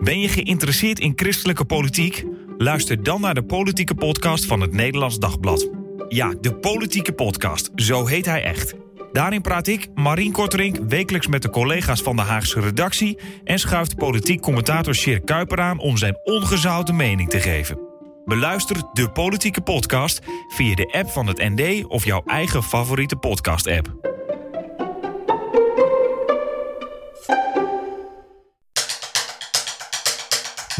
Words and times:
Ben 0.00 0.20
je 0.20 0.28
geïnteresseerd 0.28 0.98
in 0.98 1.12
christelijke 1.16 1.64
politiek? 1.64 2.24
Luister 2.58 3.02
dan 3.02 3.20
naar 3.20 3.34
de 3.34 3.44
politieke 3.44 3.94
podcast 3.94 4.44
van 4.44 4.60
het 4.60 4.72
Nederlands 4.72 5.18
Dagblad. 5.18 5.70
Ja, 6.08 6.34
de 6.40 6.54
politieke 6.54 7.12
podcast, 7.12 7.70
zo 7.74 8.06
heet 8.06 8.26
hij 8.26 8.42
echt. 8.42 8.74
Daarin 9.12 9.40
praat 9.40 9.66
ik, 9.66 9.88
Marien 9.94 10.32
Korterink, 10.32 10.76
wekelijks 10.88 11.26
met 11.26 11.42
de 11.42 11.50
collega's 11.50 12.02
van 12.02 12.16
de 12.16 12.22
Haagse 12.22 12.60
redactie... 12.60 13.18
en 13.44 13.58
schuift 13.58 13.96
politiek 13.96 14.40
commentator 14.40 14.94
Sjeer 14.94 15.20
Kuiper 15.20 15.60
aan 15.60 15.78
om 15.78 15.96
zijn 15.96 16.18
ongezouten 16.24 16.96
mening 16.96 17.30
te 17.30 17.40
geven. 17.40 17.78
Beluister 18.24 18.76
de 18.92 19.10
politieke 19.10 19.60
podcast 19.60 20.20
via 20.48 20.74
de 20.74 20.92
app 20.92 21.10
van 21.10 21.26
het 21.26 21.38
ND 21.38 21.84
of 21.86 22.04
jouw 22.04 22.22
eigen 22.26 22.62
favoriete 22.62 23.16
podcast-app. 23.16 24.08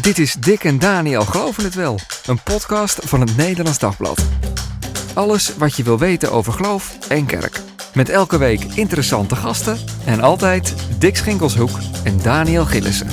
Dit 0.09 0.19
is 0.19 0.35
Dick 0.39 0.63
en 0.63 0.79
Daniel 0.79 1.21
Geloven 1.21 1.63
het 1.63 1.75
Wel, 1.75 1.99
een 2.25 2.43
podcast 2.43 2.99
van 3.03 3.19
het 3.21 3.37
Nederlands 3.37 3.79
Dagblad. 3.79 4.25
Alles 5.13 5.51
wat 5.57 5.75
je 5.75 5.83
wil 5.83 5.99
weten 5.99 6.31
over 6.31 6.53
geloof 6.53 6.97
en 7.07 7.25
kerk. 7.25 7.61
Met 7.93 8.09
elke 8.09 8.37
week 8.37 8.63
interessante 8.63 9.35
gasten 9.35 9.77
en 10.05 10.21
altijd 10.21 10.73
Dick 10.97 11.17
Schinkelshoek 11.17 11.79
en 12.03 12.19
Daniel 12.21 12.65
Gillissen. 12.65 13.07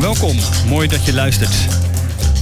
Welkom, 0.00 0.36
mooi 0.68 0.88
dat 0.88 1.04
je 1.04 1.14
luistert. 1.14 1.54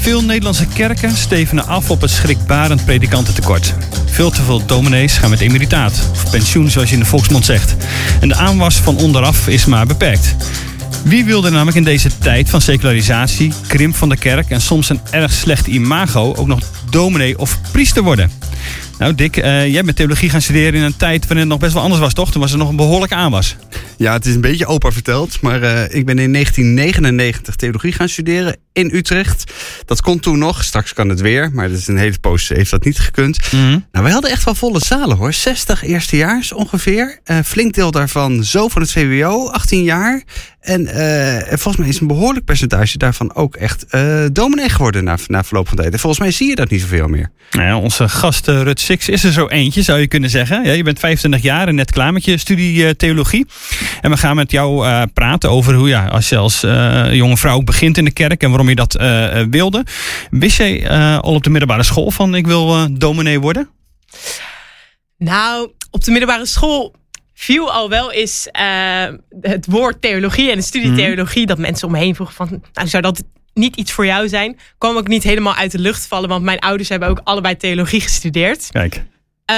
Veel 0.01 0.23
Nederlandse 0.25 0.67
kerken 0.67 1.17
stevenen 1.17 1.67
af 1.67 1.91
op 1.91 2.01
het 2.01 2.11
schrikbarend 2.11 2.85
predikantentekort. 2.85 3.75
Veel 4.07 4.31
te 4.31 4.43
veel 4.43 4.67
dominees 4.67 5.19
gaan 5.19 5.31
met 5.31 5.41
emeritaat, 5.41 6.09
of 6.13 6.31
pensioen 6.31 6.71
zoals 6.71 6.89
je 6.89 6.95
in 6.95 7.01
de 7.01 7.07
volksmond 7.07 7.45
zegt. 7.45 7.77
En 8.21 8.29
de 8.29 8.37
aanwas 8.37 8.77
van 8.77 8.97
onderaf 8.97 9.49
is 9.49 9.67
maar 9.67 9.87
beperkt. 9.87 10.37
Wie 11.03 11.25
wilde 11.25 11.51
namelijk 11.51 11.77
in 11.77 11.85
deze 11.85 12.19
tijd 12.19 12.51
van 12.51 12.61
secularisatie, 12.61 13.53
krimp 13.67 13.97
van 13.97 14.09
de 14.09 14.17
kerk 14.17 14.51
en 14.51 14.61
soms 14.61 14.89
een 14.89 15.01
erg 15.11 15.33
slecht 15.33 15.67
imago 15.67 16.35
ook 16.35 16.47
nog 16.47 16.61
dominee 16.91 17.39
of 17.39 17.59
priester 17.73 18.03
worden? 18.03 18.31
Nou 19.01 19.15
Dick, 19.15 19.37
uh, 19.37 19.73
jij 19.73 19.85
bent 19.85 19.97
theologie 19.97 20.31
gaan 20.31 20.43
studeren 20.43 20.75
in 20.75 20.83
een 20.83 20.97
tijd 20.97 21.21
waarin 21.21 21.39
het 21.39 21.49
nog 21.49 21.59
best 21.59 21.73
wel 21.73 21.83
anders 21.83 22.01
was, 22.01 22.13
toch? 22.13 22.31
Toen 22.31 22.41
was 22.41 22.53
er 22.53 22.59
nog 22.59 22.69
een 22.69 22.77
behoorlijke 22.77 23.15
aanwas. 23.15 23.57
Ja, 23.97 24.13
het 24.13 24.27
is 24.27 24.35
een 24.35 24.41
beetje 24.41 24.67
opa 24.67 24.91
verteld, 24.91 25.41
maar 25.41 25.63
uh, 25.63 25.83
ik 25.83 26.07
ben 26.07 26.19
in 26.19 26.33
1999 26.33 27.57
theologie 27.57 27.93
gaan 27.93 28.09
studeren 28.09 28.57
in 28.73 28.91
Utrecht. 28.95 29.53
Dat 29.85 30.01
kon 30.01 30.21
toen 30.21 30.39
nog, 30.39 30.65
straks 30.65 30.93
kan 30.93 31.09
het 31.09 31.21
weer, 31.21 31.51
maar 31.53 31.69
dat 31.69 31.79
is 31.79 31.87
een 31.87 31.97
hele 31.97 32.19
poos 32.21 32.49
heeft 32.49 32.71
dat 32.71 32.85
niet 32.85 32.99
gekund. 32.99 33.53
Mm 33.53 33.61
-hmm. 33.61 33.87
Nou, 33.93 34.05
wij 34.05 34.13
hadden 34.13 34.31
echt 34.31 34.45
wel 34.45 34.55
volle 34.55 34.79
zalen 34.79 35.17
hoor, 35.17 35.33
60 35.33 35.85
eerstejaars 35.85 36.53
ongeveer. 36.53 37.21
Uh, 37.25 37.39
flink 37.45 37.75
deel 37.75 37.91
daarvan 37.91 38.45
zo 38.45 38.69
van 38.69 38.83
het 38.83 38.93
VWO, 38.93 39.49
18 39.49 39.83
jaar. 39.83 40.23
En 40.61 40.87
volgens 41.47 41.77
mij 41.77 41.89
is 41.89 42.01
een 42.01 42.07
behoorlijk 42.07 42.45
percentage 42.45 42.99
daarvan 42.99 43.35
ook 43.35 43.57
echt 43.57 43.87
dominee 44.33 44.69
geworden 44.69 45.05
na, 45.05 45.17
na 45.27 45.45
verloop 45.45 45.69
van 45.69 45.77
tijd. 45.77 45.93
En 45.93 45.99
volgens 45.99 46.23
mij 46.23 46.31
zie 46.31 46.49
je 46.49 46.55
dat 46.55 46.71
niet 46.71 46.81
zoveel 46.81 47.09
meer. 47.09 47.31
Nou 47.51 47.67
ja, 47.67 47.79
onze 47.79 48.09
gast 48.09 48.50
Rut 48.63 48.81
Six 48.81 49.09
is 49.09 49.25
er 49.25 49.33
zo 49.33 49.47
eentje, 49.47 49.83
zou 49.83 49.99
je 49.99 50.07
kunnen 50.07 50.31
zeggen. 50.31 50.65
Ja, 50.65 50.73
je 50.73 50.83
bent 50.83 50.99
25 50.99 51.43
jaar 51.43 51.69
en 51.69 51.75
net 51.75 51.91
klaar 51.91 52.13
met 52.13 52.25
je 52.25 52.37
studie 52.37 52.97
theologie. 52.97 53.47
En 54.01 54.11
we 54.11 54.17
gaan 54.17 54.37
met 54.37 54.51
jou 54.51 54.87
praten 55.07 55.51
over 55.51 55.75
hoe 55.75 55.89
ja, 55.89 56.07
als 56.07 56.29
je 56.29 56.37
als 56.37 56.61
jonge 57.11 57.37
vrouw 57.37 57.55
ook 57.55 57.65
begint 57.65 57.99
in 57.99 58.05
de 58.05 58.11
kerk 58.11 58.43
en 58.43 58.49
waarom 58.49 58.69
je 58.69 58.75
dat 58.75 59.03
wilde. 59.51 59.85
Wist 60.31 60.57
jij 60.57 60.91
al 61.21 61.35
op 61.35 61.43
de 61.43 61.51
middelbare 61.51 61.83
school 61.83 62.11
van 62.11 62.35
ik 62.35 62.47
wil 62.47 62.97
dominee 62.99 63.41
worden? 63.41 63.69
Nou, 65.17 65.71
op 65.91 66.05
de 66.05 66.11
middelbare 66.11 66.47
school 66.47 66.95
viel 67.41 67.73
al 67.73 67.89
wel 67.89 68.13
eens 68.13 68.49
uh, 68.61 69.15
het 69.41 69.67
woord 69.67 70.03
theologie 70.03 70.51
en 70.51 70.57
de 70.57 70.63
studie 70.63 70.95
theologie. 70.95 71.41
Mm. 71.41 71.47
Dat 71.47 71.59
mensen 71.59 71.87
om 71.87 71.93
me 71.93 71.99
heen 71.99 72.15
vroegen 72.15 72.37
van, 72.37 72.63
nou, 72.73 72.89
zou 72.89 73.03
dat 73.03 73.23
niet 73.55 73.77
iets 73.77 73.93
voor 73.93 74.07
jou 74.07 74.29
zijn? 74.29 74.59
Kwam 74.79 74.97
ook 74.97 75.09
niet 75.09 75.23
helemaal 75.23 75.55
uit 75.55 75.73
de 75.73 75.79
lucht 75.79 76.07
vallen, 76.07 76.29
want 76.29 76.45
mijn 76.45 76.59
ouders 76.59 76.89
hebben 76.89 77.09
ook 77.09 77.21
allebei 77.25 77.57
theologie 77.57 78.01
gestudeerd. 78.01 78.69
Kijk. 78.71 79.05
Uh, 79.51 79.57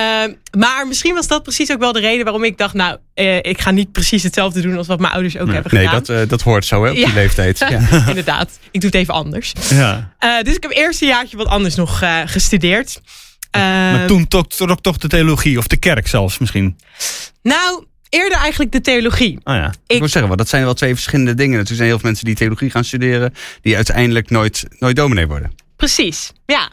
maar 0.59 0.87
misschien 0.89 1.15
was 1.15 1.27
dat 1.27 1.43
precies 1.43 1.73
ook 1.73 1.79
wel 1.79 1.93
de 1.93 2.01
reden 2.01 2.25
waarom 2.25 2.45
ik 2.45 2.59
dacht, 2.59 2.75
nou, 2.75 2.99
uh, 3.15 3.37
ik 3.37 3.61
ga 3.61 3.71
niet 3.71 3.93
precies 3.93 4.23
hetzelfde 4.23 4.61
doen 4.61 4.77
als 4.77 4.87
wat 4.87 5.01
mijn 5.01 5.13
ouders 5.13 5.37
ook 5.37 5.45
nee, 5.45 5.55
hebben 5.55 5.71
gedaan. 5.71 6.03
Nee, 6.07 6.19
dat, 6.19 6.29
dat 6.29 6.43
hoort 6.43 6.65
zo 6.65 6.85
hè, 6.85 6.91
op 6.91 6.97
die 6.97 7.13
leeftijd. 7.13 7.59
Ja. 7.71 8.07
Inderdaad, 8.09 8.59
ik 8.71 8.81
doe 8.81 8.91
het 8.91 8.99
even 8.99 9.15
anders. 9.15 9.53
Ja. 9.71 10.13
dus 10.43 10.55
ik 10.55 10.63
heb 10.63 10.73
eerste 10.73 11.07
jaartje 11.07 11.37
wat 11.37 11.47
anders 11.47 11.75
nog 11.75 12.03
gestudeerd. 12.25 13.01
maar 13.51 14.07
toen 14.07 14.29
toch, 14.29 14.47
toch, 14.47 14.81
toch 14.81 14.97
de 14.97 15.09
theologie 15.09 15.59
of 15.59 15.67
de 15.67 15.77
kerk 15.77 16.09
zelfs 16.09 16.39
misschien? 16.39 16.77
Nou, 17.43 17.85
eerder 18.13 18.39
eigenlijk 18.39 18.73
de 18.73 18.81
theologie. 18.81 19.39
Oh 19.45 19.55
ja. 19.55 19.75
Ik, 19.87 19.99
wil 19.99 20.09
zeggen, 20.09 20.27
want 20.27 20.39
dat 20.39 20.49
zijn 20.49 20.65
wel 20.65 20.75
twee 20.75 20.95
verschillende 20.95 21.35
dingen. 21.35 21.59
Er 21.59 21.67
zijn 21.67 21.89
heel 21.89 21.99
veel 21.99 22.09
mensen 22.09 22.25
die 22.25 22.35
theologie 22.35 22.71
gaan 22.71 22.85
studeren, 22.85 23.35
die 23.63 23.77
uiteindelijk 23.77 24.31
nooit, 24.31 24.65
nooit 24.79 24.97
dominee 24.97 25.27
worden. 25.27 25.53
Precies, 25.77 26.33
ja. 26.47 26.71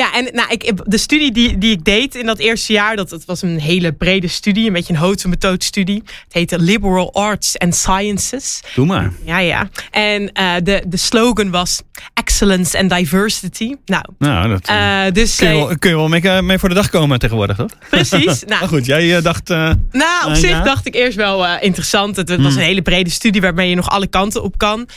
Ja, 0.00 0.14
en 0.14 0.28
nou, 0.32 0.50
ik, 0.50 0.72
de 0.84 0.98
studie 0.98 1.32
die, 1.32 1.58
die 1.58 1.70
ik 1.70 1.84
deed 1.84 2.14
in 2.14 2.26
dat 2.26 2.38
eerste 2.38 2.72
jaar, 2.72 2.96
dat, 2.96 3.08
dat 3.08 3.24
was 3.24 3.42
een 3.42 3.60
hele 3.60 3.92
brede 3.92 4.28
studie, 4.28 4.66
een 4.66 4.72
beetje 4.72 4.92
een 4.92 4.98
houten 4.98 5.28
methode 5.28 5.64
studie. 5.64 6.02
Het 6.04 6.32
heette 6.32 6.58
Liberal 6.58 7.14
Arts 7.14 7.58
and 7.58 7.74
Sciences. 7.74 8.60
Doe 8.74 8.86
maar. 8.86 9.12
Ja, 9.24 9.38
ja. 9.38 9.68
En 9.90 10.22
uh, 10.22 10.54
de, 10.62 10.82
de 10.86 10.96
slogan 10.96 11.50
was 11.50 11.82
Excellence 12.14 12.78
and 12.78 12.90
Diversity. 12.90 13.74
Nou, 13.84 14.04
nou 14.18 14.48
dat 14.48 14.68
uh, 14.70 15.02
dus, 15.12 15.36
kun, 15.36 15.48
je 15.48 15.54
wel, 15.54 15.78
kun 15.78 15.90
je 15.90 15.96
wel 15.96 16.08
mee, 16.08 16.42
mee 16.42 16.58
voor 16.58 16.68
de 16.68 16.74
dag 16.74 16.90
komen 16.90 17.18
tegenwoordig, 17.18 17.56
toch? 17.56 17.72
Precies. 17.90 18.38
Nou, 18.50 18.60
maar 18.60 18.68
goed, 18.68 18.86
jij 18.86 19.22
dacht... 19.22 19.48
Nou, 19.48 20.26
op 20.26 20.34
zich 20.34 20.50
ja. 20.50 20.62
dacht 20.62 20.86
ik 20.86 20.94
eerst 20.94 21.16
wel 21.16 21.46
interessant. 21.58 22.16
Het, 22.16 22.28
het 22.28 22.42
was 22.42 22.54
een 22.54 22.60
hele 22.60 22.82
brede 22.82 23.10
studie 23.10 23.40
waarmee 23.40 23.68
je 23.68 23.74
nog 23.74 23.88
alle 23.88 24.06
kanten 24.06 24.42
op 24.42 24.58
kan. 24.58 24.88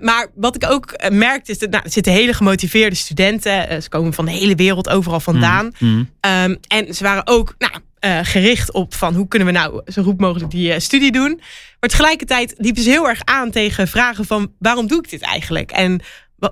Maar 0.00 0.26
wat 0.34 0.54
ik 0.54 0.70
ook 0.70 1.10
merkte 1.12 1.50
is 1.50 1.58
dat 1.58 1.70
nou, 1.70 1.84
er 1.84 1.90
zitten 1.90 2.12
hele 2.12 2.32
gemotiveerde 2.32 2.96
studenten. 2.96 3.82
Ze 3.82 3.88
komen 3.88 4.12
van 4.12 4.26
hele 4.36 4.54
wereld 4.54 4.88
overal 4.88 5.20
vandaan. 5.20 5.72
Mm, 5.78 5.88
mm. 5.88 6.08
Um, 6.30 6.58
en 6.68 6.94
ze 6.94 7.02
waren 7.02 7.26
ook 7.26 7.54
nou, 7.58 7.72
uh, 8.00 8.18
gericht 8.22 8.72
op 8.72 8.94
van 8.94 9.14
hoe 9.14 9.28
kunnen 9.28 9.48
we 9.48 9.54
nou 9.54 9.82
zo 9.86 10.02
goed 10.02 10.20
mogelijk 10.20 10.50
die 10.50 10.80
studie 10.80 11.12
doen. 11.12 11.40
Maar 11.80 11.90
tegelijkertijd 11.90 12.54
liepen 12.56 12.82
ze 12.82 12.90
heel 12.90 13.08
erg 13.08 13.20
aan 13.24 13.50
tegen 13.50 13.88
vragen 13.88 14.24
van 14.24 14.52
waarom 14.58 14.86
doe 14.86 14.98
ik 14.98 15.10
dit 15.10 15.22
eigenlijk? 15.22 15.70
En 15.70 16.00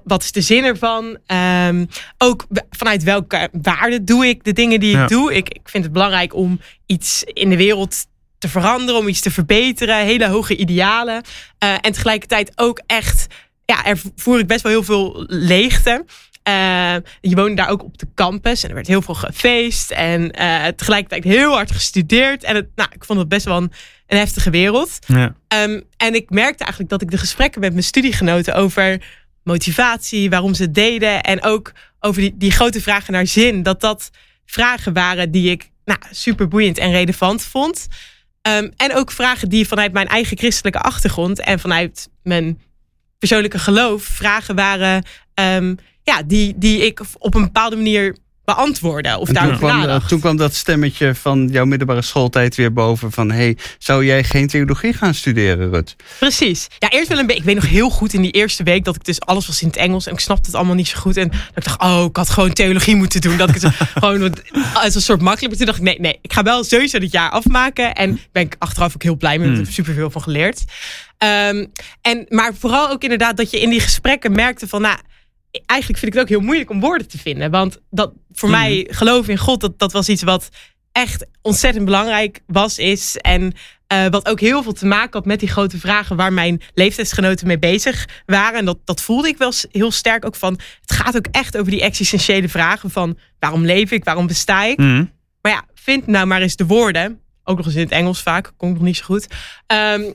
wat 0.04 0.22
is 0.22 0.32
de 0.32 0.40
zin 0.40 0.64
ervan? 0.64 1.18
Um, 1.66 1.88
ook 2.18 2.46
vanuit 2.70 3.02
welke 3.02 3.48
waarde 3.62 4.04
doe 4.04 4.26
ik 4.26 4.44
de 4.44 4.52
dingen 4.52 4.80
die 4.80 4.90
ik 4.90 4.96
ja. 4.96 5.06
doe? 5.06 5.34
Ik, 5.34 5.48
ik 5.48 5.68
vind 5.68 5.84
het 5.84 5.92
belangrijk 5.92 6.34
om 6.34 6.60
iets 6.86 7.22
in 7.24 7.50
de 7.50 7.56
wereld 7.56 8.06
te 8.38 8.48
veranderen, 8.48 9.00
om 9.00 9.08
iets 9.08 9.20
te 9.20 9.30
verbeteren, 9.30 10.04
hele 10.04 10.28
hoge 10.28 10.56
idealen. 10.56 11.22
Uh, 11.64 11.74
en 11.80 11.92
tegelijkertijd 11.92 12.52
ook 12.54 12.80
echt, 12.86 13.26
ja, 13.64 13.84
er 13.84 14.00
voer 14.16 14.38
ik 14.38 14.46
best 14.46 14.62
wel 14.62 14.72
heel 14.72 14.82
veel 14.82 15.24
leegte. 15.28 16.04
Uh, 16.48 16.94
je 17.20 17.34
woonde 17.34 17.54
daar 17.54 17.68
ook 17.68 17.82
op 17.82 17.98
de 17.98 18.06
campus 18.14 18.62
en 18.62 18.68
er 18.68 18.74
werd 18.74 18.86
heel 18.86 19.02
veel 19.02 19.14
gefeest 19.14 19.90
en 19.90 20.22
uh, 20.22 20.66
tegelijkertijd 20.66 21.24
heel 21.24 21.52
hard 21.52 21.72
gestudeerd. 21.72 22.44
En 22.44 22.54
het, 22.54 22.68
nou, 22.74 22.88
ik 22.92 23.04
vond 23.04 23.18
het 23.18 23.28
best 23.28 23.44
wel 23.44 23.56
een, 23.56 23.72
een 24.06 24.18
heftige 24.18 24.50
wereld. 24.50 24.98
Ja. 25.06 25.34
Um, 25.62 25.82
en 25.96 26.14
ik 26.14 26.30
merkte 26.30 26.62
eigenlijk 26.62 26.90
dat 26.90 27.02
ik 27.02 27.10
de 27.10 27.18
gesprekken 27.18 27.60
met 27.60 27.72
mijn 27.72 27.84
studiegenoten 27.84 28.54
over 28.54 29.02
motivatie, 29.42 30.30
waarom 30.30 30.54
ze 30.54 30.62
het 30.62 30.74
deden 30.74 31.22
en 31.22 31.42
ook 31.42 31.72
over 32.00 32.20
die, 32.20 32.34
die 32.36 32.50
grote 32.50 32.80
vragen 32.80 33.12
naar 33.12 33.26
zin, 33.26 33.62
dat 33.62 33.80
dat 33.80 34.10
vragen 34.46 34.92
waren 34.92 35.30
die 35.30 35.50
ik 35.50 35.70
nou, 35.84 35.98
super 36.10 36.48
boeiend 36.48 36.78
en 36.78 36.90
relevant 36.90 37.42
vond. 37.42 37.86
Um, 38.48 38.72
en 38.76 38.94
ook 38.94 39.10
vragen 39.10 39.48
die 39.48 39.68
vanuit 39.68 39.92
mijn 39.92 40.08
eigen 40.08 40.38
christelijke 40.38 40.80
achtergrond 40.80 41.40
en 41.40 41.58
vanuit 41.60 42.08
mijn 42.22 42.60
persoonlijke 43.18 43.58
geloof 43.58 44.02
vragen 44.02 44.54
waren 44.54 45.04
um, 45.34 45.78
ja, 46.04 46.22
die, 46.22 46.54
die 46.56 46.86
ik 46.86 47.00
op 47.18 47.34
een 47.34 47.42
bepaalde 47.42 47.76
manier 47.76 48.16
beantwoorden 48.44 49.18
of 49.18 49.28
daarover 49.28 49.58
toen 49.58 49.68
kwam, 49.68 49.80
nadacht. 49.80 50.08
toen 50.08 50.20
kwam 50.20 50.36
dat 50.36 50.54
stemmetje 50.54 51.14
van 51.14 51.48
jouw 51.52 51.64
middelbare 51.64 52.02
schooltijd 52.02 52.54
weer 52.54 52.72
boven 52.72 53.12
van 53.12 53.30
hey, 53.30 53.56
zou 53.78 54.04
jij 54.04 54.24
geen 54.24 54.46
theologie 54.46 54.92
gaan 54.92 55.14
studeren, 55.14 55.70
Rut? 55.70 55.96
Precies. 56.18 56.66
Ja, 56.78 56.90
eerst 56.90 57.08
wel 57.08 57.18
een 57.18 57.26
beetje. 57.26 57.40
Ik 57.40 57.46
weet 57.46 57.54
nog 57.54 57.66
heel 57.66 57.90
goed 57.90 58.12
in 58.12 58.22
die 58.22 58.30
eerste 58.30 58.62
week 58.62 58.84
dat 58.84 58.94
ik 58.94 59.04
dus 59.04 59.20
alles 59.20 59.46
was 59.46 59.62
in 59.62 59.66
het 59.66 59.76
Engels 59.76 60.06
en 60.06 60.12
ik 60.12 60.20
snapte 60.20 60.46
het 60.46 60.54
allemaal 60.54 60.74
niet 60.74 60.88
zo 60.88 60.98
goed 60.98 61.16
en 61.16 61.28
dat 61.28 61.38
ik 61.56 61.64
dacht, 61.64 61.80
oh, 61.80 62.04
ik 62.08 62.16
had 62.16 62.30
gewoon 62.30 62.52
theologie 62.52 62.96
moeten 62.96 63.20
doen, 63.20 63.36
dat 63.36 63.48
ik 63.48 63.60
het 63.60 63.74
gewoon 63.94 64.34
als 64.74 64.94
een 64.94 65.00
soort 65.00 65.20
makkelijk. 65.20 65.48
Maar 65.48 65.56
toen 65.56 65.66
dacht 65.66 65.78
ik, 65.78 65.84
nee, 65.84 66.00
nee, 66.00 66.18
ik 66.22 66.32
ga 66.32 66.42
wel 66.42 66.64
sowieso 66.64 66.98
dit 66.98 67.12
jaar 67.12 67.30
afmaken 67.30 67.94
en 67.94 68.20
ben 68.32 68.42
ik 68.42 68.56
achteraf 68.58 68.94
ook 68.94 69.02
heel 69.02 69.16
blij 69.16 69.38
mee, 69.38 69.50
ik 69.50 69.56
heb 69.56 69.70
superveel 69.70 70.10
van 70.10 70.22
geleerd. 70.22 70.64
Um, 71.18 71.72
en 72.00 72.26
maar 72.28 72.54
vooral 72.58 72.90
ook 72.90 73.02
inderdaad 73.02 73.36
dat 73.36 73.50
je 73.50 73.60
in 73.60 73.70
die 73.70 73.80
gesprekken 73.80 74.32
merkte 74.32 74.68
van, 74.68 74.80
nou 74.80 74.98
eigenlijk 75.66 76.00
vind 76.00 76.12
ik 76.12 76.12
het 76.12 76.22
ook 76.22 76.36
heel 76.36 76.46
moeilijk 76.46 76.70
om 76.70 76.80
woorden 76.80 77.08
te 77.08 77.18
vinden. 77.18 77.50
Want 77.50 77.80
dat 77.90 78.12
voor 78.32 78.48
mm. 78.48 78.54
mij 78.54 78.86
geloof 78.90 79.28
in 79.28 79.38
God, 79.38 79.60
dat, 79.60 79.78
dat 79.78 79.92
was 79.92 80.08
iets 80.08 80.22
wat 80.22 80.48
echt 80.92 81.26
ontzettend 81.42 81.84
belangrijk 81.84 82.40
was, 82.46 82.78
is. 82.78 83.16
En 83.16 83.52
uh, 83.92 84.06
wat 84.06 84.28
ook 84.28 84.40
heel 84.40 84.62
veel 84.62 84.72
te 84.72 84.86
maken 84.86 85.12
had 85.12 85.24
met 85.24 85.40
die 85.40 85.48
grote 85.48 85.78
vragen 85.78 86.16
waar 86.16 86.32
mijn 86.32 86.62
leeftijdsgenoten 86.74 87.46
mee 87.46 87.58
bezig 87.58 88.08
waren. 88.26 88.58
En 88.58 88.64
dat, 88.64 88.78
dat 88.84 89.00
voelde 89.00 89.28
ik 89.28 89.38
wel 89.38 89.52
heel 89.72 89.90
sterk 89.90 90.24
ook 90.24 90.36
van. 90.36 90.60
Het 90.80 90.92
gaat 90.92 91.16
ook 91.16 91.26
echt 91.30 91.56
over 91.56 91.70
die 91.70 91.82
existentiële 91.82 92.48
vragen 92.48 92.90
van 92.90 93.18
waarom 93.38 93.64
leef 93.64 93.90
ik, 93.90 94.04
waarom 94.04 94.26
besta 94.26 94.64
ik. 94.64 94.78
Mm. 94.78 95.12
Maar 95.40 95.52
ja, 95.52 95.64
vind 95.74 96.06
nou 96.06 96.26
maar 96.26 96.42
eens 96.42 96.56
de 96.56 96.66
woorden. 96.66 97.20
Ook 97.44 97.56
nog 97.56 97.66
eens 97.66 97.74
in 97.74 97.82
het 97.82 97.90
Engels 97.90 98.22
vaak, 98.22 98.52
kon 98.56 98.68
ik 98.68 98.74
nog 98.74 98.84
niet 98.84 98.96
zo 98.96 99.04
goed. 99.04 99.26
Um, 99.66 100.14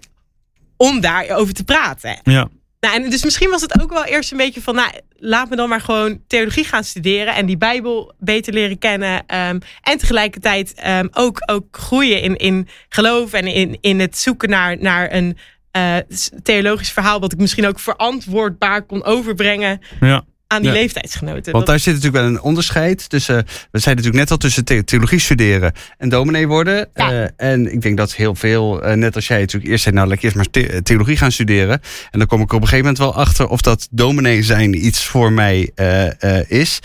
om 0.78 1.00
daarover 1.02 1.54
te 1.54 1.64
praten. 1.64 2.20
Ja. 2.24 2.50
Nou, 2.80 2.96
en 2.96 3.10
dus 3.10 3.24
misschien 3.24 3.50
was 3.50 3.62
het 3.62 3.82
ook 3.82 3.94
wel 3.94 4.06
eerst 4.06 4.32
een 4.32 4.38
beetje 4.38 4.62
van, 4.62 4.76
nou, 4.76 4.92
laat 5.16 5.50
me 5.50 5.56
dan 5.56 5.70
maar 5.70 5.82
gewoon 5.82 6.22
theologie 6.28 6.64
gaan 6.64 6.84
studeren 6.84 7.36
en 7.36 7.46
die 7.46 7.58
Bijbel 7.58 8.14
beter 8.20 8.54
leren 8.54 8.78
kennen. 8.78 9.24
ehm, 9.26 9.60
en 9.82 9.98
tegelijkertijd 9.98 10.74
ehm, 10.74 11.08
ook, 11.12 11.38
ook 11.46 11.78
groeien 11.78 12.22
in, 12.22 12.36
in 12.36 12.68
geloof 12.90 13.34
en 13.34 13.48
in, 13.48 13.78
in 13.82 14.00
het 14.00 14.18
zoeken 14.18 14.50
naar, 14.50 14.78
naar 14.80 15.14
een 15.14 15.38
eh, 15.72 15.98
theologisch 16.44 16.92
verhaal, 16.92 17.20
wat 17.20 17.32
ik 17.32 17.40
misschien 17.40 17.68
ook 17.68 17.80
verantwoordbaar 17.80 18.82
kon 18.82 19.04
overbrengen 19.04 19.82
Ja. 20.00 20.24
Aan 20.52 20.62
die 20.62 20.72
Ja. 20.72 20.78
leeftijdsgenoten. 20.78 21.44
Want 21.52 21.56
Dat- 21.56 21.66
daar 21.66 21.80
zit 21.80 21.94
natuurlijk 21.94 22.24
wel 22.24 22.32
een 22.34 22.42
onderscheid 22.42 23.10
tussen. 23.10 23.36
We 23.72 23.80
zeiden 23.80 24.04
natuurlijk 24.04 24.16
net 24.16 24.32
al 24.32 24.38
tussen 24.38 24.66
the- 24.66 24.84
theologie 24.84 25.20
studeren 25.20 25.72
en 25.98 26.10
dominee 26.10 26.48
worden. 26.48 26.88
Ja. 26.94 27.12
Eh, 27.12 27.28
en 27.52 27.72
ik 27.74 27.82
denk 27.82 27.98
dat 27.98 28.14
heel 28.14 28.36
veel, 28.36 28.82
eh, 28.84 28.96
net 28.96 29.16
als 29.16 29.28
jij 29.28 29.40
natuurlijk 29.40 29.72
eerst 29.72 29.84
zei, 29.84 29.96
nou 29.96 30.08
laat 30.08 30.18
ik 30.18 30.24
eerst 30.24 30.36
maar 30.36 30.50
the- 30.50 30.80
theologie 30.84 31.18
gaan 31.18 31.32
studeren. 31.32 31.82
En 32.12 32.20
dan 32.20 32.28
kom 32.28 32.42
ik 32.42 32.50
er 32.50 32.56
op 32.56 32.62
een 32.62 32.68
gegeven 32.68 32.94
moment 32.94 32.98
wel 33.16 33.24
achter 33.24 33.48
of 33.48 33.62
dat 33.62 33.88
dominee 33.92 34.44
zijn 34.44 34.86
iets 34.86 35.06
voor 35.06 35.32
mij 35.32 35.72
eh, 35.76 36.24
eh, 36.40 36.46
is. 36.50 36.80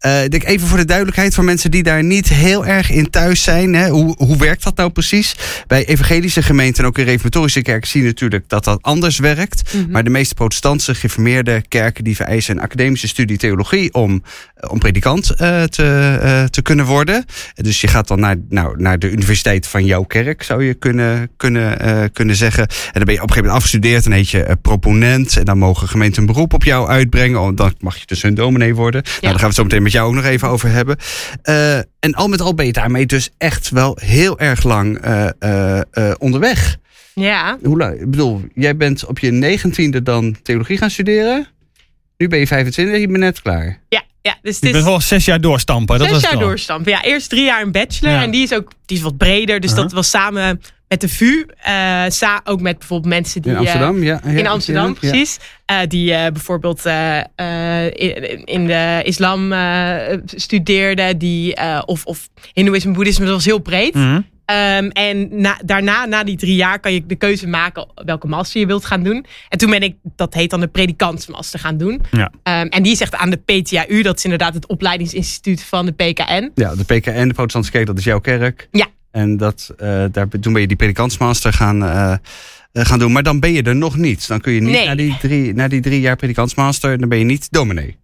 Ik 0.00 0.30
denk 0.30 0.44
even 0.44 0.68
voor 0.68 0.78
de 0.78 0.84
duidelijkheid 0.84 1.34
voor 1.34 1.44
mensen 1.44 1.70
die 1.70 1.82
daar 1.82 2.04
niet 2.04 2.28
heel 2.28 2.66
erg 2.66 2.90
in 2.90 3.10
thuis 3.10 3.42
zijn. 3.42 3.74
Hè, 3.74 3.88
hoe, 3.88 4.14
hoe 4.18 4.36
werkt 4.36 4.62
dat 4.62 4.76
nou 4.76 4.90
precies? 4.90 5.36
Bij 5.66 5.86
evangelische 5.86 6.42
gemeenten 6.42 6.82
en 6.82 6.88
ook 6.88 6.98
in 6.98 7.04
reformatorische 7.04 7.62
kerken 7.62 7.88
zie 7.88 8.00
je 8.00 8.06
natuurlijk 8.06 8.48
dat 8.48 8.64
dat 8.64 8.82
anders 8.82 9.18
werkt. 9.18 9.74
Mhm. 9.74 9.90
Maar 9.90 10.04
de 10.04 10.10
meeste 10.10 10.34
protestantse 10.34 10.94
gereformeerde 10.94 11.62
kerken 11.68 12.04
die 12.04 12.16
vereisen 12.16 12.56
een 12.56 12.62
academische 12.62 13.08
studie 13.08 13.36
theologie 13.36 13.94
om, 13.94 14.22
eh, 14.54 14.70
om 14.70 14.78
predikant 14.78 15.30
eh, 15.30 15.62
te, 15.62 16.48
te 16.50 16.62
kunnen 16.62 16.84
worden. 16.84 17.24
Dus 17.54 17.80
je 17.80 17.88
gaat 17.88 18.08
dan 18.08 18.20
naar, 18.20 18.36
nou, 18.48 18.82
naar 18.82 18.98
de 18.98 19.10
universiteit 19.10 19.66
van 19.66 19.84
jouw 19.84 20.02
kerk, 20.02 20.42
zou 20.42 20.64
je 20.64 20.74
kunnen, 20.74 21.30
kunnen, 21.36 22.12
kunnen 22.12 22.36
zeggen. 22.36 22.62
En 22.62 22.92
dan 22.92 23.04
ben 23.04 23.14
je 23.14 23.22
op 23.22 23.28
een 23.28 23.34
gegeven 23.34 23.36
moment 23.36 23.56
afgestudeerd 23.56 24.04
en 24.04 24.12
heet 24.12 24.30
je 24.30 24.56
proponent. 24.62 25.36
En 25.36 25.44
dan 25.44 25.58
mogen 25.58 25.88
gemeenten 25.88 26.20
een 26.20 26.26
beroep 26.26 26.52
op 26.52 26.64
jou 26.64 26.88
uitbrengen. 26.88 27.54
Dan 27.54 27.74
mag 27.80 27.96
je 27.96 28.06
dus 28.06 28.22
hun 28.22 28.34
dominee 28.34 28.74
worden. 28.74 29.02
Nou, 29.02 29.20
daar 29.20 29.30
gaan 29.30 29.40
we 29.40 29.46
het 29.46 29.54
zo 29.54 29.62
meteen 29.62 29.82
met 29.82 29.89
jou 29.92 30.08
ook 30.08 30.14
nog 30.14 30.24
even 30.24 30.48
over 30.48 30.68
hebben. 30.70 30.96
Eh, 31.42 31.76
en 31.78 32.14
al 32.14 32.28
met 32.28 32.40
al 32.40 32.54
ben 32.54 32.66
je 32.66 32.72
daarmee 32.72 33.06
dus 33.06 33.30
echt 33.38 33.70
wel 33.70 33.98
heel 34.00 34.38
erg 34.38 34.62
lang 34.62 34.98
eh, 34.98 35.28
eh, 35.38 35.80
eh, 35.90 36.14
onderweg. 36.18 36.76
ja, 37.14 37.58
Hoe 37.62 37.78
lang? 37.78 38.00
Ik 38.00 38.10
bedoel, 38.10 38.42
jij 38.54 38.76
bent 38.76 39.04
op 39.06 39.18
je 39.18 39.30
negentiende 39.30 40.02
dan 40.02 40.36
theologie 40.42 40.78
gaan 40.78 40.90
studeren. 40.90 41.46
Nu 42.16 42.28
ben 42.28 42.38
je 42.38 42.46
25, 42.46 42.98
je 43.00 43.06
bent 43.06 43.18
net 43.18 43.42
klaar. 43.42 43.80
ja, 43.88 44.02
ja, 44.22 44.36
dus 44.42 44.58
Je 44.58 44.66
het 44.66 44.72
bent 44.72 44.84
is 44.84 44.90
wel 44.90 45.00
zes 45.00 45.24
jaar 45.24 45.40
doorstampen. 45.40 45.98
Dat 45.98 46.08
zes 46.08 46.20
was 46.20 46.30
jaar 46.30 46.40
doorstampen. 46.40 46.92
Ja, 46.92 47.02
eerst 47.04 47.28
drie 47.28 47.44
jaar 47.44 47.62
een 47.62 47.72
bachelor 47.72 48.12
Ja. 48.12 48.22
en 48.22 48.30
die 48.30 48.42
is 48.42 48.54
ook 48.54 48.70
die 48.86 48.96
is 48.96 49.02
wat 49.02 49.16
breder. 49.16 49.60
Dus 49.60 49.74
dat 49.74 49.92
was 49.92 50.10
samen 50.10 50.60
met 50.90 51.00
de 51.00 51.08
VU, 51.08 51.46
eh, 51.62 52.04
sa- 52.08 52.40
ook 52.44 52.60
met 52.60 52.78
bijvoorbeeld 52.78 53.12
mensen 53.12 53.42
die 53.42 53.50
In 53.50 53.56
eh, 53.56 53.62
Amsterdam, 53.62 54.02
ja. 54.02 54.20
ja, 54.24 54.30
in 54.30 54.46
Amsterdam, 54.46 54.86
ja. 54.86 54.92
precies. 55.10 55.38
Eh, 55.66 55.76
die 55.88 56.14
eh, 56.14 56.32
bijvoorbeeld 56.32 56.86
eh, 56.86 57.18
eh, 57.36 57.84
in, 57.86 58.44
in 58.46 58.66
de 58.66 59.00
islam 59.04 59.52
eh, 59.52 60.18
studeerden. 60.24 61.18
Die, 61.18 61.54
eh, 61.54 61.82
of, 61.86 62.04
of 62.04 62.28
hindoeïsme, 62.52 62.92
boeddhisme, 62.92 63.24
dat 63.24 63.34
was 63.34 63.44
heel 63.44 63.58
breed. 63.58 63.94
Mhm. 63.94 64.20
Ehm, 64.50 64.88
en 64.88 65.28
na, 65.40 65.58
daarna, 65.64 66.04
na 66.04 66.24
die 66.24 66.36
drie 66.36 66.54
jaar, 66.54 66.80
kan 66.80 66.92
je 66.92 67.06
de 67.06 67.16
keuze 67.16 67.46
maken 67.48 67.88
welke 67.94 68.26
master 68.26 68.60
je 68.60 68.66
wilt 68.66 68.84
gaan 68.84 69.02
doen. 69.02 69.24
En 69.48 69.58
toen 69.58 69.70
ben 69.70 69.82
ik, 69.82 69.96
dat 70.16 70.34
heet 70.34 70.50
dan 70.50 70.60
de 70.60 70.68
predikantsmaster 70.68 71.58
gaan 71.58 71.76
doen. 71.76 72.00
Ja. 72.10 72.32
Ehm, 72.42 72.66
en 72.66 72.82
die 72.82 72.92
is 72.92 73.00
echt 73.00 73.14
aan 73.14 73.30
de 73.30 73.36
PTAU, 73.36 74.02
dat 74.02 74.16
is 74.16 74.24
inderdaad 74.24 74.54
het 74.54 74.66
opleidingsinstituut 74.66 75.62
van 75.62 75.86
de 75.86 75.92
PKN. 75.92 76.50
Ja, 76.54 76.74
de 76.74 76.84
PKN, 76.84 77.28
de 77.28 77.34
Protestantse 77.34 77.70
Kerk, 77.70 77.86
dat 77.86 77.98
is 77.98 78.04
jouw 78.04 78.20
kerk. 78.20 78.68
Ja. 78.70 78.86
En 79.10 79.36
dat, 79.36 79.74
eh, 79.78 80.04
daar, 80.12 80.28
toen 80.40 80.52
ben 80.52 80.60
je 80.60 80.66
die 80.68 80.76
predikantsmaster 80.76 81.52
gaan, 81.52 81.84
eh, 81.84 82.12
eh, 82.12 82.18
gaan 82.72 82.98
doen. 82.98 83.12
Maar 83.12 83.22
dan 83.22 83.40
ben 83.40 83.52
je 83.52 83.62
er 83.62 83.76
nog 83.76 83.96
niet. 83.96 84.28
Dan 84.28 84.40
kun 84.40 84.52
je 84.52 84.60
niet 84.60 84.70
Nee. 84.70 84.94
die 84.94 85.16
drie, 85.20 85.54
na 85.54 85.68
die 85.68 85.80
drie 85.80 86.00
jaar 86.00 86.16
predikantsmaster, 86.16 86.98
dan 86.98 87.08
ben 87.08 87.18
je 87.18 87.24
niet 87.24 87.50
dominee. 87.50 87.96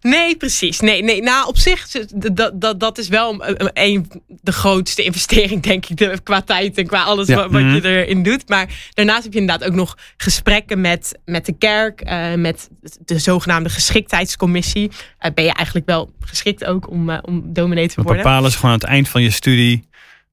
Nee, 0.00 0.36
precies. 0.36 0.80
Nee, 0.80 1.02
nee. 1.02 1.22
Nou, 1.22 1.46
op 1.48 1.56
zich, 1.58 1.88
dat, 2.14 2.52
dat, 2.54 2.80
dat 2.80 2.98
is 2.98 3.08
wel 3.08 3.44
een, 3.48 3.70
een, 3.74 4.10
de 4.26 4.52
grootste 4.52 5.02
investering, 5.02 5.62
denk 5.62 5.86
ik, 5.86 5.96
de- 5.96 6.20
qua 6.22 6.42
tijd 6.42 6.78
en 6.78 6.86
qua 6.86 7.02
alles 7.02 7.26
Ja. 7.28 7.34
wat, 7.36 7.50
wat 7.50 7.60
Mhm. 7.62 7.74
je 7.74 7.82
erin 7.84 8.22
doet. 8.22 8.48
Maar 8.48 8.68
daarnaast 8.94 9.22
heb 9.22 9.32
je 9.32 9.38
inderdaad 9.38 9.68
ook 9.68 9.74
nog 9.74 9.96
gesprekken 10.16 10.80
met, 10.80 11.18
met 11.24 11.46
de 11.46 11.52
kerk, 11.58 12.00
eh, 12.00 12.34
met 12.34 12.68
de 13.04 13.18
zogenaamde 13.18 13.68
geschiktheidscommissie. 13.68 14.90
Eh, 15.18 15.30
ben 15.34 15.44
je 15.44 15.52
eigenlijk 15.52 15.86
wel 15.86 16.12
geschikt 16.20 16.64
ook 16.64 16.90
om, 16.90 17.10
eh, 17.10 17.18
om 17.22 17.42
dominee 17.52 17.88
te 17.88 17.94
Dat 17.94 18.04
worden? 18.04 18.22
bepalen 18.22 18.50
ze 18.50 18.56
gewoon 18.56 18.72
aan 18.72 18.78
het 18.80 18.88
eind 18.88 19.08
van 19.08 19.22
je 19.22 19.30
studie. 19.30 19.88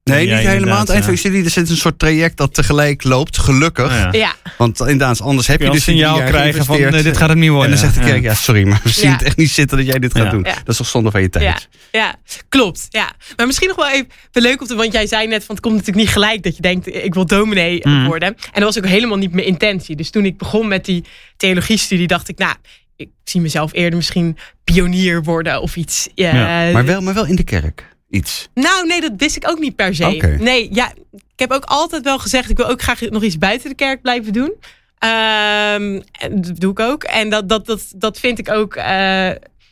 Nee, 0.08 0.26
niet 0.26 0.46
helemaal. 0.46 0.74
Aan 0.74 0.80
het 0.80 0.88
eind 0.90 1.04
van 1.04 1.12
je 1.12 1.18
eh, 1.20 1.24
studie 1.26 1.44
er 1.44 1.50
zit 1.50 1.70
een 1.70 1.76
soort 1.76 1.98
traject 1.98 2.36
dat 2.36 2.54
tegelijk 2.54 3.04
loopt, 3.04 3.38
gelukkig. 3.38 3.90
Ja. 3.92 4.08
Ja, 4.12 4.34
Want 4.58 4.80
inderdaad, 4.80 5.20
anders 5.20 5.46
heb 5.46 5.58
je 5.58 5.64
je 5.64 5.70
dus 5.70 5.86
een 5.86 5.92
signaal 5.94 6.22
krijgen 6.22 6.64
van 6.64 6.80
nee, 6.80 7.02
dit 7.02 7.16
gaat 7.16 7.28
het 7.28 7.38
niet 7.38 7.50
worden. 7.50 7.72
En 7.72 7.78
dan 7.80 7.90
zegt 7.90 7.94
de 8.04 8.10
kerk, 8.10 8.22
ja, 8.22 8.34
sorry, 8.34 8.66
maar 8.66 8.80
we 8.82 8.88
zien 8.90 9.04
Ja. 9.10 9.12
het 9.16 9.22
echt 9.22 9.36
niet 9.36 9.50
zitten 9.50 9.76
dat 9.76 9.86
jij 9.86 9.98
dit 9.98 10.14
gaat 10.16 10.30
doen. 10.30 10.42
Ja. 10.42 10.54
Dat 10.54 10.68
is 10.68 10.76
toch 10.76 10.86
zonde 10.86 11.10
van 11.10 11.20
je 11.22 11.28
tijd. 11.30 11.44
ja, 11.44 11.58
ja, 11.92 12.14
klopt. 12.48 12.86
Ja. 12.90 13.12
Maar 13.36 13.46
misschien 13.46 13.68
nog 13.68 13.76
wel 13.76 13.90
even 13.90 14.06
leuk 14.32 14.60
om 14.60 14.66
te, 14.66 14.74
want 14.74 14.92
jij 14.92 15.06
zei 15.06 15.26
net 15.26 15.44
van 15.44 15.54
het 15.54 15.64
komt 15.64 15.76
natuurlijk 15.76 16.04
niet 16.04 16.12
gelijk 16.14 16.42
dat 16.42 16.56
je 16.56 16.62
denkt 16.62 16.94
ik 16.94 17.14
wil 17.14 17.26
dominee 17.26 17.80
Mhm. 17.82 18.04
worden. 18.06 18.28
En 18.28 18.60
dat 18.60 18.74
was 18.74 18.78
ook 18.78 18.86
helemaal 18.90 19.18
niet 19.18 19.32
mijn 19.32 19.46
intentie. 19.46 19.96
Dus 19.96 20.10
toen 20.10 20.24
ik 20.24 20.38
begon 20.38 20.68
met 20.68 20.84
die 20.84 21.04
theologiestudie 21.36 22.06
dacht 22.06 22.28
ik, 22.28 22.38
nou, 22.38 22.54
ik 22.96 23.08
zie 23.24 23.40
mezelf 23.40 23.72
eerder 23.72 23.96
misschien 23.96 24.36
pionier 24.64 25.22
worden 25.22 25.60
of 25.62 25.76
iets. 25.76 26.08
Ja, 26.14 26.34
Ja, 26.66 26.72
Maar, 26.72 26.84
wel, 26.84 27.00
maar 27.00 27.14
wel 27.14 27.26
in 27.26 27.36
de 27.36 27.44
kerk. 27.44 27.96
Iets. 28.10 28.48
Nou, 28.54 28.86
nee, 28.86 29.00
dat 29.00 29.12
wist 29.16 29.36
ik 29.36 29.48
ook 29.48 29.58
niet 29.58 29.76
per 29.76 29.94
se. 29.94 30.36
Nee, 30.40 30.68
ja, 30.72 30.92
ik 31.12 31.38
heb 31.38 31.50
ook 31.50 31.64
altijd 31.64 32.04
wel 32.04 32.18
gezegd, 32.18 32.50
ik 32.50 32.56
wil 32.56 32.68
ook 32.68 32.82
graag 32.82 33.00
nog 33.00 33.22
iets 33.22 33.38
buiten 33.38 33.68
de 33.68 33.74
kerk 33.74 34.02
blijven 34.02 34.32
doen. 34.32 34.54
En 34.98 36.04
dat 36.30 36.60
doe 36.60 36.70
ik 36.70 36.80
ook. 36.80 37.04
En 37.04 37.30
dat, 37.30 37.48
dat, 37.48 37.66
dat, 37.66 37.82
dat 37.96 38.18
vind 38.18 38.38
ik 38.38 38.50
ook 38.50 38.74
eh, 38.74 38.84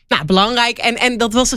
nou, 0.09 0.25
belangrijk. 0.27 0.79
En, 0.79 0.97
en 0.97 1.19
dat 1.19 1.33
was. 1.33 1.56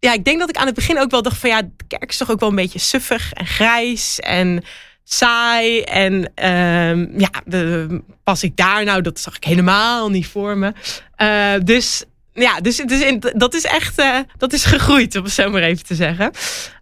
Ja, 0.00 0.12
ik 0.12 0.24
denk 0.24 0.38
dat 0.38 0.48
ik 0.48 0.56
aan 0.56 0.66
het 0.66 0.74
begin 0.74 0.98
ook 0.98 1.10
wel 1.10 1.22
dacht 1.22 1.38
van 1.38 1.50
ja, 1.50 1.62
de 1.62 1.84
kerk 1.88 2.10
is 2.10 2.16
toch 2.16 2.30
ook 2.30 2.40
wel 2.40 2.48
een 2.48 2.54
beetje 2.54 2.78
suffig 2.78 3.32
en 3.32 3.46
grijs 3.46 4.18
en 4.18 4.64
saai. 5.04 5.80
En 5.80 6.32
ehm, 6.34 7.20
ja, 7.20 7.30
de, 7.44 8.00
pas 8.24 8.42
ik 8.42 8.56
daar 8.56 8.84
nou, 8.84 9.02
dat 9.02 9.20
zag 9.20 9.36
ik 9.36 9.44
helemaal 9.44 10.10
niet 10.10 10.26
voor 10.26 10.56
me. 10.56 10.72
Eh, 11.16 11.54
dus 11.64 12.04
ja, 12.40 12.60
dus, 12.60 12.76
dus 12.76 13.00
in- 13.00 13.22
dat 13.36 13.54
is 13.54 13.64
echt 13.64 13.98
eh, 13.98 14.18
dat 14.36 14.52
is 14.52 14.64
gegroeid, 14.64 15.16
om 15.16 15.22
het 15.24 15.32
zo 15.32 15.50
maar 15.50 15.62
even 15.62 15.84
te 15.86 15.94
zeggen. 15.94 16.30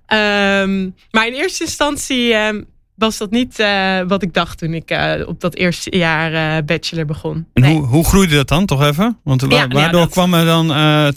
Ehm, 0.07 0.91
maar 1.11 1.27
in 1.27 1.33
eerste 1.33 1.65
instantie 1.65 2.33
ehm, 2.35 2.63
was 2.95 3.17
dat 3.19 3.31
niet 3.31 3.59
eh, 3.59 4.01
wat 4.07 4.23
ik 4.23 4.35
dacht 4.35 4.59
toen 4.59 4.75
ik 4.75 4.91
eh, 4.91 5.29
op 5.29 5.41
dat 5.41 5.55
eerste 5.55 5.97
jaar 5.97 6.65
bachelor 6.65 7.05
begon. 7.05 7.47
En 7.55 7.63
Nee. 7.63 7.73
hoe, 7.75 7.87
hoe 7.87 8.05
groeide 8.05 8.35
dat 8.35 8.49
dan, 8.49 8.67
toch 8.67 8.83
even? 8.83 9.19
Want 9.25 9.41
wa- 9.41 9.49
Ja, 9.49 9.57
nou 9.57 9.69
ja, 9.75 9.75
waardoor 9.81 10.09
kwam 10.09 10.35
er 10.35 10.45
dan 10.45 10.67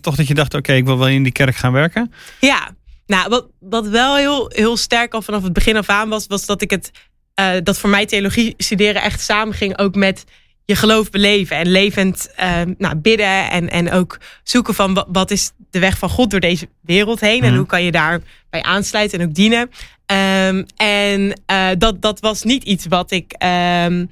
toch 0.01 0.15
dat 0.15 0.27
je 0.27 0.34
dacht, 0.34 0.53
oké, 0.53 0.74
ik 0.74 0.86
wil 0.86 0.98
wel 0.98 1.08
in 1.08 1.24
die 1.24 1.31
kerk 1.31 1.55
gaan 1.55 1.72
werken? 1.72 2.13
Ja, 2.39 2.69
nou, 3.05 3.29
wat, 3.29 3.48
wat 3.60 3.88
wel 3.88 4.15
heel, 4.15 4.51
heel 4.55 4.77
sterk 4.77 5.13
al 5.13 5.22
vanaf 5.22 5.43
het 5.43 5.53
begin 5.53 5.77
af 5.77 5.89
aan 5.89 6.10
was, 6.10 6.27
was 6.27 6.46
dat 6.46 6.62
ik 6.62 6.69
het, 6.72 6.91
dat 7.63 7.77
voor 7.77 7.89
mij 7.89 8.05
theologie 8.05 8.53
studeren 8.58 9.01
echt 9.01 9.22
samenging 9.22 9.77
ook 9.77 9.96
met 9.96 10.24
je 10.69 10.75
geloof 10.75 11.09
beleven 11.09 11.57
en 11.57 11.67
levend 11.71 12.31
eh, 12.35 12.61
nou, 12.77 12.95
bidden 12.95 13.49
en, 13.49 13.69
en 13.69 13.91
ook 13.91 14.17
zoeken 14.43 14.73
van 14.73 14.93
wat, 14.93 15.05
wat 15.11 15.31
is 15.31 15.51
de 15.71 15.79
weg 15.79 15.97
van 15.97 16.09
God 16.09 16.29
door 16.31 16.39
deze 16.39 16.67
wereld 16.81 17.19
heen 17.19 17.41
en 17.43 17.47
Mhm. 17.49 17.57
hoe 17.57 17.65
kan 17.65 17.83
je 17.83 17.91
daarbij 17.91 18.61
aansluiten 18.61 19.19
en 19.19 19.27
ook 19.27 19.33
dienen. 19.33 19.69
Ehm, 20.05 20.63
en 20.75 21.41
eh, 21.45 21.67
dat, 21.77 22.01
dat 22.01 22.19
was 22.19 22.43
niet 22.43 22.63
iets 22.63 22.85
wat 22.88 23.11
ik, 23.11 23.31
ehm, 23.38 24.05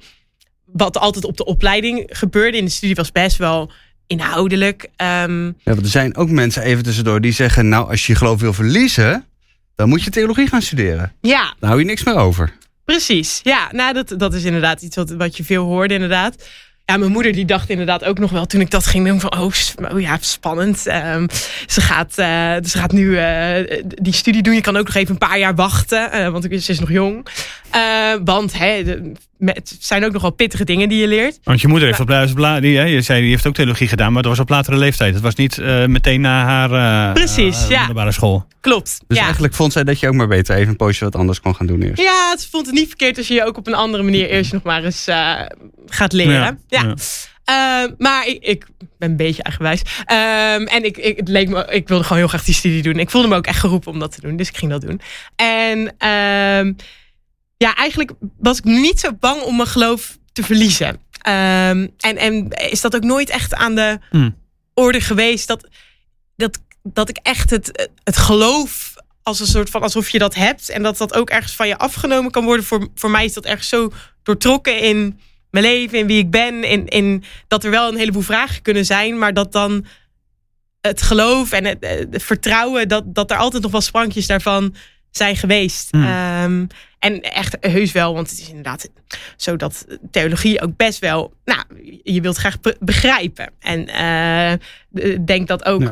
wat 0.64 0.98
altijd 0.98 1.24
op 1.24 1.36
de 1.36 1.44
opleiding 1.44 2.04
gebeurde. 2.06 2.56
In 2.58 2.64
de 2.64 2.70
studie 2.70 2.94
was 2.94 3.12
best 3.12 3.36
wel 3.36 3.70
inhoudelijk. 4.06 4.88
Ehm, 4.96 5.44
Ja, 5.46 5.52
want 5.64 5.80
er 5.80 5.86
zijn 5.86 6.16
ook 6.16 6.28
mensen 6.30 6.62
even 6.62 6.82
tussendoor 6.84 7.20
die 7.20 7.32
zeggen... 7.32 7.68
nou, 7.68 7.90
als 7.90 8.06
je 8.06 8.12
je 8.12 8.18
geloof 8.18 8.40
wil 8.40 8.52
verliezen, 8.52 9.24
dan 9.74 9.88
moet 9.88 10.02
je 10.02 10.10
theologie 10.10 10.46
gaan 10.48 10.62
studeren. 10.62 11.12
ja, 11.20 11.54
Dan 11.58 11.68
hou 11.68 11.80
je 11.80 11.86
niks 11.86 12.04
meer 12.04 12.16
over. 12.16 12.52
Precies, 12.88 13.40
ja. 13.42 13.68
Nou, 13.72 13.92
dat, 13.94 14.14
dat 14.16 14.34
is 14.34 14.44
inderdaad 14.44 14.82
iets 14.82 14.96
wat, 14.96 15.10
wat 15.10 15.36
je 15.36 15.44
veel 15.44 15.64
hoorde, 15.64 15.94
inderdaad. 15.94 16.48
Ja, 16.90 16.96
mijn 16.96 17.12
moeder 17.12 17.32
die 17.32 17.44
dacht 17.44 17.70
inderdaad 17.70 18.04
ook 18.04 18.18
nog 18.18 18.30
wel 18.30 18.46
toen 18.46 18.60
ik 18.60 18.70
dat 18.70 18.86
ging 18.86 19.06
doen 19.06 19.20
van 19.20 19.38
oh, 19.38 19.50
oh 19.92 20.00
ja, 20.00 20.16
spannend. 20.20 20.86
Ehm, 20.86 21.26
ze, 21.66 21.80
gaat, 21.80 22.18
eh, 22.18 22.54
ze 22.64 22.78
gaat 22.78 22.92
nu 22.92 23.18
eh, 23.18 23.78
die 23.84 24.12
studie 24.12 24.42
doen. 24.42 24.54
Je 24.54 24.60
kan 24.60 24.76
ook 24.76 24.86
nog 24.86 24.94
even 24.94 25.10
een 25.12 25.18
paar 25.28 25.38
jaar 25.38 25.54
wachten, 25.54 26.12
eh, 26.12 26.28
want 26.28 26.44
ze 26.44 26.72
is 26.72 26.80
nog 26.80 26.90
jong. 26.90 27.26
Eh, 27.70 27.80
want 28.24 28.58
hè, 28.58 28.82
de- 28.84 29.12
met- 29.38 29.56
het 29.56 29.76
zijn 29.80 30.04
ook 30.04 30.12
nogal 30.12 30.30
pittige 30.30 30.64
dingen 30.64 30.88
die 30.88 31.00
je 31.00 31.08
leert. 31.08 31.38
Want 31.42 31.60
je 31.60 31.68
moeder 31.68 31.88
heeft 31.88 32.00
op 32.00 32.06
die, 32.60 32.76
hè, 32.76 32.84
je 32.84 33.00
zei 33.02 33.20
die 33.20 33.30
heeft 33.30 33.46
ook 33.46 33.54
theologie 33.54 33.88
gedaan, 33.88 34.12
maar 34.12 34.22
dat 34.22 34.30
was 34.30 34.40
op 34.40 34.48
latere 34.48 34.76
leeftijd. 34.76 35.14
Het 35.14 35.22
was 35.22 35.34
niet 35.34 35.58
eh, 35.58 35.84
meteen 35.84 36.20
na 36.20 36.44
haar 36.44 36.72
eh, 37.08 37.12
Precies, 37.12 37.66
ja. 37.68 37.78
middelbare 37.78 38.12
school. 38.12 38.46
Klopt. 38.60 39.00
Dus 39.06 39.16
ja. 39.16 39.22
eigenlijk 39.24 39.54
vond 39.54 39.72
zij 39.72 39.84
dat 39.84 40.00
je 40.00 40.08
ook 40.08 40.14
maar 40.14 40.28
beter 40.28 40.56
even 40.56 40.68
een 40.68 40.76
poosje 40.76 41.04
wat 41.04 41.16
anders 41.16 41.40
kon 41.40 41.54
gaan 41.54 41.66
doen 41.66 41.82
eerst. 41.82 42.02
Ja, 42.02 42.30
het 42.30 42.48
vond 42.50 42.66
het 42.66 42.74
niet 42.74 42.86
verkeerd 42.88 43.16
als 43.18 43.28
je 43.28 43.34
je 43.34 43.44
ook 43.44 43.56
op 43.56 43.66
een 43.66 43.74
andere 43.74 44.02
manier 44.02 44.28
eerst 44.30 44.52
nog 44.52 44.62
maar 44.62 44.84
eens 44.84 45.06
eh, 45.06 45.32
gaat 45.86 46.12
leren. 46.12 46.58
Ja. 46.68 46.77
Ja. 46.84 46.94
Ehm, 47.44 47.94
maar 47.98 48.26
ik, 48.26 48.44
ik 48.44 48.66
ben 48.98 49.10
een 49.10 49.16
beetje 49.16 49.42
eigenwijs. 49.42 49.82
Ehm, 50.04 50.62
en 50.62 50.84
ik, 50.84 50.96
ik, 50.96 51.16
het 51.16 51.28
leek 51.28 51.48
me, 51.48 51.66
ik 51.70 51.88
wilde 51.88 52.02
gewoon 52.02 52.18
heel 52.18 52.28
graag 52.28 52.44
die 52.44 52.54
studie 52.54 52.82
doen. 52.82 52.98
Ik 52.98 53.10
voelde 53.10 53.28
me 53.28 53.36
ook 53.36 53.46
echt 53.46 53.58
geroepen 53.58 53.92
om 53.92 53.98
dat 53.98 54.12
te 54.12 54.20
doen. 54.20 54.36
Dus 54.36 54.48
ik 54.48 54.56
ging 54.56 54.70
dat 54.70 54.80
doen. 54.80 55.00
En 55.36 55.94
ehm, 55.98 56.72
ja, 57.56 57.74
eigenlijk 57.74 58.12
was 58.38 58.58
ik 58.58 58.64
niet 58.64 59.00
zo 59.00 59.12
bang 59.12 59.42
om 59.42 59.56
mijn 59.56 59.68
geloof 59.68 60.18
te 60.32 60.42
verliezen. 60.42 61.00
En, 61.22 61.92
en 61.98 62.48
is 62.48 62.80
dat 62.80 62.96
ook 62.96 63.04
nooit 63.04 63.30
echt 63.30 63.54
aan 63.54 63.74
de 63.74 63.98
Hmm. 64.10 64.36
orde 64.74 65.00
geweest 65.00 65.46
dat, 65.48 65.68
dat, 66.36 66.58
dat 66.82 67.08
ik 67.08 67.18
echt 67.22 67.50
het, 67.50 67.90
het 68.04 68.16
geloof 68.16 68.94
als 69.22 69.40
een 69.40 69.46
soort 69.46 69.70
van 69.70 69.82
alsof 69.82 70.10
je 70.10 70.18
dat 70.18 70.34
hebt 70.34 70.68
en 70.68 70.82
dat 70.82 70.96
dat 70.96 71.14
ook 71.14 71.30
ergens 71.30 71.54
van 71.54 71.68
je 71.68 71.78
afgenomen 71.78 72.30
kan 72.30 72.44
worden. 72.44 72.64
Voor, 72.64 72.88
voor 72.94 73.10
mij 73.10 73.24
is 73.24 73.32
dat 73.32 73.44
ergens 73.44 73.68
zo 73.68 73.92
doortrokken 74.22 74.80
in 74.80 75.20
mijn 75.50 75.64
leven, 75.64 75.98
in 75.98 76.06
wie 76.06 76.18
ik 76.18 76.30
ben, 76.30 76.64
in, 76.64 76.86
in 76.86 77.24
dat 77.48 77.64
er 77.64 77.70
wel 77.70 77.88
een 77.88 77.98
heleboel 77.98 78.22
vragen 78.22 78.62
kunnen 78.62 78.84
zijn, 78.84 79.18
maar 79.18 79.34
dat 79.34 79.52
dan 79.52 79.86
het 80.80 81.02
geloof 81.02 81.52
en 81.52 81.64
het, 81.64 81.78
eh, 81.80 81.98
het 82.10 82.22
vertrouwen, 82.22 82.88
dat, 82.88 83.14
dat 83.14 83.30
er 83.30 83.36
altijd 83.36 83.62
nog 83.62 83.72
wel 83.72 83.80
sprankjes 83.80 84.26
daarvan 84.26 84.74
zijn 85.10 85.36
geweest. 85.36 85.90
Hmm. 85.90 86.04
Ehm, 86.04 86.66
en 86.98 87.20
echt 87.20 87.56
heus 87.60 87.92
wel, 87.92 88.14
want 88.14 88.30
het 88.30 88.38
is 88.38 88.48
inderdaad 88.48 88.88
zo 89.36 89.56
dat 89.56 89.86
theologie 90.10 90.60
ook 90.60 90.76
best 90.76 90.98
wel, 90.98 91.32
nou, 91.44 91.64
je 92.02 92.20
wilt 92.20 92.36
graag 92.36 92.60
be- 92.60 92.76
begrijpen. 92.80 93.50
En 93.60 93.88
ik 94.92 95.26
denk 95.26 95.48
dat 95.48 95.64
ook 95.64 95.82
eh, 95.82 95.90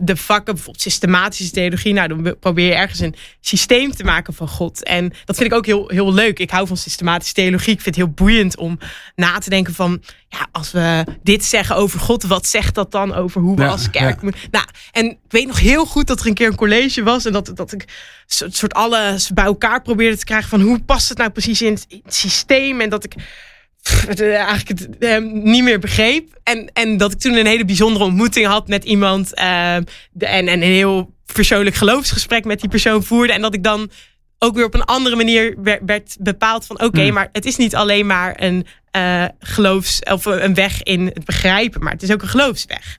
de 0.00 0.16
vakken, 0.16 0.54
bijvoorbeeld 0.54 0.80
systematische 0.82 1.52
theologie, 1.52 1.92
nou, 1.92 2.08
dan 2.08 2.36
probeer 2.40 2.66
je 2.66 2.74
ergens 2.74 3.00
een 3.00 3.14
systeem 3.40 3.92
te 3.94 4.04
maken 4.04 4.34
van 4.34 4.48
God. 4.48 4.84
En 4.84 5.12
dat 5.24 5.36
vind 5.36 5.50
ik 5.50 5.56
ook 5.56 5.66
heel, 5.66 5.88
heel 5.88 6.14
leuk. 6.14 6.38
Ik 6.38 6.50
hou 6.50 6.66
van 6.66 6.76
systematische 6.76 7.34
theologie. 7.34 7.72
Ik 7.72 7.80
vind 7.80 7.96
het 7.96 8.04
heel 8.04 8.14
boeiend 8.14 8.56
om 8.56 8.78
na 9.14 9.38
te 9.38 9.50
denken 9.50 9.74
van, 9.74 10.02
ja, 10.28 10.46
als 10.52 10.70
we 10.70 11.04
dit 11.22 11.44
zeggen 11.44 11.76
over 11.76 12.00
God, 12.00 12.22
wat 12.22 12.46
zegt 12.46 12.74
dat 12.74 12.92
dan 12.92 13.14
over 13.14 13.40
hoe 13.40 13.56
we 13.56 13.62
Ja, 13.62 13.68
als 13.68 13.90
kerk 13.90 14.14
ja. 14.14 14.22
moeten? 14.22 14.40
Nou, 14.50 14.64
en 14.92 15.04
ik 15.06 15.18
weet 15.28 15.46
nog 15.46 15.60
heel 15.60 15.86
goed 15.86 16.06
dat 16.06 16.20
er 16.20 16.26
een 16.26 16.34
keer 16.34 16.46
een 16.46 16.54
college 16.54 17.02
was 17.02 17.24
en 17.24 17.32
dat, 17.32 17.50
dat 17.54 17.72
ik 17.72 17.84
soort 18.26 18.74
alles 18.74 19.30
bij 19.30 19.44
elkaar 19.44 19.82
probeerde 19.82 20.07
te 20.16 20.24
krijgen 20.24 20.48
van 20.48 20.60
hoe 20.60 20.80
past 20.80 21.08
het 21.08 21.18
nou 21.18 21.30
precies 21.30 21.62
in 21.62 21.72
het, 21.72 21.84
in 21.88 22.00
het 22.04 22.14
systeem 22.14 22.80
en 22.80 22.90
dat 22.90 23.04
ik 23.04 23.14
pff, 23.82 24.06
het, 24.06 24.20
eh, 24.20 24.34
eigenlijk 24.34 24.68
het 24.68 24.98
eh, 24.98 25.18
niet 25.32 25.62
meer 25.62 25.78
begreep. 25.78 26.38
En, 26.42 26.70
en 26.72 26.96
dat 26.96 27.12
ik 27.12 27.18
toen 27.18 27.34
een 27.34 27.46
hele 27.46 27.64
bijzondere 27.64 28.04
ontmoeting 28.04 28.46
had 28.46 28.68
met 28.68 28.84
iemand 28.84 29.34
eh, 29.34 29.76
de, 30.12 30.26
en, 30.26 30.48
en 30.48 30.62
een 30.62 30.72
heel 30.72 31.14
persoonlijk 31.32 31.76
geloofsgesprek 31.76 32.44
met 32.44 32.60
die 32.60 32.68
persoon 32.68 33.04
voerde. 33.04 33.32
En 33.32 33.42
dat 33.42 33.54
ik 33.54 33.62
dan 33.62 33.90
ook 34.38 34.54
weer 34.54 34.64
op 34.64 34.74
een 34.74 34.84
andere 34.84 35.16
manier 35.16 35.56
werd, 35.84 36.16
bepaald 36.20 36.66
van 36.66 36.82
oké, 36.82 37.00
Hmm. 37.00 37.12
maar 37.12 37.28
het 37.32 37.44
is 37.44 37.56
niet 37.56 37.74
alleen 37.74 38.06
maar 38.06 38.34
een 38.36 38.66
eh, 38.90 39.24
geloofs 39.38 40.00
of 40.00 40.24
een 40.24 40.54
weg 40.54 40.82
in 40.82 41.06
het 41.06 41.24
begrijpen, 41.24 41.82
maar 41.82 41.92
het 41.92 42.02
is 42.02 42.12
ook 42.12 42.22
een 42.22 42.28
geloofsweg. 42.28 42.96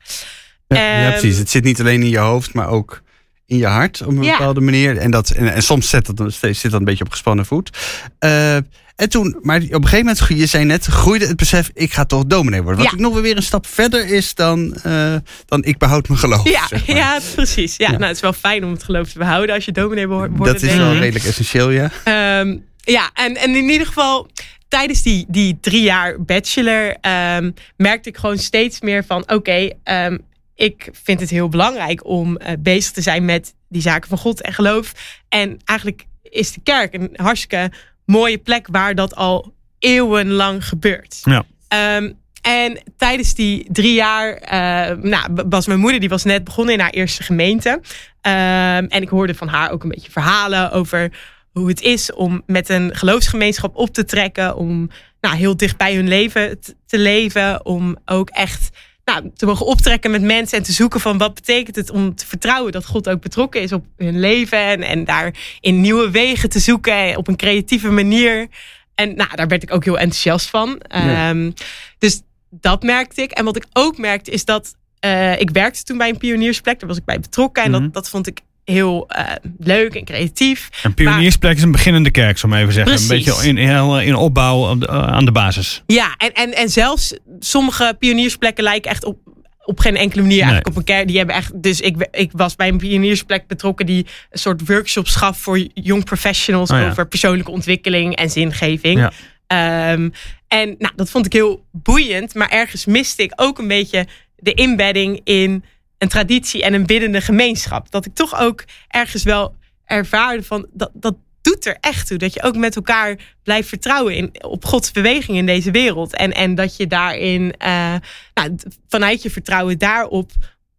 Ja, 0.67 0.77
ja, 0.77 1.03
Ehm, 1.03 1.19
precies. 1.19 1.37
Het 1.37 1.49
zit 1.49 1.63
niet 1.63 1.79
alleen 1.79 2.01
in 2.01 2.09
je 2.09 2.17
hoofd, 2.17 2.53
maar 2.53 2.69
ook 2.69 3.01
in 3.49 3.57
je 3.57 3.65
hart 3.67 4.01
op 4.01 4.07
een 4.17 4.23
Ja. 4.23 4.37
bepaalde 4.37 4.61
manier. 4.61 4.97
En, 4.97 5.11
dat, 5.11 5.29
en, 5.29 5.53
en 5.53 5.63
soms 5.63 5.89
zit 5.89 6.17
dat, 6.17 6.33
steeds- 6.33 6.59
zit 6.59 6.71
dat 6.71 6.79
een 6.79 6.85
beetje 6.85 7.03
op 7.03 7.11
gespannen 7.11 7.45
voet. 7.45 7.77
Eh, 8.19 8.55
en 8.55 9.09
toen, 9.09 9.37
maar 9.41 9.57
op 9.57 9.63
een 9.73 9.87
gegeven 9.87 10.05
moment, 10.05 10.25
je 10.27 10.45
zei 10.45 10.63
net, 10.65 10.85
groeide 10.85 11.27
het 11.27 11.35
besef, 11.37 11.69
ik 11.73 11.93
ga 11.93 12.05
toch 12.05 12.25
dominee 12.25 12.61
worden. 12.61 12.81
Wat 12.81 12.91
Ja. 12.91 12.97
ik 12.97 13.03
nog 13.03 13.21
weer 13.21 13.35
een 13.35 13.43
stap 13.43 13.67
verder 13.67 14.07
is 14.07 14.35
dan, 14.35 14.75
eh, 14.83 15.15
dan 15.45 15.63
ik 15.63 15.77
behoud 15.77 16.07
mijn 16.07 16.19
geloof. 16.19 16.49
Ja, 16.49 16.67
zeg 16.67 16.87
maar. 16.87 16.95
ja, 16.95 17.19
precies. 17.35 17.75
Ja, 17.77 17.85
Ja. 17.85 17.91
Nou, 17.91 18.03
het 18.05 18.15
is 18.15 18.21
wel 18.21 18.33
fijn 18.33 18.63
om 18.65 18.71
het 18.71 18.83
geloof 18.83 19.09
te 19.11 19.17
behouden 19.17 19.55
als 19.55 19.65
je 19.65 19.71
dominee 19.71 20.07
wo- 20.07 20.27
wordt. 20.29 20.53
dat 20.53 20.61
is 20.61 20.75
wel 20.75 20.93
redelijk 20.93 21.25
essentieel, 21.25 21.69
ja. 21.69 21.91
Ehm, 22.03 22.57
ja, 22.77 23.09
en, 23.13 23.35
en 23.37 23.55
in 23.55 23.69
ieder 23.69 23.87
geval 23.87 24.29
tijdens 24.67 25.01
die, 25.01 25.25
die 25.27 25.57
drie 25.61 25.81
jaar 25.81 26.21
bachelor 26.23 26.95
ehm, 27.01 27.51
merkte 27.77 28.09
ik 28.09 28.17
gewoon 28.17 28.37
steeds 28.37 28.81
meer 28.81 29.03
van 29.05 29.23
oké, 29.31 29.69
ehm, 29.83 30.17
ik 30.59 30.89
vind 30.91 31.19
het 31.19 31.29
heel 31.29 31.49
belangrijk 31.49 32.05
om 32.05 32.37
eh, 32.37 32.53
bezig 32.59 32.91
te 32.91 33.01
zijn 33.01 33.25
met 33.25 33.53
die 33.69 33.81
zaken 33.81 34.09
van 34.09 34.17
God 34.17 34.41
en 34.41 34.53
geloof. 34.53 34.93
En 35.29 35.59
eigenlijk 35.65 36.05
is 36.23 36.51
de 36.51 36.61
kerk 36.63 36.93
een 36.93 37.09
hartstikke 37.15 37.71
mooie 38.05 38.37
plek 38.37 38.67
waar 38.71 38.95
dat 38.95 39.15
al 39.15 39.53
eeuwenlang 39.79 40.67
gebeurt. 40.67 41.21
Ja. 41.23 41.43
Ehm, 41.67 42.11
en 42.41 42.79
tijdens 42.97 43.33
die 43.33 43.67
drie 43.71 43.93
jaar 43.93 44.33
eh, 44.33 44.97
nou, 44.97 45.43
was 45.49 45.67
mijn 45.67 45.79
moeder, 45.79 45.99
die 45.99 46.09
was 46.09 46.23
net 46.23 46.43
begonnen 46.43 46.73
in 46.73 46.79
haar 46.79 46.89
eerste 46.89 47.23
gemeente. 47.23 47.81
Ehm, 48.21 48.85
en 48.85 49.01
ik 49.01 49.09
hoorde 49.09 49.35
van 49.35 49.47
haar 49.47 49.71
ook 49.71 49.83
een 49.83 49.89
beetje 49.89 50.11
verhalen 50.11 50.71
over 50.71 51.11
hoe 51.51 51.67
het 51.67 51.81
is 51.81 52.13
om 52.13 52.41
met 52.45 52.69
een 52.69 52.95
geloofsgemeenschap 52.95 53.75
op 53.75 53.93
te 53.93 54.05
trekken. 54.05 54.55
Om 54.55 54.89
nou, 55.21 55.35
heel 55.35 55.57
dicht 55.57 55.77
bij 55.77 55.95
hun 55.95 56.07
leven 56.07 56.59
te 56.85 56.97
leven. 56.97 57.65
Om 57.65 57.97
ook 58.05 58.29
echt 58.29 58.69
nou, 59.11 59.31
te 59.35 59.45
mogen 59.45 59.65
optrekken 59.65 60.11
met 60.11 60.21
mensen 60.21 60.57
en 60.57 60.63
te 60.63 60.71
zoeken 60.71 60.99
van 60.99 61.17
wat 61.17 61.33
betekent 61.33 61.75
het 61.75 61.89
om 61.89 62.15
te 62.15 62.25
vertrouwen 62.25 62.71
dat 62.71 62.85
God 62.85 63.09
ook 63.09 63.21
betrokken 63.21 63.61
is 63.61 63.71
op 63.71 63.85
hun 63.97 64.19
leven. 64.19 64.59
En, 64.59 64.81
en 64.81 65.05
daar 65.05 65.33
in 65.59 65.81
nieuwe 65.81 66.11
wegen 66.11 66.49
te 66.49 66.59
zoeken 66.59 67.17
op 67.17 67.27
een 67.27 67.35
creatieve 67.35 67.89
manier. 67.89 68.47
En 68.95 69.15
nou, 69.15 69.35
daar 69.35 69.47
werd 69.47 69.63
ik 69.63 69.73
ook 69.73 69.83
heel 69.83 69.97
enthousiast 69.99 70.49
van. 70.49 70.81
Ja. 70.87 71.29
Ehm, 71.29 71.51
dus 71.97 72.21
dat 72.49 72.83
merkte 72.83 73.21
ik. 73.21 73.31
En 73.31 73.45
wat 73.45 73.55
ik 73.55 73.65
ook 73.73 73.97
merkte 73.97 74.31
is 74.31 74.45
dat 74.45 74.77
eh, 74.99 75.39
ik 75.39 75.49
werkte 75.49 75.83
toen 75.83 75.97
bij 75.97 76.09
een 76.09 76.17
pioniersplek. 76.17 76.79
Daar 76.79 76.89
was 76.89 76.97
ik 76.97 77.05
bij 77.05 77.19
betrokken. 77.19 77.63
En 77.63 77.71
Mhm. 77.71 77.81
dat, 77.81 77.93
dat 77.93 78.09
vond 78.09 78.27
ik 78.27 78.39
heel 78.65 79.07
eh, 79.09 79.35
leuk 79.57 79.95
en 79.95 80.05
creatief. 80.05 80.69
Een 80.83 80.93
pioniersplek 80.93 81.55
is 81.57 81.63
een 81.63 81.71
beginnende 81.71 82.11
kerk, 82.11 82.37
ik 82.37 82.45
maar 82.45 82.59
even 82.61 82.73
zeggen. 82.73 82.93
Precies. 82.93 83.09
Een 83.09 83.33
beetje 83.33 83.47
in, 83.47 83.57
in, 83.57 84.07
in 84.07 84.15
opbouw 84.15 84.75
de- 84.77 84.87
eh, 84.87 85.07
aan 85.07 85.25
de 85.25 85.31
basis. 85.31 85.83
Ja, 85.87 86.13
en, 86.17 86.33
en, 86.33 86.53
en 86.55 86.69
zelfs 86.69 87.13
sommige 87.39 87.95
pioniersplekken 87.99 88.63
lijken 88.63 88.91
echt 88.91 89.05
op, 89.05 89.17
op 89.65 89.79
geen 89.79 89.95
enkele 89.97 90.21
manier 90.21 90.37
eigenlijk 90.37 90.67
op 90.67 90.75
een 90.75 90.83
kerk. 90.83 91.07
Die 91.07 91.17
hebben 91.17 91.35
echt, 91.35 91.61
dus 91.63 91.81
ik, 91.81 92.07
ik 92.11 92.31
was 92.33 92.55
bij 92.55 92.67
een 92.67 92.77
pioniersplek 92.77 93.47
betrokken 93.47 93.85
die 93.85 94.05
een 94.29 94.39
soort 94.39 94.67
workshops 94.67 95.15
gaf 95.15 95.37
voor 95.39 95.67
young 95.73 96.03
professionals 96.03 96.71
Oh 96.71 96.79
ja. 96.79 96.89
over 96.89 97.07
persoonlijke 97.07 97.51
ontwikkeling 97.51 98.15
en 98.15 98.29
zingeving. 98.29 98.99
Ja. 98.99 99.11
Ehm, 99.47 100.09
en 100.47 100.75
nou, 100.77 100.93
dat 100.95 101.09
vond 101.09 101.25
ik 101.25 101.33
heel 101.33 101.65
boeiend, 101.71 102.33
maar 102.33 102.49
ergens 102.49 102.85
miste 102.85 103.23
ik 103.23 103.31
ook 103.35 103.57
een 103.59 103.67
beetje 103.67 104.07
de 104.35 104.53
inbedding 104.53 105.21
in 105.23 105.63
een 105.99 106.07
traditie 106.07 106.63
en 106.63 106.73
een 106.73 106.85
biddende 106.85 107.21
gemeenschap. 107.21 107.91
Dat 107.91 108.05
ik 108.05 108.13
toch 108.15 108.39
ook 108.39 108.63
ergens 108.87 109.23
wel 109.23 109.55
ervaarde 109.85 110.43
van 110.43 110.67
dat, 110.73 110.89
dat 110.93 111.15
doet 111.41 111.65
er 111.65 111.77
echt 111.79 112.07
toe. 112.07 112.17
Dat 112.17 112.33
je 112.33 112.43
ook 112.43 112.55
met 112.55 112.75
elkaar 112.75 113.17
blijft 113.43 113.67
vertrouwen 113.69 114.15
in, 114.15 114.43
op 114.43 114.65
Gods 114.65 114.91
beweging 114.91 115.37
in 115.37 115.45
deze 115.45 115.71
wereld. 115.71 116.15
En, 116.15 116.31
en 116.33 116.55
dat 116.55 116.75
je 116.77 116.87
daarin, 116.87 117.53
eh, 117.57 117.95
nou, 118.33 118.55
vanuit 118.87 119.21
je 119.21 119.29
vertrouwen 119.29 119.77
daarop 119.77 120.31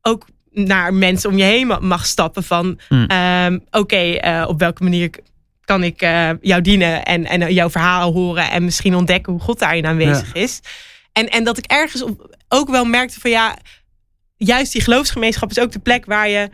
ook 0.02 0.26
naar 0.52 0.94
mensen 0.94 1.30
om 1.30 1.36
je 1.36 1.44
heen 1.44 1.66
ma- 1.66 1.78
mag 1.78 2.06
stappen 2.06 2.42
van 2.44 2.80
Hmm. 2.88 3.06
ehm, 3.06 3.58
oké, 3.70 3.96
eh, 3.96 4.44
op 4.48 4.58
welke 4.58 4.82
manier 4.82 5.10
kan 5.64 5.82
ik 5.82 6.02
eh, 6.02 6.30
jou 6.40 6.60
dienen 6.62 7.04
en, 7.04 7.24
en 7.26 7.52
jouw 7.54 7.70
verhaal 7.70 8.12
horen 8.12 8.50
en 8.50 8.64
misschien 8.64 8.94
ontdekken 8.94 9.32
hoe 9.32 9.42
God 9.42 9.58
daarin 9.58 9.86
aanwezig 9.86 10.32
is. 10.32 10.60
En, 11.12 11.28
en 11.28 11.44
dat 11.44 11.58
ik 11.58 11.64
ergens 11.66 12.02
op, 12.02 12.36
ook 12.48 12.70
wel 12.70 12.84
merkte 12.84 13.20
van 13.20 13.30
ja, 13.30 13.56
juist 14.46 14.72
die 14.72 14.82
geloofsgemeenschap 14.82 15.50
is 15.50 15.60
ook 15.60 15.72
de 15.72 15.78
plek 15.78 16.04
waar 16.04 16.28
je 16.28 16.50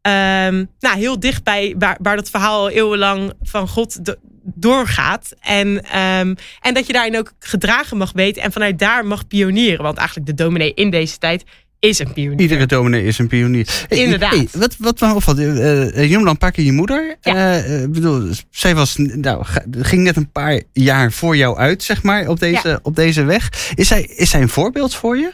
ehm, 0.00 0.64
nou, 0.78 0.98
heel 0.98 1.20
dichtbij, 1.20 1.74
waar, 1.78 1.98
waar 2.02 2.16
dat 2.16 2.30
verhaal 2.30 2.60
al 2.60 2.70
eeuwenlang 2.70 3.32
van 3.42 3.68
God 3.68 4.04
do- 4.04 4.14
doorgaat. 4.42 5.32
En, 5.40 5.84
ehm, 5.84 6.34
en 6.60 6.74
dat 6.74 6.86
je 6.86 6.92
daarin 6.92 7.18
ook 7.18 7.32
gedragen 7.38 7.96
mag 7.96 8.12
weten 8.12 8.42
en 8.42 8.52
vanuit 8.52 8.78
daar 8.78 9.06
mag 9.06 9.26
pionieren. 9.26 9.82
Want 9.82 9.96
eigenlijk 9.96 10.28
de 10.28 10.42
dominee 10.42 10.74
in 10.74 10.90
deze 10.90 11.18
tijd 11.18 11.44
is 11.78 11.98
een 11.98 12.12
pionier. 12.12 12.40
Iedere 12.40 12.66
dominee 12.66 13.04
is 13.04 13.18
een 13.18 13.26
pionier. 13.26 13.86
Inderdaad. 13.88 14.30
hey, 14.30 14.48
wat, 14.52 14.76
wat 14.78 15.00
me 15.00 15.14
opvalt, 15.14 15.38
eh, 15.38 15.98
eh, 16.02 16.10
je 16.10 16.36
keer 16.52 16.64
je 16.64 16.72
moeder. 16.72 17.16
Ja. 17.20 17.56
Eh, 17.56 17.88
bedoel, 17.88 18.30
zij 18.50 18.74
was, 18.74 18.94
nou, 18.96 19.44
ging 19.70 20.02
net 20.02 20.16
een 20.16 20.30
paar 20.30 20.62
jaar 20.72 21.12
voor 21.12 21.36
jou 21.36 21.58
uit, 21.58 21.82
zeg 21.82 22.02
maar, 22.02 22.28
op 22.28 22.40
deze, 22.40 22.78
op 22.82 22.96
deze 22.96 23.24
weg. 23.24 23.72
Is 23.74 23.88
zij, 23.88 24.02
is 24.02 24.30
zij 24.30 24.40
een 24.40 24.48
voorbeeld 24.48 24.94
voor 24.94 25.18
je? 25.18 25.32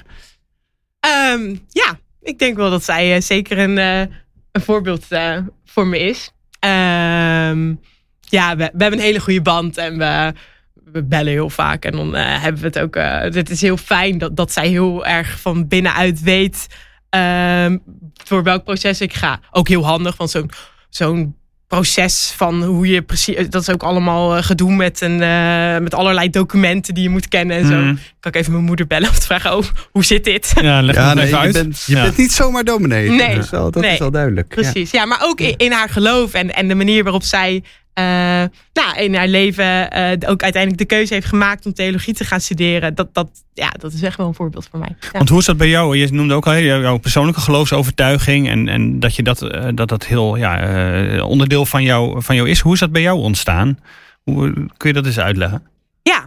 Ehm, 1.07 1.57
ja, 1.69 1.99
ik 2.23 2.39
denk 2.39 2.57
wel 2.57 2.71
dat 2.71 2.85
zij 2.85 3.15
eh, 3.15 3.21
zeker 3.21 3.59
een, 3.59 3.79
eh, 3.79 4.01
een 4.53 4.61
voorbeeld 4.61 5.07
eh, 5.09 5.39
voor 5.65 5.87
me 5.87 5.99
is. 5.99 6.31
Ehm, 6.59 7.75
ja, 8.21 8.57
we, 8.57 8.71
we 8.73 8.83
hebben 8.83 8.93
een 8.93 9.05
hele 9.05 9.21
goede 9.21 9.43
band 9.43 9.77
en 9.77 9.99
we, 9.99 10.33
we 10.93 11.05
bellen 11.05 11.33
heel 11.33 11.51
vaak. 11.51 11.85
En 11.85 11.93
dan 11.93 12.15
hebben 12.15 12.61
we 12.61 12.67
het 12.67 12.79
ook. 12.79 12.97
eh, 12.97 13.21
het 13.21 13.51
is 13.51 13.61
heel 13.61 13.77
fijn 13.77 14.19
dat, 14.19 14.37
dat 14.37 14.53
zij 14.53 14.69
heel 14.69 15.07
erg 15.07 15.41
van 15.41 15.69
binnenuit 15.69 16.21
weet 16.23 16.67
ehm, 17.11 17.79
voor 18.25 18.43
welk 18.43 18.65
proces 18.65 19.01
ik 19.01 19.15
ga. 19.15 19.41
Ook 19.51 19.69
heel 19.69 19.85
handig, 19.85 20.17
want 20.17 20.31
zo'n 20.31 20.51
zo'n 20.89 21.37
proces 21.69 22.33
van 22.37 22.63
hoe 22.63 22.87
je 22.89 23.03
precies. 23.03 23.49
Dat 23.49 23.63
is 23.63 23.71
ook 23.71 23.83
allemaal 23.83 24.37
eh, 24.37 24.43
gedoe 24.43 24.73
met, 24.75 25.01
een, 25.01 25.23
eh, 25.23 25.79
met 25.79 25.95
allerlei 25.95 26.31
documenten 26.31 26.95
die 26.95 27.03
je 27.03 27.09
moet 27.11 27.29
kennen 27.29 27.57
en 27.57 27.67
zo. 27.67 27.75
Mhm. 27.75 27.95
Kan 28.21 28.33
ik 28.33 28.37
even 28.37 28.53
mijn 28.53 28.65
moeder 28.65 28.87
bellen 28.87 29.09
om 29.09 29.15
te 29.15 29.21
vragen: 29.23 29.57
oh, 29.57 29.65
hoe 29.91 30.05
zit 30.05 30.25
dit? 30.25 30.53
Ja, 30.61 30.83
leg 30.83 30.97
het 30.97 31.15
nee, 31.15 31.25
even 31.25 31.29
je, 31.39 31.45
uit. 31.45 31.53
bent, 31.53 31.83
je 31.87 31.95
Ja. 31.97 32.03
bent 32.03 32.17
niet 32.17 32.33
zomaar 32.33 32.65
dominee. 32.65 33.11
Nee. 33.11 33.35
Dat 33.35 33.45
is 33.45 33.51
wel, 33.51 33.71
dat 33.71 33.83
Nee. 33.83 33.93
is 33.93 33.99
wel 33.99 34.11
duidelijk. 34.11 34.55
Ja. 34.55 34.61
Precies, 34.63 34.91
ja, 34.91 35.05
maar 35.05 35.19
ook 35.23 35.41
in, 35.41 35.55
in 35.57 35.73
haar 35.73 35.89
geloof 35.89 36.33
en, 36.33 36.55
en 36.55 36.69
de 36.69 36.75
manier 36.75 37.03
waarop 37.03 37.23
zij 37.23 37.63
nou, 38.73 38.97
in 38.97 39.15
haar 39.15 39.29
leven 39.29 39.91
eh, 39.91 40.31
ook 40.31 40.43
uiteindelijk 40.43 40.79
de 40.79 40.97
keuze 40.97 41.15
heeft 41.15 41.27
gemaakt 41.27 41.67
om 41.67 41.73
theologie 41.73 42.15
te 42.15 42.25
gaan 42.25 42.41
studeren. 42.41 42.95
Dat, 42.95 43.15
dat, 43.15 43.29
ja, 43.55 43.71
dat 43.79 43.93
is 43.93 44.03
echt 44.03 44.17
wel 44.17 44.27
een 44.27 44.35
voorbeeld 44.35 44.69
voor 44.71 44.79
mij. 44.79 44.97
Ja. 45.01 45.09
Want 45.13 45.29
hoe 45.29 45.39
is 45.39 45.45
dat 45.45 45.57
bij 45.57 45.69
jou? 45.69 45.97
Je 45.97 46.13
noemde 46.13 46.35
ook 46.35 46.47
al 46.47 46.59
jouw 46.59 46.97
persoonlijke 46.97 47.41
geloofsovertuiging. 47.41 48.49
En, 48.49 48.69
en 48.69 49.01
dat 49.01 49.17
je 49.17 49.23
dat, 49.23 49.43
eh, 49.43 49.69
dat, 49.75 49.89
dat 49.89 50.07
heel 50.07 50.37
ja, 50.37 50.61
eh, 50.61 51.29
onderdeel 51.29 51.67
van 51.67 51.83
jou, 51.83 52.23
van 52.23 52.37
jou 52.37 52.49
is. 52.49 52.61
Hoe 52.61 52.73
is 52.73 52.81
dat 52.81 52.93
bij 52.93 53.03
jou 53.03 53.19
ontstaan? 53.19 53.79
Hoe, 54.23 54.53
kun 54.77 54.89
je 54.89 54.93
dat 54.93 55.07
eens 55.07 55.19
uitleggen? 55.19 55.63
Ja, 56.03 56.27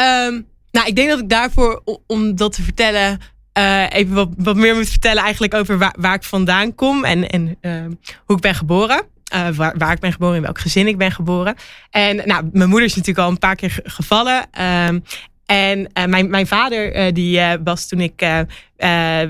Ehm, 0.00 0.40
Nou, 0.72 0.86
ik 0.86 0.96
denk 0.96 1.08
dat 1.08 1.18
ik 1.18 1.28
daarvoor, 1.28 1.82
om 2.06 2.36
dat 2.36 2.52
te 2.52 2.62
vertellen, 2.62 3.18
uh, 3.58 3.86
even 3.90 4.14
wat, 4.14 4.28
wat 4.36 4.56
meer 4.56 4.74
moet 4.74 4.88
vertellen 4.88 5.22
eigenlijk 5.22 5.54
over 5.54 5.78
waar, 5.78 5.94
waar 5.98 6.14
ik 6.14 6.22
vandaan 6.22 6.74
kom 6.74 7.04
en, 7.04 7.28
en 7.28 7.56
uh, 7.60 7.84
hoe 8.24 8.36
ik 8.36 8.42
ben 8.42 8.54
geboren. 8.54 9.02
Uh, 9.34 9.48
waar, 9.48 9.74
waar, 9.78 9.92
ik 9.92 10.00
ben 10.00 10.12
geboren, 10.12 10.36
in 10.36 10.42
welk 10.42 10.58
gezin 10.58 10.86
ik 10.86 10.98
ben 10.98 11.12
geboren. 11.12 11.54
En 11.90 12.16
nou, 12.16 12.48
mijn 12.52 12.68
moeder 12.68 12.88
is 12.88 12.94
natuurlijk 12.94 13.26
al 13.26 13.32
een 13.32 13.38
paar 13.38 13.56
keer 13.56 13.80
gevallen. 13.84 14.46
Um, 14.88 15.04
en 15.46 15.90
mijn, 16.08 16.30
mijn 16.30 16.46
vader, 16.46 17.14
die 17.14 17.40
was 17.64 17.88
toen 17.88 18.00
ik 18.00 18.44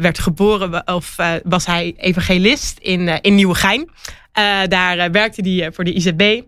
werd 0.00 0.18
geboren, 0.18 0.86
of 0.86 1.16
was 1.44 1.66
hij 1.66 1.94
evangelist 1.96 2.78
in, 2.78 3.08
in 3.08 3.34
Nieuwegein. 3.34 3.90
daar 4.68 5.10
werkte 5.10 5.48
hij 5.48 5.72
voor 5.72 5.84
de 5.84 5.92
IZB. 5.92 6.42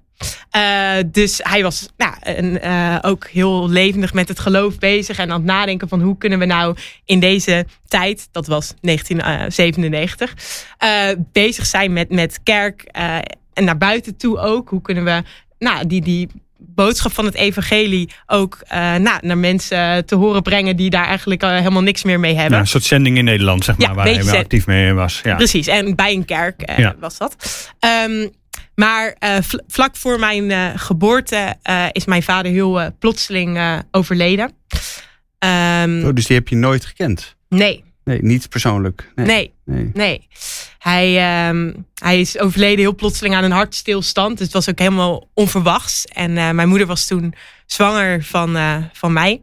Dus 1.07 1.41
hij 1.43 1.63
was 1.63 1.89
nou, 1.97 2.15
een, 2.21 2.63
ook 3.03 3.27
heel 3.27 3.69
levendig 3.69 4.13
met 4.13 4.29
het 4.29 4.41
geloof 4.41 4.79
bezig. 4.79 5.19
En 5.19 5.31
aan 5.31 5.37
het 5.37 5.45
nadenken 5.45 5.89
van 5.89 6.01
hoe 6.01 6.19
kunnen 6.19 6.39
we 6.39 6.45
nou 6.45 6.77
in 7.05 7.21
deze 7.21 7.67
tijd, 7.89 8.29
dat 8.33 8.47
was 8.47 8.75
1997, 8.81 10.35
uh, 10.79 11.11
eh, 11.11 11.19
bezig 11.33 11.67
zijn 11.67 11.93
met, 11.93 12.11
met 12.11 12.41
kerk. 12.43 12.85
En 13.63 13.69
naar 13.69 13.79
buiten 13.79 14.17
toe 14.17 14.39
ook. 14.39 14.69
Hoe 14.69 14.83
kunnen 14.83 15.05
we 15.05 15.23
nou, 15.59 15.87
die, 15.87 16.01
die 16.01 16.29
boodschap 16.59 17.13
van 17.13 17.25
het 17.25 17.35
evangelie 17.35 18.11
ook 18.27 18.59
uh, 18.65 18.95
nou, 18.95 19.19
naar 19.21 19.39
mensen 19.39 20.07
te 20.07 20.15
horen 20.15 20.43
brengen 20.43 20.77
die 20.77 20.91
daar 20.91 21.07
eigenlijk 21.07 21.43
uh, 21.43 21.57
helemaal 21.57 21.83
niks 21.83 22.03
meer 22.03 22.21
mee 22.21 22.35
hebben. 22.35 22.53
Ja, 22.53 22.61
een 22.61 22.67
soort 22.67 22.85
zending 22.85 23.19
in 23.19 23.25
Nederland, 23.25 23.65
zeg 23.65 23.77
maar, 23.77 23.89
ja, 23.89 23.95
waar 23.95 24.07
hij 24.07 24.39
actief 24.39 24.67
mee 24.67 24.93
was. 24.93 25.21
Ja. 25.23 25.37
Precies, 25.37 25.67
en 25.67 25.95
bij 25.95 26.13
een 26.13 26.25
kerk 26.25 26.71
uh, 26.71 26.79
ja. 26.79 26.95
was 27.01 27.19
dat. 27.19 27.37
Um, 28.09 28.31
maar 28.75 29.17
uh, 29.25 29.37
vlak 29.67 29.97
voor 29.97 30.19
mijn 30.19 30.51
uh, 30.51 30.67
geboorte 30.75 31.55
uh, 31.71 31.85
is 31.93 32.05
mijn 32.05 32.23
vader 32.23 32.53
heel 32.53 32.93
plotseling 32.99 33.83
overleden. 33.91 34.45
Um, 35.85 36.05
oh, 36.05 36.15
dus 36.15 36.27
die 36.27 36.37
heb 36.37 36.49
je 36.49 36.57
nooit 36.57 36.85
gekend? 36.85 37.37
Nee. 37.49 37.85
Nee, 38.05 38.23
niet 38.23 38.49
persoonlijk? 38.49 39.13
Nee. 39.15 39.27
Nee. 39.27 39.53
nee. 39.65 39.91
nee. 39.95 40.29
Hij, 40.79 41.49
um, 41.49 41.87
hij 41.95 42.21
is 42.21 42.39
overleden 42.39 42.79
heel 42.79 42.95
plotseling 42.95 43.35
aan 43.35 43.45
een 43.45 43.51
hartstilstand. 43.51 44.37
Dus 44.37 44.47
het 44.47 44.55
was 44.55 44.69
ook 44.69 44.79
helemaal 44.79 45.29
onverwachts. 45.35 46.05
En 46.05 46.33
mijn 46.33 46.69
moeder 46.69 46.87
was 46.87 47.07
toen 47.07 47.35
zwanger 47.67 48.25
van, 48.25 48.57
van 48.93 49.13
mij. 49.13 49.43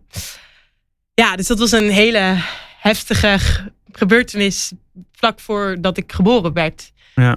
Ja, 1.14 1.36
dus 1.36 1.48
dat 1.48 1.60
was 1.60 1.72
een 1.72 1.90
hele 1.90 2.36
heftige 2.80 3.40
gebeurtenis 3.92 4.72
vlak 5.12 5.40
voordat 5.40 5.98
ik 5.98 6.12
geboren 6.12 6.54
werd. 6.54 6.92
Ja. 7.16 7.32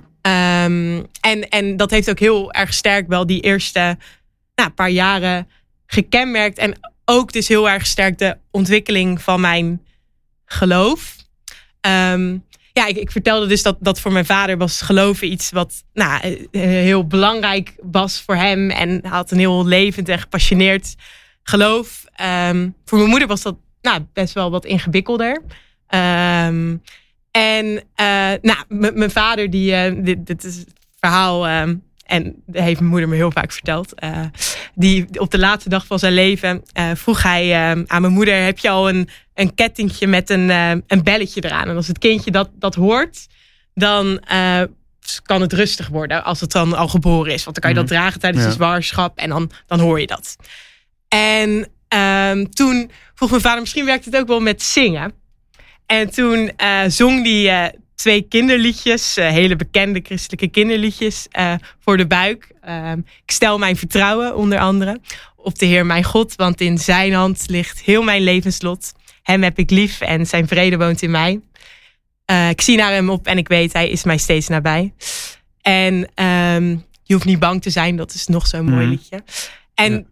Um, 0.64 1.06
en, 1.20 1.48
en 1.48 1.76
dat 1.76 1.90
heeft 1.90 2.10
ook 2.10 2.18
heel 2.18 2.52
erg 2.52 2.74
sterk 2.74 3.08
wel 3.08 3.26
die 3.26 3.40
eerste 3.40 3.98
nou, 4.54 4.70
paar 4.70 4.90
jaren 4.90 5.48
gekenmerkt. 5.86 6.58
En 6.58 6.78
ook 7.04 7.32
dus 7.32 7.48
heel 7.48 7.70
erg 7.70 7.86
sterk 7.86 8.18
de 8.18 8.36
ontwikkeling 8.50 9.22
van 9.22 9.40
mijn 9.40 9.82
geloof. 10.52 11.16
Um, 11.86 12.44
ja, 12.72 12.86
ik, 12.86 12.96
ik, 12.96 13.10
vertelde 13.10 13.46
dus 13.46 13.62
dat, 13.62 13.76
dat 13.80 14.00
voor 14.00 14.12
mijn 14.12 14.26
vader 14.26 14.58
was 14.58 14.80
geloven 14.80 15.32
iets 15.32 15.50
wat 15.50 15.84
nou, 15.92 16.48
eh, 16.50 16.62
heel 16.62 17.06
belangrijk 17.06 17.74
was 17.82 18.20
voor 18.20 18.36
hem. 18.36 18.70
En 18.70 18.88
hij 18.88 19.10
had 19.10 19.30
een 19.30 19.38
heel 19.38 19.66
levend 19.66 20.08
en 20.08 20.18
gepassioneerd 20.18 20.94
geloof. 21.42 22.04
Um, 22.48 22.74
voor 22.84 22.98
mijn 22.98 23.10
moeder 23.10 23.28
was 23.28 23.42
dat 23.42 23.56
nou, 23.80 24.06
best 24.12 24.34
wel 24.34 24.50
wat 24.50 24.64
ingewikkelder. 24.64 25.42
Um, 25.88 26.82
en 27.30 27.66
uh, 28.00 28.32
nou, 28.42 28.64
mijn 28.68 29.10
vader, 29.10 29.50
die, 29.50 30.02
dit, 30.02 30.26
dit, 30.26 30.44
is 30.44 30.56
het 30.56 30.72
verhaal, 30.98 31.46
en 32.04 32.42
dat 32.46 32.62
heeft 32.62 32.78
mijn 32.78 32.90
moeder 32.90 33.08
me 33.08 33.14
heel 33.14 33.30
vaak 33.30 33.52
verteld. 33.52 33.94
die 34.74 35.20
op 35.20 35.30
de 35.30 35.38
laatste 35.38 35.68
dag 35.68 35.86
van 35.86 35.98
zijn 35.98 36.12
leven 36.12 36.62
vroeg 36.94 37.22
hij 37.22 37.74
aan 37.86 38.00
mijn 38.00 38.12
moeder: 38.12 38.44
Heb 38.44 38.58
je 38.58 38.68
al 38.68 38.88
een, 38.88 39.08
een 39.34 39.54
kettingje 39.54 40.06
met 40.06 40.30
een, 40.30 40.48
een 40.86 41.02
belletje 41.02 41.44
eraan? 41.44 41.68
En 41.68 41.76
als 41.76 41.86
het 41.86 41.98
kindje 41.98 42.30
dat, 42.30 42.50
dat 42.54 42.74
hoort, 42.74 43.26
dan 43.74 44.20
kan 45.22 45.40
het 45.40 45.52
rustig 45.52 45.88
worden 45.88 46.24
als 46.24 46.40
het 46.40 46.52
dan 46.52 46.74
al 46.74 46.88
geboren 46.88 47.32
is. 47.32 47.44
Want 47.44 47.60
dan 47.60 47.62
kan 47.64 47.70
je 47.70 47.86
dat 47.86 47.90
mhm. 47.90 48.00
dragen 48.00 48.20
tijdens 48.20 48.42
ja. 48.42 48.48
de 48.48 48.54
zwangerschap 48.54 49.18
en 49.18 49.28
dan, 49.28 49.50
dan 49.66 49.80
hoor 49.80 50.00
je 50.00 50.06
dat. 50.06 50.36
En 51.08 51.68
ehm, 51.88 52.44
toen 52.44 52.90
vroeg 53.14 53.30
mijn 53.30 53.42
vader: 53.42 53.60
Misschien 53.60 53.84
werkt 53.84 54.04
het 54.04 54.16
ook 54.16 54.26
wel 54.26 54.40
met 54.40 54.62
zingen. 54.62 55.12
En 55.86 56.10
toen 56.10 56.50
zong 56.86 57.24
die 57.24 57.48
uh, 57.48 57.64
twee 58.02 58.22
kinderliedjes, 58.22 59.18
uh, 59.18 59.28
hele 59.28 59.56
bekende 59.56 60.00
christelijke 60.02 60.48
kinderliedjes, 60.48 61.26
voor 61.80 61.96
de 61.96 62.06
buik. 62.06 62.50
Ehm, 62.60 62.98
ik 62.98 63.30
stel 63.30 63.58
mijn 63.58 63.76
vertrouwen, 63.76 64.36
onder 64.36 64.58
andere, 64.58 65.00
op 65.36 65.58
de 65.58 65.66
Heer 65.66 65.86
mijn 65.86 66.04
God, 66.04 66.34
want 66.34 66.60
in 66.60 66.78
zijn 66.78 67.12
hand 67.12 67.44
ligt 67.46 67.80
heel 67.80 68.02
mijn 68.02 68.22
levenslot. 68.22 68.92
Hem 69.22 69.42
heb 69.42 69.58
ik 69.58 69.70
lief 69.70 70.00
en 70.00 70.26
zijn 70.26 70.48
vrede 70.48 70.76
woont 70.76 71.02
in 71.02 71.10
mij. 71.10 71.40
ik 72.50 72.60
zie 72.60 72.76
naar 72.76 72.92
hem 72.92 73.10
op 73.10 73.26
en 73.26 73.38
ik 73.38 73.48
weet, 73.48 73.72
hij 73.72 73.88
is 73.88 74.04
mij 74.04 74.18
steeds 74.18 74.48
nabij. 74.48 74.92
En 75.60 75.94
um, 76.24 76.84
je 77.02 77.14
hoeft 77.14 77.24
niet 77.24 77.38
bang 77.38 77.62
te 77.62 77.70
zijn, 77.70 77.96
dat 77.96 78.14
is 78.14 78.26
nog 78.26 78.46
zo'n 78.46 78.64
mooi 78.64 78.86
mhm. 78.86 78.90
liedje. 78.90 79.22
En 79.74 79.92
ja. 79.92 80.02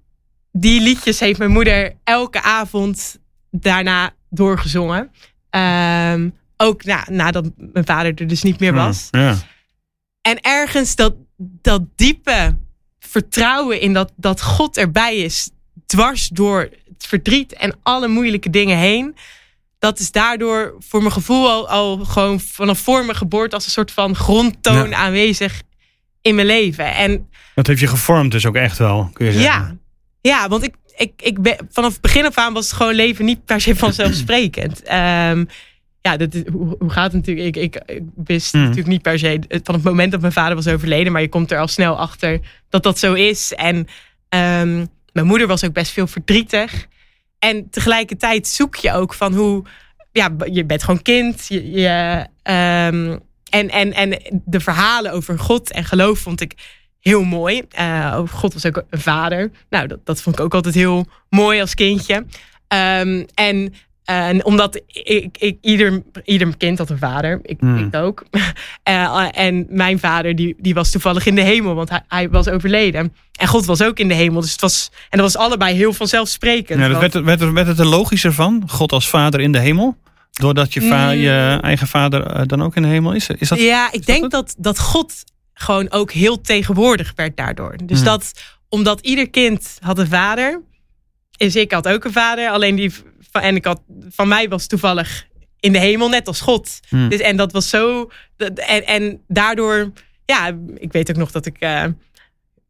die 0.53 0.81
liedjes 0.81 1.21
heeft 1.21 1.39
mijn 1.39 1.51
moeder 1.51 1.93
elke 2.05 2.43
avond 2.43 3.19
daarna 3.51 4.15
doorgezongen. 4.29 5.11
Um, 5.51 6.39
ook 6.61 6.85
na, 6.85 7.07
nadat 7.11 7.51
mijn 7.57 7.85
vader 7.87 8.13
er 8.15 8.27
dus 8.27 8.43
niet 8.43 8.61
meer 8.61 8.73
was. 8.73 9.09
Ja, 9.11 9.37
En 10.23 10.41
ergens 10.41 10.95
dat, 10.95 11.15
dat 11.37 11.83
diepe 11.97 12.57
vertrouwen 12.99 13.81
in 13.81 13.93
dat, 13.93 14.13
dat 14.17 14.43
God 14.43 14.77
erbij 14.77 15.17
is, 15.17 15.51
dwars 15.87 16.29
door 16.29 16.61
het 16.61 17.07
verdriet 17.07 17.53
en 17.53 17.79
alle 17.83 18.09
moeilijke 18.09 18.51
dingen 18.51 18.77
heen. 18.77 19.17
Dat 19.79 19.99
is 19.99 20.11
daardoor 20.11 20.75
voor 20.79 21.01
mijn 21.01 21.13
gevoel 21.13 21.51
al, 21.51 21.69
al 21.69 22.05
gewoon 22.05 22.41
vanaf 22.41 22.79
voor 22.79 23.05
mijn 23.05 23.17
geboorte 23.17 23.55
als 23.55 23.65
een 23.65 23.71
soort 23.71 23.93
van 23.93 24.17
grondtoon 24.17 24.95
aanwezig 24.95 25.63
in 26.23 26.35
mijn 26.35 26.47
leven. 26.47 26.95
En 26.95 27.29
dat 27.55 27.67
heeft 27.67 27.81
je 27.81 27.87
gevormd 27.87 28.33
dus 28.33 28.47
ook 28.47 28.57
echt 28.57 28.79
wel, 28.79 29.11
kun 29.13 29.27
je 29.27 29.33
zeggen. 29.33 29.51
Ja, 29.51 29.77
ja 30.21 30.49
want 30.49 30.63
ik, 30.63 30.75
ik, 30.97 31.13
ik 31.17 31.43
ben, 31.43 31.57
vanaf 31.71 31.93
het 31.93 32.01
begin 32.01 32.27
af 32.27 32.37
aan 32.37 32.53
was 32.53 32.65
het 32.65 32.77
gewoon 32.77 32.95
leven 32.95 33.25
niet 33.25 33.45
per 33.45 33.61
se 33.61 33.77
vanzelfsprekend. 33.77 34.93
um, 34.93 35.49
ja, 36.03 36.17
dat 36.17 36.43
hoe, 36.53 36.77
hoe, 36.79 36.91
gaat 36.91 37.13
het 37.13 37.27
natuurlijk? 37.27 37.57
Ik, 37.57 37.75
ik, 37.75 37.83
ik 37.87 38.03
wist 38.25 38.55
mm. 38.55 38.61
natuurlijk 38.61 38.89
niet 38.89 39.03
per 39.03 39.19
se 39.19 39.41
van 39.63 39.75
het 39.75 39.85
moment 39.85 40.13
dat 40.13 40.21
mijn 40.21 40.33
vader 40.33 40.55
was 40.55 40.69
overleden, 40.69 41.13
maar 41.13 41.23
je 41.23 41.29
komt 41.29 41.51
er 41.51 41.59
al 41.59 41.69
snel 41.69 41.99
achter 41.99 42.41
dat 42.69 42.83
dat 42.83 42.99
zo 42.99 43.13
is. 43.13 43.55
En 43.55 43.77
um, 43.77 44.89
mijn 45.13 45.27
moeder 45.27 45.47
was 45.47 45.65
ook 45.65 45.73
best 45.73 45.93
veel 45.93 46.07
verdrietig. 46.07 46.87
En 47.39 47.71
tegelijkertijd 47.71 48.49
zoek 48.49 48.77
je 48.77 48.93
ook 48.93 49.15
van 49.15 49.35
hoe, 49.35 49.65
ja, 50.13 50.37
je 50.53 50.65
bent 50.65 50.83
gewoon 50.83 51.03
kind. 51.03 51.47
Je, 51.49 51.71
je 51.71 52.27
um, 52.43 53.21
en, 53.51 53.69
en, 53.69 53.93
en 53.93 54.43
de 54.45 54.61
verhalen 54.61 55.13
over 55.13 55.39
God 55.39 55.71
en 55.71 55.85
geloof 55.85 56.19
vond 56.19 56.41
ik 56.41 56.55
heel 57.01 57.25
mooi. 57.25 57.63
Uh, 57.79 58.19
God 58.29 58.53
was 58.53 58.67
ook 58.67 58.85
een 58.91 59.01
vader. 59.01 59.51
Nou, 59.71 59.87
dat, 59.87 59.99
dat 60.05 60.23
vond 60.23 60.39
ik 60.39 60.45
ook 60.45 60.55
altijd 60.55 60.75
heel 60.75 61.07
mooi 61.29 61.61
als 61.61 61.75
kindje. 61.75 62.15
Um, 62.69 63.27
en 63.35 63.75
en 64.11 64.45
omdat 64.45 64.81
ik, 64.87 65.37
ik, 65.39 65.59
ieder, 65.61 66.03
ieder 66.25 66.57
kind 66.57 66.79
had 66.79 66.91
een 66.91 66.99
vader. 66.99 67.41
Ik, 67.43 67.61
mm. 67.61 67.79
ik 67.79 67.95
ook. 67.95 68.25
Uh, 68.89 69.29
en 69.47 69.67
mijn 69.69 69.99
vader 69.99 70.37
die, 70.37 70.55
die 70.59 70.75
was 70.75 70.91
toevallig 70.91 71.27
in 71.27 71.35
de 71.35 71.41
hemel. 71.41 71.75
Want 71.75 71.91
hij, 71.91 72.03
hij 72.09 72.31
was 72.31 72.49
overleden. 72.49 73.15
En 73.33 73.47
God 73.47 73.65
was 73.65 73.83
ook 73.83 73.99
in 73.99 74.09
de 74.09 74.15
hemel. 74.15 74.41
Dus 74.41 74.53
het 74.53 74.61
was, 74.61 74.91
en 75.11 75.19
dat 75.19 75.33
was 75.33 75.43
allebei 75.43 75.75
heel 75.75 75.93
vanzelfsprekend. 75.93 76.81
Ja, 76.81 76.89
dat 76.89 77.01
werd, 77.01 77.25
werd, 77.25 77.53
werd 77.53 77.67
het 77.67 77.79
er 77.79 77.87
logischer 77.87 78.33
van? 78.33 78.63
God 78.67 78.93
als 78.93 79.09
vader 79.09 79.41
in 79.41 79.53
de 79.53 79.59
hemel? 79.59 79.97
Doordat 80.31 80.73
je, 80.73 80.83
va 80.83 81.05
mm. 81.05 81.19
je 81.19 81.59
eigen 81.63 81.87
vader 81.87 82.47
dan 82.47 82.63
ook 82.63 82.77
in 82.77 82.83
de 82.83 82.89
hemel 82.89 83.13
is? 83.13 83.29
is 83.29 83.49
dat, 83.49 83.61
ja, 83.61 83.93
ik 83.93 84.07
denk 84.07 84.31
dat, 84.31 84.55
dat 84.59 84.79
God 84.79 85.25
gewoon 85.55 85.91
ook 85.91 86.13
heel 86.13 86.41
tegenwoordig 86.41 87.13
werd 87.17 87.37
daardoor. 87.37 87.77
Dus 87.85 87.99
mm. 87.99 88.05
dat 88.05 88.33
omdat 88.69 89.01
ieder 89.01 89.31
kind 89.31 89.79
had 89.81 89.99
een 89.99 90.09
vader. 90.09 90.63
Is 91.37 91.57
ik 91.57 91.73
had 91.73 91.89
ook 91.89 92.05
een 92.05 92.13
vader. 92.13 92.49
Alleen 92.49 92.77
die 92.77 92.93
van, 93.31 93.41
en 93.41 93.57
ik 93.57 93.65
had, 93.65 93.81
van 94.09 94.29
mij 94.29 94.49
was 94.49 94.67
toevallig 94.67 95.29
in 95.61 95.73
de 95.73 95.79
hemel 95.79 96.09
net 96.09 96.27
als 96.27 96.41
God. 96.41 96.81
Hmm. 96.89 97.09
Dus, 97.09 97.21
en 97.21 97.37
dat 97.37 97.53
was 97.53 97.69
zo. 97.69 98.11
En, 98.37 98.87
en 98.87 99.21
daardoor, 99.29 99.93
ja, 100.25 100.59
ik 100.75 100.93
weet 100.93 101.11
ook 101.11 101.17
nog 101.17 101.31
dat 101.31 101.47
ik. 101.47 101.57
Uh, 101.61 101.85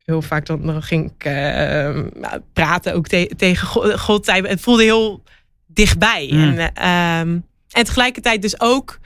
heel 0.04 0.22
vaak 0.22 0.46
dan, 0.46 0.66
dan 0.66 0.82
ging 0.82 1.12
ik 1.16 1.24
uh, 1.24 2.04
praten 2.52 2.94
ook 2.94 3.08
te, 3.08 3.30
tegen 3.36 3.66
God. 3.98 4.26
Het 4.26 4.60
voelde 4.60 4.82
heel 4.82 5.22
dichtbij. 5.66 6.26
Hmm. 6.30 6.58
En, 6.58 6.72
uh, 6.78 7.18
en 7.18 7.44
tegelijkertijd 7.84 8.42
dus 8.42 8.60
ook 8.60 8.98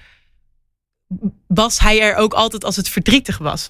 was 1.46 1.78
hij 1.78 2.00
er 2.00 2.14
ook 2.14 2.34
altijd 2.34 2.64
als 2.64 2.76
het 2.76 2.88
verdrietig 2.88 3.38
was. 3.38 3.68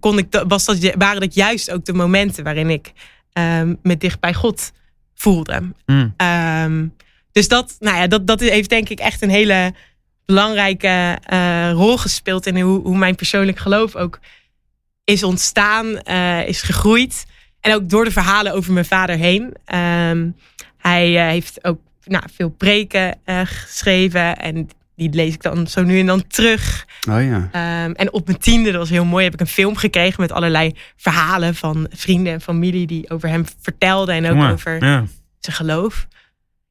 Kon 0.00 0.18
ik, 0.18 0.44
was 0.48 0.64
dat, 0.64 0.94
waren 0.98 1.20
dat 1.20 1.34
juist 1.34 1.70
ook 1.70 1.84
de 1.84 1.92
momenten 1.92 2.44
waarin 2.44 2.70
ik 2.70 2.92
uh, 3.38 3.62
me 3.82 3.96
dicht 3.96 4.20
bij 4.20 4.34
God 4.34 4.72
voelde. 5.20 5.72
Mm. 5.86 6.14
Um, 6.16 6.96
dus 7.32 7.48
dat, 7.48 7.76
nou 7.78 7.96
ja, 7.96 8.06
dat, 8.06 8.26
dat 8.26 8.40
heeft 8.40 8.68
denk 8.68 8.88
ik 8.88 8.98
echt 8.98 9.22
een 9.22 9.30
hele 9.30 9.74
belangrijke 10.24 11.18
uh, 11.32 11.70
rol 11.72 11.98
gespeeld 11.98 12.46
in 12.46 12.60
hoe, 12.60 12.80
hoe 12.80 12.96
mijn 12.96 13.14
persoonlijk 13.14 13.58
geloof 13.58 13.96
ook 13.96 14.18
is 15.04 15.22
ontstaan, 15.22 16.00
uh, 16.04 16.48
is 16.48 16.62
gegroeid. 16.62 17.26
En 17.60 17.74
ook 17.74 17.88
door 17.88 18.04
de 18.04 18.10
verhalen 18.10 18.52
over 18.52 18.72
mijn 18.72 18.84
vader 18.84 19.16
heen. 19.16 19.42
Um, 19.74 20.36
hij 20.76 21.16
eh, 21.16 21.26
heeft 21.26 21.64
ook 21.64 21.80
nou, 22.04 22.24
veel 22.34 22.48
preken 22.48 23.18
eh, 23.24 23.40
geschreven. 23.44 24.36
En 24.36 24.68
die 25.08 25.14
lees 25.14 25.34
ik 25.34 25.42
dan 25.42 25.66
zo 25.66 25.82
nu 25.82 26.00
en 26.00 26.06
dan 26.06 26.26
terug. 26.26 26.86
Oh 27.08 27.22
ja. 27.22 27.48
Ehm, 27.52 27.92
en 27.92 28.12
op 28.12 28.26
mijn 28.26 28.38
tiende, 28.38 28.70
dat 28.70 28.80
was 28.80 28.90
heel 28.90 29.04
mooi, 29.04 29.24
heb 29.24 29.34
ik 29.34 29.40
een 29.40 29.46
film 29.46 29.76
gekregen 29.76 30.20
met 30.20 30.32
allerlei 30.32 30.74
verhalen 30.96 31.54
van 31.54 31.86
vrienden 31.90 32.32
en 32.32 32.40
familie 32.40 32.86
die 32.86 33.10
over 33.10 33.28
hem 33.28 33.44
vertelden 33.60 34.14
en 34.14 34.30
ook 34.30 34.36
Ja, 34.36 34.50
over 34.50 34.84
ja. 34.84 35.04
zijn 35.38 35.56
geloof. 35.56 36.06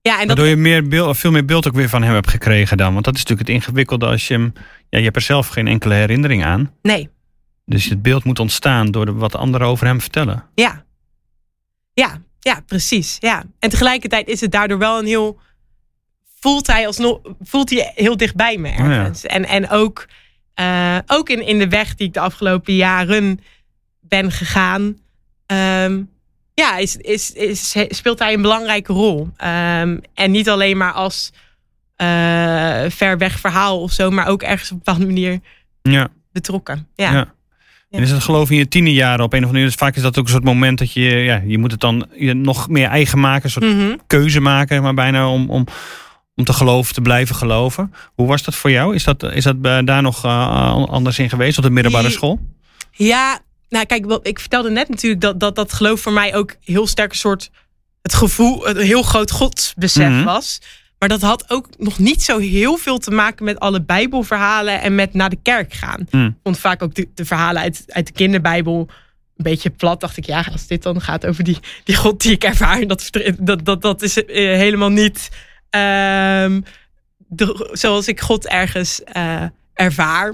Ja, 0.01 0.11
en 0.11 0.17
dat, 0.17 0.27
Waardoor 0.27 0.45
je 0.45 0.55
meer 0.55 0.87
beeld, 0.87 1.17
veel 1.17 1.31
meer 1.31 1.45
beeld 1.45 1.67
ook 1.67 1.73
weer 1.75 1.89
van 1.89 2.03
hem 2.03 2.13
hebt 2.13 2.29
gekregen 2.29 2.77
dan. 2.77 2.93
Want 2.93 3.05
dat 3.05 3.13
is 3.15 3.19
natuurlijk 3.19 3.47
het 3.47 3.57
ingewikkelde 3.57 4.05
als 4.05 4.27
je 4.27 4.33
hem... 4.33 4.53
Ja, 4.89 4.97
je 4.97 5.03
hebt 5.03 5.15
er 5.15 5.21
zelf 5.21 5.47
geen 5.47 5.67
enkele 5.67 5.93
herinnering 5.93 6.45
aan. 6.45 6.73
nee, 6.81 7.09
Dus 7.65 7.85
het 7.85 8.01
beeld 8.01 8.23
moet 8.23 8.39
ontstaan 8.39 8.91
door 8.91 9.05
de, 9.05 9.13
wat 9.13 9.35
anderen 9.35 9.67
over 9.67 9.85
hem 9.87 10.01
vertellen. 10.01 10.43
ja. 10.55 10.87
Ja, 11.93 12.17
ja, 12.39 12.61
precies. 12.65 13.17
Ja. 13.19 13.43
En 13.59 13.69
tegelijkertijd 13.69 14.27
is 14.27 14.41
het 14.41 14.51
daardoor 14.51 14.77
wel 14.77 14.99
een 14.99 15.05
heel. 15.05 15.39
Voelt 16.39 16.67
hij 16.67 16.87
alsnog 16.87 17.19
voelt 17.41 17.69
hij 17.69 17.91
heel 17.95 18.17
dichtbij 18.17 18.57
me 18.57 18.67
ja. 18.69 18.77
ergens. 18.77 19.25
En, 19.25 19.45
en 19.45 19.69
ook, 19.69 20.07
eh, 20.53 20.97
ook 21.07 21.29
in, 21.29 21.45
in 21.47 21.59
de 21.59 21.67
weg 21.67 21.95
die 21.95 22.07
ik 22.07 22.13
de 22.13 22.19
afgelopen 22.19 22.75
jaren 22.75 23.39
ben 23.99 24.31
gegaan. 24.31 24.97
ehm, 25.45 26.01
ja, 26.53 26.77
is, 26.77 26.95
is, 26.95 27.31
is, 27.33 27.75
speelt 27.89 28.19
hij 28.19 28.33
een 28.33 28.41
belangrijke 28.41 28.93
rol. 28.93 29.29
Ehm, 29.37 29.97
en 30.13 30.31
niet 30.31 30.49
alleen 30.49 30.77
maar 30.77 30.91
als 30.91 31.31
eh, 31.95 32.83
ver 32.89 33.17
weg 33.17 33.39
verhaal 33.39 33.81
of 33.81 33.91
zo, 33.91 34.09
maar 34.09 34.27
ook 34.27 34.41
ergens 34.43 34.71
op 34.71 34.77
een 34.77 34.81
bepaalde 34.83 35.05
manier 35.05 35.39
Ja. 35.81 36.07
betrokken. 36.31 36.87
Ja. 36.95 37.11
Ja. 37.11 37.33
En 37.89 38.01
is 38.01 38.11
het 38.11 38.23
geloof 38.23 38.49
in 38.49 38.57
je 38.57 38.67
tienerjaren 38.67 39.23
op 39.25 39.33
een 39.33 39.39
of 39.39 39.45
andere 39.45 39.51
manier? 39.51 39.65
Dus 39.65 39.75
vaak 39.75 39.95
is 39.95 40.01
dat 40.01 40.17
ook 40.17 40.25
een 40.25 40.31
soort 40.31 40.43
moment 40.43 40.77
dat 40.79 40.93
je, 40.93 41.01
ja, 41.01 41.41
je 41.45 41.57
moet 41.57 41.71
het 41.71 41.79
dan 41.79 42.07
je 42.15 42.33
nog 42.33 42.69
meer 42.69 42.87
eigen 42.87 43.19
maken, 43.19 43.43
een 43.45 43.49
soort 43.51 43.65
Mhm. 43.75 43.95
keuze 44.07 44.39
maken, 44.39 44.81
maar 44.81 44.93
bijna 44.93 45.29
om, 45.29 45.49
om, 45.49 45.65
om 46.39 46.45
te 46.45 46.53
geloven, 46.53 46.93
te 46.93 47.01
blijven 47.01 47.35
geloven. 47.35 47.93
Hoe 48.15 48.27
was 48.27 48.43
dat 48.43 48.55
voor 48.55 48.71
jou? 48.71 48.95
Is 48.95 49.03
dat, 49.03 49.23
is 49.23 49.43
dat 49.43 49.55
eh, 49.61 49.79
daar 49.85 50.01
nog 50.01 50.23
eh, 50.25 50.85
anders 50.85 51.19
in 51.19 51.29
geweest 51.29 51.57
op 51.57 51.63
de 51.63 51.69
middelbare 51.69 52.09
school? 52.09 52.39
Ja, 52.91 53.39
nou 53.69 53.85
kijk, 53.85 54.05
ik 54.21 54.39
vertelde 54.39 54.69
net 54.69 54.89
natuurlijk 54.89 55.21
dat, 55.21 55.39
dat 55.39 55.55
dat 55.55 55.73
geloof 55.73 56.01
voor 56.01 56.11
mij 56.11 56.35
ook 56.35 56.55
heel 56.63 56.87
sterk 56.87 57.11
een 57.11 57.17
soort 57.17 57.49
het 58.01 58.13
gevoel, 58.13 58.67
een 58.69 58.77
heel 58.77 59.01
groot 59.03 59.31
godsbesef 59.31 60.09
Mhm. 60.09 60.23
was. 60.23 60.61
Maar 60.99 61.09
dat 61.09 61.21
had 61.21 61.49
ook 61.49 61.67
nog 61.77 61.99
niet 61.99 62.23
zo 62.23 62.37
heel 62.37 62.77
veel 62.77 62.97
te 62.97 63.11
maken 63.11 63.45
met 63.45 63.59
alle 63.59 63.81
Bijbelverhalen 63.81 64.81
en 64.81 64.95
met 64.95 65.13
naar 65.13 65.29
de 65.29 65.39
kerk 65.43 65.73
gaan. 65.73 65.99
Ik 66.11 66.33
vond 66.43 66.59
vaak 66.59 66.83
ook 66.83 66.95
de, 66.95 67.07
de 67.13 67.25
verhalen 67.25 67.61
uit, 67.61 67.83
uit 67.87 68.07
de 68.07 68.13
kinderbijbel 68.13 68.87
een 69.37 69.43
beetje 69.43 69.69
plat. 69.69 69.99
Dacht 69.99 70.17
ik, 70.17 70.25
ja, 70.25 70.45
als 70.51 70.67
dit 70.67 70.83
dan 70.83 71.01
gaat 71.01 71.25
over 71.25 71.43
die, 71.43 71.57
die 71.83 71.95
God 71.95 72.21
die 72.21 72.31
ik 72.31 72.43
ervaar, 72.43 72.87
dat, 72.87 73.09
dat, 73.39 73.65
dat, 73.65 73.81
dat 73.81 74.01
is 74.01 74.23
eh, 74.25 74.35
helemaal 74.35 74.89
niet 74.89 75.29
ehm, 75.69 76.61
de- 77.27 77.69
zoals 77.71 78.07
ik 78.07 78.19
God 78.19 78.47
ergens 78.47 79.03
eh, 79.03 79.43
ervaar. 79.73 80.33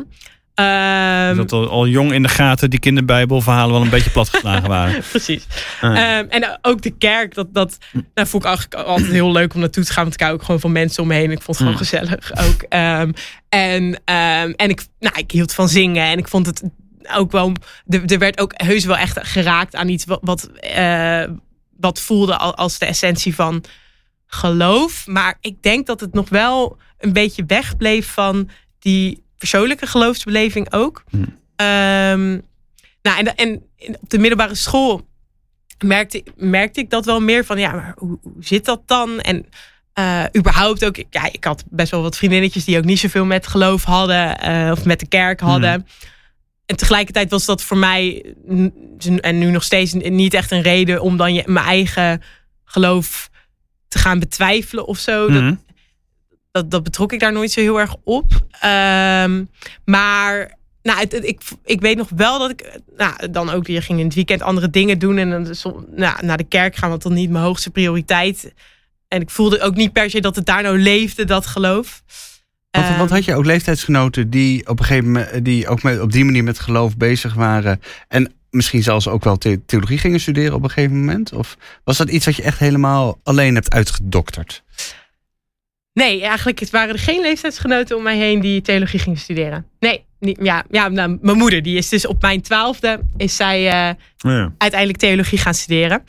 Ehm, 0.54 1.36
dat 1.36 1.52
al, 1.52 1.70
al 1.70 1.88
jong 1.88 2.12
in 2.14 2.22
de 2.22 2.28
gaten 2.30 2.70
die 2.70 2.80
kinderbijbelverhalen 2.80 3.74
wel 3.74 3.82
een 3.82 3.90
beetje 3.90 4.10
platgeslagen 4.10 4.68
waren. 4.70 5.04
Precies. 5.12 5.46
Ah. 5.82 5.98
Ehm, 5.98 6.26
en 6.30 6.60
ook 6.62 6.82
de 6.82 6.90
kerk, 6.98 7.34
dat, 7.34 7.54
dat 7.54 7.78
nou, 8.14 8.28
vond 8.28 8.44
ik 8.44 8.50
eigenlijk 8.50 8.88
altijd 8.88 9.12
heel 9.12 9.32
leuk 9.32 9.54
om 9.54 9.60
naartoe 9.60 9.84
te 9.84 9.92
gaan. 9.94 10.04
Want 10.04 10.14
ik 10.16 10.22
hou 10.22 10.34
ook 10.34 10.44
gewoon 10.44 10.60
van 10.60 10.72
mensen 10.72 11.02
om 11.02 11.08
me 11.10 11.16
heen. 11.16 11.32
Ik 11.32 11.42
vond 11.42 11.48
het 11.48 11.58
gewoon 11.58 11.72
Mm. 11.72 11.78
gezellig 11.78 12.32
ook. 12.48 12.62
En 12.70 13.14
en, 13.50 14.56
en 14.56 14.70
ik, 14.70 14.86
nou, 15.00 15.16
ik 15.20 15.32
hield 15.32 15.54
van 15.54 15.70
zingen. 15.70 16.06
En 16.06 16.18
ik 16.18 16.28
vond 16.28 16.46
het 16.46 16.64
ook 17.16 17.32
wel... 17.32 17.52
Er, 17.88 18.06
er 18.06 18.20
werd 18.20 18.40
ook 18.40 18.52
heus 18.56 18.86
wel 18.86 18.98
echt 18.98 19.18
geraakt 19.22 19.76
aan 19.76 19.88
iets 19.90 20.06
wat, 20.06 20.20
wat, 20.22 20.50
eh, 20.60 21.24
wat 21.78 22.00
voelde 22.02 22.38
al- 22.38 22.56
als 22.56 22.78
de 22.80 22.86
essentie 22.86 23.36
van 23.36 23.64
geloof. 24.28 25.08
Maar 25.08 25.38
ik 25.42 25.64
denk 25.64 25.86
dat 25.86 26.00
het 26.00 26.14
nog 26.14 26.30
wel 26.30 26.78
een 26.98 27.14
beetje 27.14 27.46
wegbleef 27.46 28.14
van 28.14 28.50
die 28.80 29.24
persoonlijke 29.38 29.88
geloofsbeleving 29.88 30.74
ook. 30.74 31.04
Hmm. 31.10 31.38
Ehm, 31.56 32.32
nou, 33.02 33.18
en, 33.18 33.36
en 33.36 33.64
op 34.02 34.10
de 34.10 34.20
middelbare 34.20 34.56
school 34.56 35.08
merkte, 35.86 36.24
merkte 36.36 36.80
ik 36.80 36.90
dat 36.90 37.06
wel 37.06 37.22
meer 37.22 37.46
van, 37.46 37.60
ja, 37.60 37.72
maar 37.72 37.94
hoe, 37.98 38.20
hoe 38.22 38.34
zit 38.40 38.66
dat 38.66 38.82
dan? 38.86 39.20
En 39.20 39.46
eh, 39.94 40.24
überhaupt 40.38 40.86
ook, 40.86 40.96
ja, 41.10 41.32
ik 41.32 41.44
had 41.44 41.64
best 41.70 41.92
wel 41.92 42.02
wat 42.02 42.18
vriendinnetjes 42.18 42.66
die 42.66 42.78
ook 42.78 42.84
niet 42.84 43.00
zoveel 43.00 43.26
met 43.26 43.48
geloof 43.48 43.84
hadden 43.84 44.40
eh, 44.40 44.72
of 44.72 44.86
met 44.86 45.00
de 45.00 45.08
kerk 45.08 45.40
hadden. 45.40 45.88
En 46.66 46.76
tegelijkertijd 46.76 47.32
was 47.32 47.46
dat 47.46 47.62
voor 47.62 47.78
mij, 47.78 48.36
en 49.22 49.38
nu 49.38 49.52
nog 49.52 49.64
steeds, 49.64 49.94
niet 49.94 50.34
echt 50.34 50.52
een 50.52 50.62
reden 50.62 51.02
om 51.02 51.18
dan 51.18 51.34
je, 51.34 51.44
mijn 51.46 51.66
eigen 51.66 52.22
geloof 52.66 53.30
te 53.96 54.02
gaan 54.02 54.20
betwijfelen 54.20 54.86
of 54.88 54.98
zo. 54.98 55.28
Dat, 55.32 55.42
Mhm. 55.42 55.56
dat, 56.52 56.72
dat 56.72 56.84
betrok 56.84 57.14
ik 57.14 57.20
daar 57.20 57.32
nooit 57.34 57.52
zo 57.52 57.62
heel 57.62 57.80
erg 57.80 57.96
op. 58.04 58.32
Ehm, 58.60 59.44
maar 59.86 60.58
nou, 60.82 61.00
het, 61.00 61.12
het- 61.12 61.26
ik, 61.26 61.42
ik 61.66 61.82
weet 61.82 61.98
nog 61.98 62.10
wel 62.16 62.40
dat 62.40 62.50
ik 62.50 62.80
nou, 62.98 63.30
dan 63.32 63.50
ook 63.50 63.68
weer 63.68 63.82
ging 63.84 64.00
in 64.00 64.06
het 64.06 64.16
weekend 64.16 64.42
andere 64.42 64.70
dingen 64.70 65.00
doen. 65.00 65.18
En 65.18 65.30
dan 65.30 65.56
som- 65.56 65.86
nou, 65.96 66.26
naar 66.26 66.38
de 66.38 66.44
kerk 66.44 66.76
gaan, 66.76 66.90
want 66.90 67.02
dan 67.04 67.14
niet 67.14 67.30
mijn 67.30 67.44
hoogste 67.44 67.70
prioriteit. 67.70 68.54
En 69.08 69.22
ik 69.22 69.30
voelde 69.30 69.62
ook 69.62 69.76
niet 69.76 69.94
per 69.94 70.10
se 70.10 70.20
dat 70.22 70.36
het 70.36 70.46
daar 70.46 70.64
nou 70.64 70.80
leefde, 70.80 71.26
dat 71.26 71.46
geloof. 71.46 72.04
Want, 72.72 72.88
Ehm, 72.88 72.98
want 72.98 73.10
had 73.10 73.26
je 73.26 73.36
ook 73.36 73.46
leeftijdsgenoten 73.46 74.30
die 74.30 74.68
op 74.68 74.80
een 74.80 74.86
gegeven 74.86 75.12
moment 75.12 75.46
die 75.46 75.68
ook 75.68 75.84
met, 75.84 76.00
op 76.02 76.12
die 76.12 76.26
manier 76.26 76.44
met 76.44 76.60
geloof 76.60 76.98
bezig 76.98 77.34
waren 77.34 77.82
en 78.08 78.34
misschien 78.56 78.84
zelfs 78.84 79.08
ook 79.08 79.24
wel 79.24 79.38
the- 79.38 79.66
theologie 79.66 79.98
gingen 79.98 80.20
studeren 80.20 80.54
op 80.54 80.64
een 80.64 80.70
gegeven 80.70 81.00
moment? 81.00 81.34
Of 81.34 81.58
was 81.84 81.98
dat 81.98 82.10
iets 82.10 82.26
wat 82.26 82.36
je 82.36 82.44
echt 82.44 82.60
helemaal 82.60 83.20
alleen 83.24 83.56
hebt 83.56 83.72
uitgedokterd? 83.74 84.64
Nee, 85.94 86.22
eigenlijk 86.24 86.60
het 86.60 86.70
waren 86.70 86.94
er 86.94 87.00
geen 87.00 87.22
leeftijdsgenoten 87.22 87.98
om 87.98 88.04
mij 88.04 88.18
heen 88.18 88.40
die 88.40 88.62
theologie 88.62 89.00
gingen 89.00 89.20
studeren. 89.20 89.66
Nee, 89.80 90.06
niet, 90.20 90.40
ja, 90.42 90.64
ja 90.70 90.88
nou, 90.88 91.18
mijn 91.22 91.38
moeder, 91.38 91.62
die 91.64 91.78
is 91.78 91.90
dus 91.90 92.08
op 92.08 92.22
mijn 92.22 92.42
twaalfde, 92.42 93.00
is 93.18 93.36
zij 93.36 93.58
eh, 93.58 93.96
Ja. 94.18 94.54
uiteindelijk 94.58 95.00
theologie 95.00 95.38
gaan 95.38 95.54
studeren. 95.54 96.04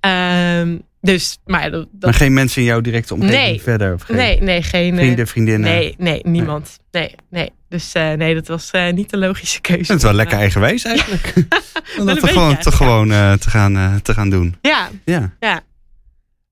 Ehm, 0.00 0.78
dus, 1.00 1.38
maar 1.44 1.70
dat, 1.70 1.88
Maar 2.00 2.14
geen 2.14 2.32
mensen 2.32 2.60
in 2.60 2.66
jouw 2.68 2.80
directe 2.80 3.14
omgeving 3.14 3.42
Nee. 3.42 3.60
verder? 3.62 3.94
Of 3.94 4.02
geen 4.02 4.16
nee, 4.16 4.40
nee, 4.40 4.62
geen. 4.62 4.92
eh, 4.92 4.98
vrienden, 4.98 5.26
vriendinnen? 5.26 5.70
Nee, 5.70 5.94
nee, 5.98 6.20
niemand. 6.24 6.78
Nee, 6.90 7.14
nee. 7.30 7.50
Dus 7.70 7.92
eh, 7.92 8.12
nee, 8.12 8.34
dat 8.34 8.46
was 8.48 8.70
eh, 8.70 8.92
niet 8.92 9.10
de 9.10 9.16
logische 9.18 9.60
keuze. 9.60 9.86
Dat 9.86 9.96
is 9.96 10.02
wel 10.02 10.12
lekker 10.12 10.38
eigenwijs 10.38 10.84
eigenlijk. 10.84 11.32
Om 11.98 12.06
dat 12.06 12.28
gewoon, 12.28 12.56
toch 12.58 12.76
gewoon 12.76 13.12
eh, 13.12 13.32
te, 13.32 13.50
gaan, 13.50 13.76
eh, 13.76 13.94
te 13.94 14.14
gaan 14.14 14.30
doen. 14.30 14.56
Ja, 14.62 14.88
Ja. 15.04 15.30
ja. 15.40 15.60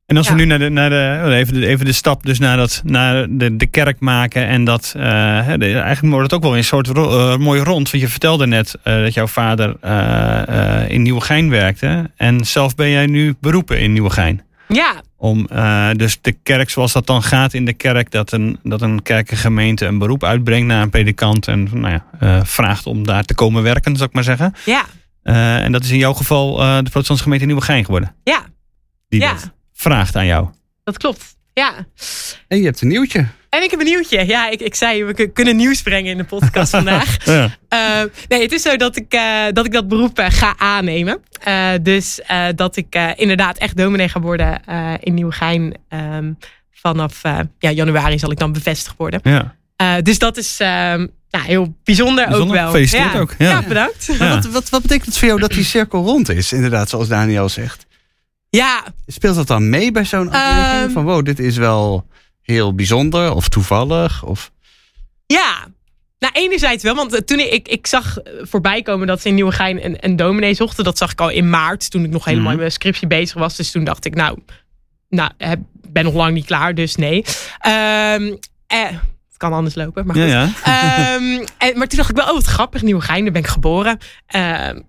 En 0.06 0.16
als 0.16 0.28
we 0.28 0.34
nu 0.34 0.44
naar 0.44 0.58
de, 0.58 0.68
naar 0.68 0.90
de, 0.90 1.22
oh, 1.26 1.32
even, 1.34 1.54
de, 1.54 1.66
even 1.66 1.84
de 1.84 1.92
stap 1.92 2.26
dus 2.26 2.38
naar, 2.38 2.56
dat, 2.56 2.82
naar 2.84 3.26
de, 3.30 3.56
de 3.56 3.66
kerk 3.66 4.00
maken 4.00 4.46
en 4.46 4.64
dat, 4.64 4.92
eh, 4.96 5.02
de- 5.56 5.72
eigenlijk 5.72 6.00
wordt 6.14 6.22
het 6.30 6.32
ook 6.34 6.42
wel 6.42 6.56
een 6.56 6.64
soort 6.64 6.86
ro- 6.86 7.32
eh, 7.32 7.38
mooi 7.38 7.60
rond. 7.60 7.90
Want 7.90 8.02
je 8.02 8.08
vertelde 8.08 8.46
net 8.46 8.74
eh, 8.82 9.02
dat 9.02 9.14
jouw 9.14 9.26
vader 9.26 9.76
eh, 9.80 10.48
eh, 10.82 10.90
in 10.90 11.02
Nieuwegein 11.02 11.50
werkte 11.50 12.10
en 12.16 12.44
zelf 12.44 12.74
ben 12.74 12.90
jij 12.90 13.06
nu 13.06 13.34
beroepen 13.40 13.80
in 13.80 13.92
Nieuwegein. 13.92 14.42
Ja, 14.68 15.02
Om 15.16 15.46
eh, 15.46 15.90
dus 15.92 16.18
de 16.20 16.32
kerk 16.32 16.70
zoals 16.70 16.92
dat 16.92 17.06
dan 17.06 17.22
gaat 17.22 17.54
in 17.54 17.64
de 17.64 17.72
kerk, 17.72 18.10
dat 18.10 18.32
een, 18.32 18.58
dat 18.62 18.82
een 18.82 19.02
kerkengemeente 19.02 19.86
een 19.86 19.98
beroep 19.98 20.24
uitbrengt 20.24 20.66
naar 20.66 20.82
een 20.82 20.90
predikant 20.90 21.48
en 21.48 21.68
nou 21.72 21.88
ja, 21.92 22.04
eh, 22.20 22.44
vraagt 22.44 22.86
om 22.86 23.06
daar 23.06 23.24
te 23.24 23.34
komen 23.34 23.62
werken, 23.62 23.96
zou 23.96 24.08
ik 24.08 24.14
maar 24.14 24.24
zeggen. 24.24 24.54
ja, 24.64 24.84
Eh, 25.22 25.64
en 25.64 25.72
dat 25.72 25.84
is 25.84 25.90
in 25.90 25.98
jouw 25.98 26.12
geval 26.12 26.60
eh, 26.62 26.76
de 26.76 26.82
protestantse 26.90 27.22
gemeente 27.22 27.44
in 27.44 27.50
Nieuwegein 27.50 27.84
geworden. 27.84 28.14
ja. 28.24 28.44
Die 29.08 29.20
Ja. 29.20 29.32
dat 29.32 29.50
vraagt 29.72 30.16
aan 30.16 30.26
jou. 30.26 30.48
Dat 30.84 30.96
klopt. 30.98 31.36
Ja. 31.54 31.86
En 32.48 32.58
je 32.58 32.64
hebt 32.64 32.80
een 32.80 32.88
nieuwtje. 32.88 33.26
En 33.48 33.62
ik 33.62 33.70
heb 33.70 33.80
een 33.80 33.86
nieuwtje. 33.86 34.26
Ja, 34.26 34.50
ik, 34.50 34.60
ik 34.60 34.74
zei, 34.74 35.04
we 35.04 35.14
kun- 35.14 35.32
kunnen 35.32 35.56
nieuws 35.56 35.82
brengen 35.82 36.10
in 36.10 36.16
de 36.16 36.24
podcast 36.24 36.70
vandaag. 36.78 37.24
Ja. 37.24 37.50
Eh, 37.68 38.02
nee, 38.28 38.42
het 38.42 38.52
is 38.52 38.62
zo 38.62 38.76
dat 38.76 38.96
ik, 38.96 39.12
eh, 39.12 39.42
dat, 39.52 39.66
ik 39.66 39.72
dat 39.72 39.88
beroep 39.88 40.18
eh, 40.18 40.26
ga 40.30 40.54
aannemen. 40.58 41.18
Eh, 41.40 41.70
dus 41.82 42.20
eh, 42.22 42.44
dat 42.54 42.76
ik 42.76 42.86
eh, 42.94 43.08
inderdaad 43.16 43.58
echt 43.58 43.76
dominee 43.76 44.08
ga 44.08 44.20
worden 44.20 44.64
eh, 44.64 44.92
in 45.00 45.14
Nieuwegein. 45.14 45.74
Ehm, 45.88 46.32
vanaf 46.72 47.18
eh, 47.24 47.38
ja, 47.58 47.70
januari 47.70 48.18
zal 48.18 48.30
ik 48.30 48.38
dan 48.38 48.52
bevestigd 48.52 48.94
worden. 48.96 49.20
Ja. 49.22 49.54
Eh, 49.76 49.94
dus 50.02 50.18
dat 50.18 50.36
is 50.36 50.60
ehm, 50.60 51.06
ja, 51.28 51.40
heel 51.40 51.74
bijzonder, 51.84 52.24
ook 52.24 52.30
Bijzonder. 52.30 52.56
wel. 52.56 52.66
Gefeliciteerd 52.66 53.12
ja. 53.12 53.18
ook, 53.18 53.34
ja. 53.38 53.48
Ja, 53.50 53.62
bedankt. 53.62 54.06
Ja. 54.18 54.34
Wat, 54.34 54.46
wat, 54.46 54.68
wat 54.68 54.82
betekent 54.82 55.06
het 55.06 55.18
voor 55.18 55.28
jou 55.28 55.40
dat 55.40 55.50
die 55.50 55.64
cirkel 55.64 56.04
rond 56.04 56.28
is? 56.28 56.52
Inderdaad, 56.52 56.88
zoals 56.88 57.08
Daniel 57.08 57.48
zegt. 57.48 57.86
Ja, 58.50 58.84
Speelt 59.06 59.34
dat 59.36 59.46
dan 59.46 59.68
mee 59.68 59.92
bij 59.92 60.04
zo'n 60.04 60.30
afweging? 60.32 60.82
Ehm. 60.84 60.90
van 60.90 61.04
wow, 61.04 61.24
dit 61.24 61.38
is 61.38 61.56
wel 61.56 62.06
heel 62.50 62.74
bijzonder 62.74 63.32
of 63.34 63.48
toevallig? 63.48 64.24
Of... 64.24 64.50
Ja, 65.26 65.66
nou 66.18 66.32
enerzijds 66.36 66.82
wel, 66.82 66.94
want 66.94 67.12
eh, 67.14 67.20
toen 67.20 67.38
ik, 67.38 67.68
ik, 67.68 67.86
zag 67.86 68.18
eh, 68.18 68.32
voorbij 68.42 68.82
komen 68.82 69.06
dat 69.06 69.20
ze 69.20 69.28
in 69.28 69.34
Nieuwegein 69.34 69.84
een, 69.84 69.96
een 70.00 70.16
dominee 70.16 70.54
zochten. 70.54 70.84
Dat 70.84 70.98
zag 70.98 71.12
ik 71.12 71.20
al 71.20 71.28
in 71.28 71.50
maart, 71.50 71.90
toen 71.90 72.04
ik 72.04 72.10
nog 72.10 72.24
helemaal 72.24 72.44
Mhm. 72.44 72.54
in 72.54 72.58
mijn 72.60 72.72
scriptie 72.72 73.06
bezig 73.06 73.38
was. 73.38 73.56
Dus 73.56 73.70
toen 73.70 73.84
dacht 73.84 74.04
ik, 74.04 74.14
nou, 74.14 74.38
nou 75.08 75.30
ben 75.88 76.04
nog 76.04 76.14
lang 76.14 76.34
niet 76.34 76.46
klaar, 76.46 76.74
dus 76.74 76.96
nee. 76.96 77.24
Ehm, 77.58 78.34
eh, 78.66 78.86
het 79.28 79.36
kan 79.36 79.52
anders 79.52 79.74
lopen, 79.74 80.06
maar 80.06 80.16
goed. 80.16 80.24
ja. 80.24 80.50
Ehm, 80.64 81.44
en, 81.68 81.78
maar 81.78 81.86
toen 81.86 81.98
dacht 81.98 82.10
ik 82.10 82.16
wel, 82.16 82.26
oh 82.26 82.34
wat 82.34 82.44
grappig, 82.44 82.82
Nieuwegein, 82.82 83.22
daar 83.22 83.32
ben 83.32 83.42
ik 83.42 83.48
geboren. 83.48 83.98
Ehm, 84.26 84.80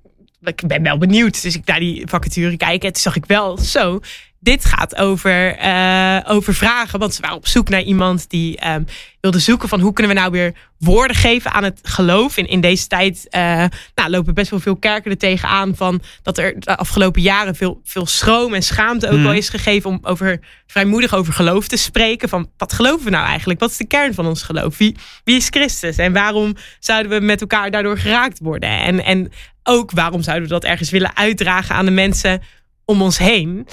ik 0.41 0.67
ben 0.67 0.83
wel 0.83 0.97
benieuwd, 0.97 1.41
dus 1.41 1.55
ik 1.55 1.65
naar 1.65 1.79
die 1.79 2.07
vacature 2.07 2.57
kijken. 2.57 2.87
En 2.87 2.93
toen 2.93 3.01
zag 3.01 3.15
ik 3.15 3.25
wel, 3.25 3.57
zo, 3.57 3.99
dit 4.39 4.65
gaat 4.65 4.95
over, 4.95 5.59
uh, 5.65 6.19
over 6.25 6.53
vragen. 6.53 6.99
Want 6.99 7.13
ze 7.13 7.21
waren 7.21 7.37
op 7.37 7.47
zoek 7.47 7.69
naar 7.69 7.81
iemand 7.81 8.29
die 8.29 8.67
um, 8.67 8.85
wilde 9.21 9.39
zoeken 9.39 9.69
van 9.69 9.79
hoe 9.79 9.93
kunnen 9.93 10.13
we 10.13 10.19
nou 10.19 10.31
weer 10.31 10.53
woorden 10.77 11.15
geven 11.15 11.51
aan 11.51 11.63
het 11.63 11.79
geloof. 11.83 12.37
In, 12.37 12.47
in 12.47 12.61
deze 12.61 12.87
tijd 12.87 13.27
uh, 13.29 13.65
nou, 13.95 14.09
lopen 14.09 14.33
best 14.33 14.49
wel 14.49 14.59
veel 14.59 14.75
kerken 14.75 15.11
er 15.11 15.17
tegenaan 15.17 15.75
van 15.75 16.01
dat 16.23 16.37
er 16.37 16.59
de 16.59 16.77
afgelopen 16.77 17.21
jaren 17.21 17.55
veel, 17.55 17.81
veel 17.83 18.05
schroom 18.05 18.53
en 18.53 18.63
schaamte 18.63 19.09
ook 19.09 19.17
mm. 19.17 19.23
wel 19.23 19.33
is 19.33 19.49
gegeven 19.49 19.89
om 19.89 19.99
over 20.01 20.39
vrijmoedig 20.67 21.13
over 21.13 21.33
geloof 21.33 21.67
te 21.67 21.77
spreken. 21.77 22.29
Van 22.29 22.49
wat 22.57 22.73
geloven 22.73 23.05
we 23.05 23.11
nou 23.11 23.25
eigenlijk? 23.25 23.59
Wat 23.59 23.69
is 23.69 23.77
de 23.77 23.87
kern 23.87 24.13
van 24.13 24.25
ons 24.25 24.43
geloof? 24.43 24.77
Wie, 24.77 24.95
wie 25.23 25.35
is 25.35 25.47
Christus? 25.49 25.97
En 25.97 26.13
waarom 26.13 26.55
zouden 26.79 27.11
we 27.11 27.25
met 27.25 27.41
elkaar 27.41 27.71
daardoor 27.71 27.97
geraakt 27.97 28.39
worden? 28.39 28.69
En, 28.69 29.03
en 29.03 29.31
ook 29.63 29.91
waarom 29.91 30.21
zouden 30.21 30.47
we 30.47 30.53
dat 30.53 30.63
ergens 30.63 30.89
willen 30.89 31.15
uitdragen 31.15 31.75
aan 31.75 31.85
de 31.85 31.91
mensen 31.91 32.41
om 32.89 33.01
ons 33.01 33.17
heen. 33.17 33.47
Um, 33.47 33.67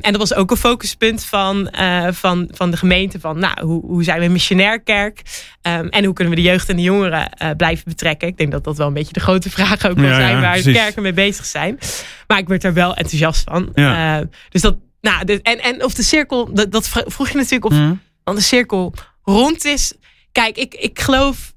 dat 0.00 0.16
was 0.16 0.34
ook 0.34 0.50
een 0.50 0.56
focuspunt 0.56 1.24
van, 1.24 1.74
uh, 1.80 2.08
van, 2.10 2.48
van 2.52 2.70
de 2.70 2.76
gemeente. 2.76 3.20
Van 3.20 3.38
nou, 3.38 3.66
hoe, 3.66 3.86
hoe 3.86 4.04
zijn 4.04 4.18
we 4.18 4.24
een 4.24 4.32
missionair 4.32 4.82
kerk? 4.82 5.22
Um, 5.62 5.88
en 5.88 6.04
hoe 6.04 6.14
kunnen 6.14 6.34
we 6.34 6.40
de 6.40 6.48
jeugd 6.48 6.68
en 6.68 6.76
de 6.76 6.82
jongeren 6.82 7.30
uh, 7.42 7.50
blijven 7.56 7.84
betrekken? 7.84 8.28
Ik 8.28 8.36
denk 8.36 8.50
dat 8.52 8.64
dat 8.64 8.76
wel 8.76 8.86
een 8.86 8.92
beetje 8.92 9.12
de 9.12 9.20
grote 9.20 9.50
vraag 9.56 9.86
ook 9.86 9.96
wel 9.96 10.10
ja, 10.10 10.14
zijn. 10.14 10.34
Ja, 10.34 10.40
waar 10.40 10.62
de 10.62 10.72
kerken 10.72 11.02
mee 11.02 11.12
bezig 11.12 11.44
zijn. 11.44 11.78
Maar 12.26 12.38
ik 12.38 12.48
werd 12.48 12.64
er 12.64 12.74
wel 12.74 12.94
enthousiast 12.94 13.44
van. 13.50 13.70
Ja. 13.74 14.20
Uh, 14.20 14.26
dus 14.48 14.60
dat, 14.60 14.76
nou, 15.00 15.24
de, 15.24 15.42
en, 15.42 15.58
en 15.58 15.84
of 15.84 15.94
de 15.94 16.02
cirkel, 16.02 16.54
dat, 16.54 16.72
dat 16.72 16.88
vroeg 16.88 17.28
je 17.28 17.36
natuurlijk 17.36 17.64
of 17.64 17.72
mm. 17.72 18.00
de 18.24 18.40
cirkel 18.40 18.94
rond 19.22 19.64
is. 19.64 19.92
Kijk, 20.32 20.56
ik, 20.56 20.74
ik 20.74 21.00
geloof 21.00 21.52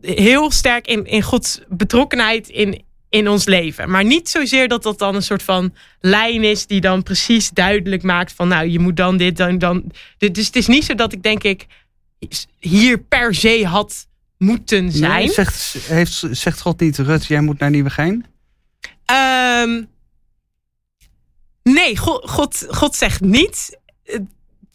heel 0.00 0.50
sterk 0.50 0.86
in, 0.86 1.06
in 1.06 1.22
Gods 1.22 1.60
betrokkenheid 1.68 2.48
in, 2.48 2.84
in 3.12 3.28
ons 3.28 3.44
leven. 3.44 3.90
Maar 3.90 4.04
niet 4.04 4.28
zozeer 4.28 4.68
dat 4.68 4.82
dat 4.82 4.98
dan 4.98 5.14
een 5.14 5.22
soort 5.22 5.42
van 5.42 5.74
lijn 6.00 6.44
is 6.44 6.66
die 6.66 6.80
dan 6.80 7.02
precies 7.02 7.50
duidelijk 7.50 8.02
maakt 8.02 8.32
van 8.32 8.48
nou, 8.48 8.68
je 8.68 8.78
moet 8.78 8.96
dan 8.96 9.16
dit, 9.16 9.36
dan, 9.36 9.58
dan. 9.58 9.92
Dus 10.18 10.46
het 10.46 10.56
is 10.56 10.66
niet 10.66 10.84
zo 10.84 10.94
dat 10.94 11.12
ik 11.12 11.22
denk 11.22 11.42
ik 11.42 11.66
hier 12.58 12.98
per 12.98 13.34
se 13.34 13.66
had 13.66 14.06
moeten 14.38 14.92
zijn. 14.92 15.24
Nee, 15.24 15.30
zegt, 15.30 15.76
heeft, 15.82 16.24
zegt 16.30 16.60
God 16.60 16.80
niet, 16.80 16.98
Rut, 16.98 17.26
jij 17.26 17.40
moet 17.40 17.58
naar 17.58 17.70
Nieuwegein? 17.70 18.26
Um, 19.62 19.88
nee, 21.62 21.96
God, 21.96 22.30
God, 22.30 22.66
God 22.68 22.94
zegt 22.94 23.20
niet 23.20 23.78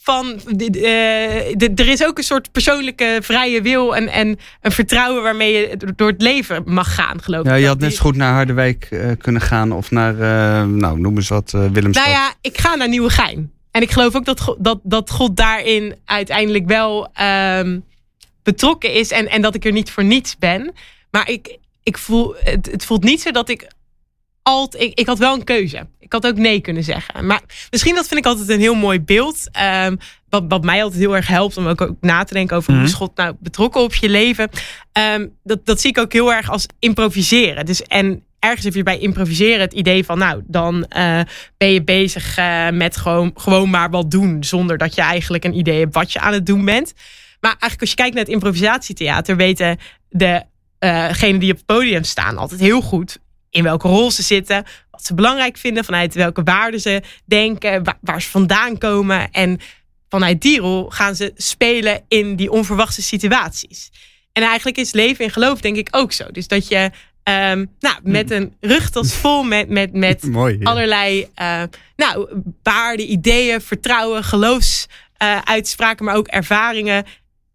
van 0.08 0.40
uh, 0.58 1.62
er 1.62 1.88
is 1.88 2.06
ook 2.06 2.18
een 2.18 2.24
soort 2.24 2.52
persoonlijke 2.52 3.20
vrije 3.22 3.62
wil 3.62 3.96
en, 3.96 4.08
en 4.08 4.40
een 4.62 4.72
vertrouwen 4.72 5.24
waarmee 5.24 5.54
je 5.54 5.78
door 5.96 6.08
het 6.08 6.22
leven 6.22 6.64
mag 6.66 6.96
gaan, 6.96 7.22
geloof 7.22 7.46
ik. 7.46 7.48
Ja, 7.48 7.56
je 7.56 7.68
had 7.68 7.80
net 7.80 7.96
zo 7.96 8.02
goed 8.02 8.16
naar 8.16 8.34
Harderwijk 8.34 8.88
uh, 8.92 9.12
kunnen 9.18 9.42
gaan 9.42 9.72
of 9.72 9.92
naar, 9.92 10.14
uh, 10.14 10.64
nou 10.66 11.00
noem 11.00 11.16
eens 11.16 11.28
wat, 11.28 11.52
Willemstad. 11.52 12.06
Nou 12.06 12.10
ja, 12.10 12.34
ik 12.42 12.58
ga 12.58 12.76
naar 12.76 12.90
Nieuwegein. 12.90 13.52
En 13.72 13.82
ik 13.82 13.92
geloof 13.92 14.16
ook 14.16 14.26
dat, 14.26 14.40
God, 14.40 14.56
dat, 14.60 14.80
dat 14.84 15.10
God 15.12 15.38
daarin 15.38 15.96
uiteindelijk 16.06 16.66
wel 16.66 17.10
um, 17.22 17.84
betrokken 18.44 18.94
is 18.94 19.12
en, 19.12 19.30
en 19.30 19.42
dat 19.42 19.56
ik 19.56 19.66
er 19.66 19.72
niet 19.72 19.92
voor 19.92 20.04
niets 20.04 20.38
ben. 20.38 20.74
Maar 21.12 21.30
ik, 21.30 21.58
ik 21.84 21.98
voel, 21.98 22.36
het, 22.38 22.70
het 22.72 22.86
voelt 22.86 23.04
niet 23.04 23.22
zo 23.22 23.32
dat 23.32 23.50
ik 23.50 23.68
altijd, 24.48 24.84
ik, 24.84 25.00
ik 25.00 25.08
had 25.08 25.18
wel 25.18 25.34
een 25.34 25.44
keuze. 25.44 25.88
Ik 26.00 26.14
had 26.14 26.28
ook 26.28 26.38
nee 26.38 26.60
kunnen 26.60 26.84
zeggen. 26.84 27.26
Maar 27.26 27.42
misschien 27.70 27.96
dat 27.96 28.08
vind 28.08 28.20
ik 28.20 28.26
altijd 28.26 28.50
een 28.50 28.60
heel 28.60 28.76
mooi 28.76 29.02
beeld. 29.02 29.50
Um, 29.86 29.98
wat, 30.30 30.44
wat 30.48 30.64
mij 30.64 30.84
altijd 30.84 31.02
heel 31.02 31.16
erg 31.16 31.28
helpt 31.28 31.58
om 31.58 31.68
ook, 31.68 31.82
ook 31.82 31.96
na 32.02 32.24
te 32.24 32.34
denken 32.34 32.58
over 32.58 32.74
hoe 32.74 32.84
is 32.84 32.94
God 32.94 33.16
nou 33.16 33.36
betrokken 33.40 33.82
op 33.82 33.96
je 33.96 34.10
leven. 34.10 34.50
Um, 35.14 35.38
dat, 35.44 35.66
dat 35.66 35.82
zie 35.82 35.90
ik 35.90 35.98
ook 35.98 36.14
heel 36.14 36.34
erg 36.34 36.50
als 36.50 36.66
improviseren. 36.80 37.66
Dus 37.66 37.82
en 37.82 38.24
ergens 38.40 38.64
heb 38.64 38.74
je 38.74 38.84
bij 38.84 38.98
improviseren 38.98 39.60
het 39.60 39.74
idee 39.74 40.06
van, 40.06 40.18
nou, 40.18 40.42
dan 40.46 40.76
uh, 40.76 41.22
ben 41.58 41.72
je 41.72 41.84
bezig 41.84 42.38
uh, 42.38 42.70
met 42.70 42.98
gewoon, 42.98 43.32
gewoon 43.36 43.70
maar 43.70 43.90
wat 43.90 44.12
doen. 44.12 44.44
Zonder 44.44 44.78
dat 44.78 44.96
je 44.96 45.02
eigenlijk 45.02 45.44
een 45.44 45.58
idee 45.58 45.80
hebt 45.80 45.94
wat 45.94 46.12
je 46.12 46.20
aan 46.20 46.34
het 46.34 46.46
doen 46.46 46.66
bent. 46.66 46.94
Maar 47.40 47.52
eigenlijk 47.52 47.82
als 47.82 47.90
je 47.90 47.96
kijkt 47.96 48.14
naar 48.14 48.24
het 48.24 48.34
improvisatietheater, 48.34 49.36
weten 49.36 49.78
de 50.10 50.44
uh, 50.80 51.40
die 51.40 51.52
op 51.52 51.58
het 51.58 51.66
podium 51.66 52.04
staan 52.04 52.38
altijd 52.38 52.60
heel 52.60 52.82
goed 52.82 53.20
in 53.50 53.64
welke 53.64 53.88
rol 53.88 54.12
ze 54.12 54.24
zitten, 54.24 54.64
wat 54.92 55.06
ze 55.06 55.14
belangrijk 55.14 55.58
vinden, 55.58 55.86
vanuit 55.86 56.14
welke 56.14 56.44
waarden 56.44 56.80
ze 56.80 57.02
denken, 57.26 57.84
waar, 58.02 58.22
ze 58.22 58.30
vandaan 58.30 58.78
komen. 58.78 59.32
En 59.32 59.60
vanuit 60.10 60.42
die 60.42 60.60
rol 60.60 60.90
gaan 60.90 61.16
ze 61.16 61.32
spelen 61.36 62.04
in 62.08 62.36
die 62.36 62.52
onverwachte 62.52 63.02
situaties. 63.02 63.92
En 64.34 64.44
eigenlijk 64.44 64.78
is 64.78 64.92
leven 64.92 65.26
in 65.26 65.32
geloof 65.32 65.62
denk 65.62 65.78
ik 65.78 65.88
ook 65.92 66.12
zo. 66.12 66.26
Dus 66.32 66.48
dat 66.48 66.68
je 66.68 66.92
um, 67.24 67.72
nou, 67.80 67.96
met 68.04 68.32
een 68.32 68.54
rugtas 68.60 69.14
vol 69.14 69.44
met, 69.44 69.70
met, 69.70 69.94
met 69.94 70.24
Mooi, 70.32 70.60
allerlei 70.64 71.28
uh, 71.42 71.64
nou, 71.96 72.30
waarden, 72.64 73.12
ideeën, 73.12 73.62
vertrouwen, 73.62 74.24
geloofsuitspraken, 74.24 76.06
uh, 76.06 76.12
maar 76.12 76.16
ook 76.16 76.28
ervaringen 76.28 77.06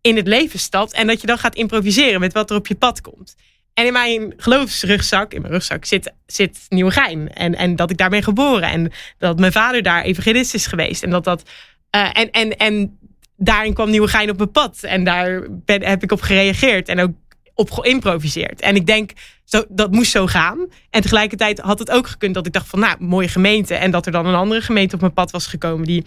in 0.01 0.17
het 0.17 0.27
leven 0.27 0.59
stapt. 0.59 0.93
En 0.93 1.07
dat 1.07 1.21
je 1.21 1.27
dan 1.27 1.39
gaat 1.39 1.55
improviseren 1.55 2.21
met 2.21 2.33
wat 2.33 2.51
er 2.51 2.57
op 2.57 2.67
je 2.67 2.75
pad 2.75 3.01
komt. 3.01 3.35
En 3.75 3.87
in 3.87 3.93
mijn 3.93 4.33
geloofsrugzak, 4.37 5.33
in 5.33 5.41
mijn 5.41 5.53
rugzak, 5.53 5.85
zit, 5.85 6.13
zit 6.27 6.59
Nieuwegein. 6.69 7.33
En, 7.33 7.55
en 7.55 7.77
dat 7.77 7.91
ik 7.91 7.97
daar 7.97 8.11
ben 8.11 8.23
geboren. 8.23 8.69
En 8.69 8.93
dat 9.19 9.39
mijn 9.39 9.53
vader 9.53 9.83
daar 9.83 10.03
evangelist 10.03 10.55
is 10.55 10.67
geweest. 10.67 11.03
En 11.03 11.11
dat 11.11 11.25
dat. 11.25 11.51
Uh, 11.97 12.09
en, 12.13 12.31
en, 12.31 12.57
en 12.57 12.99
daarin 13.37 13.75
kwam 13.75 13.91
Nieuwegein 13.91 14.31
op 14.31 14.37
mijn 14.37 14.51
pad. 14.51 14.83
En 14.83 15.05
daar 15.05 15.47
ben, 15.51 15.85
heb 15.85 16.03
ik 16.03 16.13
op 16.13 16.21
gereageerd. 16.21 16.89
En 16.89 17.01
ook 17.01 17.11
op 17.55 17.71
geïmproviseerd. 17.71 18.61
En 18.61 18.77
ik 18.77 18.87
denk, 18.87 19.11
zo, 19.45 19.65
dat 19.69 19.93
moest 19.93 20.11
zo 20.11 20.27
gaan. 20.27 20.59
En 20.91 21.03
tegelijkertijd 21.03 21.59
had 21.59 21.79
het 21.79 21.91
ook 21.91 22.07
gekund 22.07 22.35
dat 22.35 22.47
ik 22.47 22.53
dacht 22.53 22.69
van, 22.69 22.79
nou, 22.79 22.97
mooie 22.99 23.29
gemeente. 23.29 23.75
En 23.75 23.91
dat 23.91 24.07
er 24.07 24.13
dan 24.13 24.27
een 24.27 24.35
andere 24.35 24.61
gemeente 24.61 24.95
op 24.95 25.01
mijn 25.01 25.13
pad 25.13 25.31
was 25.31 25.47
gekomen 25.47 25.87
die 25.87 26.05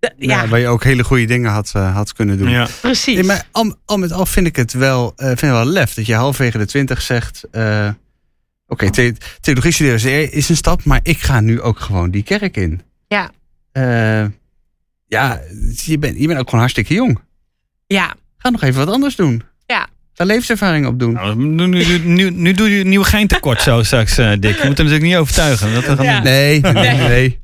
hmm 0.00 0.28
ja. 0.28 0.48
waar 0.48 0.58
je 0.58 0.68
ook 0.68 0.84
hele 0.84 1.04
goede 1.04 1.24
dingen 1.24 1.50
had, 1.50 1.72
uh, 1.76 1.94
had 1.94 2.12
kunnen 2.12 2.38
doen. 2.38 2.48
Ja. 2.48 2.68
Precies. 2.80 3.26
maar 3.26 3.46
al, 3.50 3.76
al, 3.84 3.96
met 3.96 4.12
al 4.12 4.26
vind 4.26 4.46
ik 4.46 4.56
het 4.56 4.72
wel, 4.72 5.12
uh, 5.16 5.26
vind 5.26 5.40
wel 5.40 5.64
lef 5.64 5.94
dat 5.94 6.06
je 6.06 6.14
halverwege 6.14 6.58
de 6.58 6.66
twintig 6.66 7.02
zegt... 7.02 7.44
Uh, 7.52 7.88
Oké, 8.66 8.86
okay, 8.86 9.16
theologie 9.40 9.72
studeren 9.72 10.32
is 10.32 10.48
een 10.48 10.56
stap, 10.56 10.84
maar 10.84 11.00
ik 11.02 11.18
ga 11.18 11.40
nu 11.40 11.60
ook 11.60 11.80
gewoon 11.80 12.10
die 12.10 12.22
kerk 12.22 12.56
in. 12.56 12.82
Ja. 13.08 13.30
ja, 15.06 15.40
je 15.74 15.98
bent, 15.98 16.18
je 16.18 16.26
bent 16.26 16.38
ook 16.38 16.44
gewoon 16.44 16.60
hartstikke 16.60 16.94
jong. 16.94 17.20
Ja. 17.86 18.14
Ga 18.36 18.50
nog 18.50 18.62
even 18.62 18.84
wat 18.84 18.94
anders 18.94 19.16
doen. 19.16 19.42
Daar 20.14 20.28
levenservaring 20.28 20.86
op 20.86 20.98
doen. 20.98 21.12
Nou, 21.12 21.36
nu, 21.36 21.66
nu, 21.66 21.98
nu, 21.98 22.30
nu, 22.30 22.52
doe 22.52 22.76
je 22.76 22.84
nieuw 22.84 23.02
gein 23.02 23.26
tekort 23.26 23.62
zo 23.62 23.82
straks, 23.82 24.18
uh, 24.18 24.30
Dick. 24.30 24.42
Je 24.42 24.48
moet 24.48 24.78
er 24.78 24.84
natuurlijk 24.84 25.02
niet 25.02 25.16
overtuigen. 25.16 25.74
Dat 25.74 26.02
ja. 26.02 26.22
nee, 26.30 26.60
nee, 26.60 26.94
nee, 26.94 27.38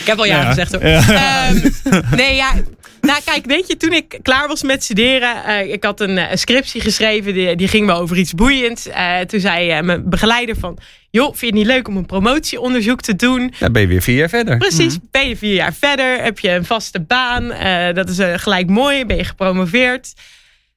Ik 0.00 0.06
heb 0.06 0.18
al 0.18 0.24
ja, 0.24 0.44
gezegd 0.44 0.72
hoor. 0.72 0.86
Ja. 0.86 1.50
Um, 1.50 1.62
nee, 2.16 2.34
ja. 2.34 2.52
Nou, 3.00 3.20
kijk, 3.24 3.46
weet 3.46 3.68
je, 3.68 3.76
toen 3.76 3.92
ik 3.92 4.18
klaar 4.22 4.48
was 4.48 4.62
met 4.62 4.84
studeren, 4.84 5.36
uh, 5.48 5.72
ik 5.72 5.84
had 5.84 6.00
een, 6.00 6.30
een, 6.30 6.38
scriptie 6.38 6.80
geschreven, 6.80 7.34
die, 7.34 7.56
die 7.56 7.68
ging 7.68 7.86
me 7.86 7.92
over 7.92 8.16
iets 8.16 8.34
boeiends. 8.34 8.86
Uh, 8.86 9.18
toen 9.20 9.40
zei 9.40 9.82
mijn 9.82 10.08
begeleider 10.08 10.56
van, 10.56 10.78
joh, 11.10 11.26
vind 11.26 11.40
je 11.40 11.46
het 11.46 11.54
niet 11.54 11.66
leuk 11.66 11.88
om 11.88 11.96
een 11.96 12.06
promotieonderzoek 12.06 13.00
te 13.00 13.16
doen? 13.16 13.54
Dan 13.58 13.72
ben 13.72 13.82
je 13.82 13.88
weer 13.88 14.02
vier 14.02 14.16
jaar 14.16 14.28
verder. 14.28 14.56
Precies, 14.56 14.98
mm. 14.98 15.08
ben 15.10 15.28
je 15.28 15.36
vier 15.36 15.54
jaar 15.54 15.74
verder, 15.74 16.22
heb 16.22 16.38
je 16.38 16.50
een 16.50 16.64
vaste 16.64 17.00
baan, 17.00 17.48
dat 17.94 18.08
is 18.08 18.18
gelijk 18.42 18.68
mooi, 18.68 19.04
ben 19.04 19.16
je 19.16 19.24
gepromoveerd. 19.24 20.12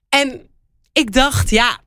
En 0.10 0.41
ik 0.97 1.13
dacht, 1.13 1.49
ja, 1.49 1.79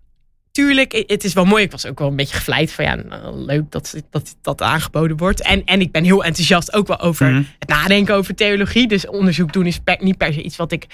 tuurlijk, 0.53 1.05
het 1.07 1.25
is 1.25 1.33
wel 1.33 1.45
mooi. 1.45 1.65
Ik 1.65 1.71
was 1.71 1.87
ook 1.87 1.99
wel 1.99 2.09
een 2.09 2.17
beetje 2.17 2.37
gevleid 2.37 2.73
van 2.73 2.85
ja, 2.85 2.95
nou, 2.95 3.37
leuk 3.37 3.71
dat, 3.71 4.03
dat 4.11 4.37
dat 4.43 4.63
aangeboden 4.63 5.17
wordt. 5.17 5.43
En, 5.43 5.65
en 5.65 5.81
ik 5.81 5.93
ben 5.93 6.05
heel 6.05 6.25
enthousiast 6.25 6.73
ook 6.73 6.87
wel 6.87 7.01
over 7.01 7.31
mhm. 7.31 7.43
het 7.59 7.69
nadenken 7.69 8.15
over 8.15 8.35
theologie. 8.35 8.89
Dus 8.89 9.07
onderzoek 9.07 9.53
doen 9.53 9.67
is 9.67 9.81
niet 9.99 10.17
per 10.17 10.33
se 10.33 10.43
iets 10.43 10.57
wat 10.57 10.73
ik 10.73 10.87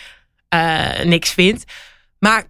uh, 0.55 1.01
niks 1.05 1.31
vind. 1.33 1.65
Maar 2.19 2.45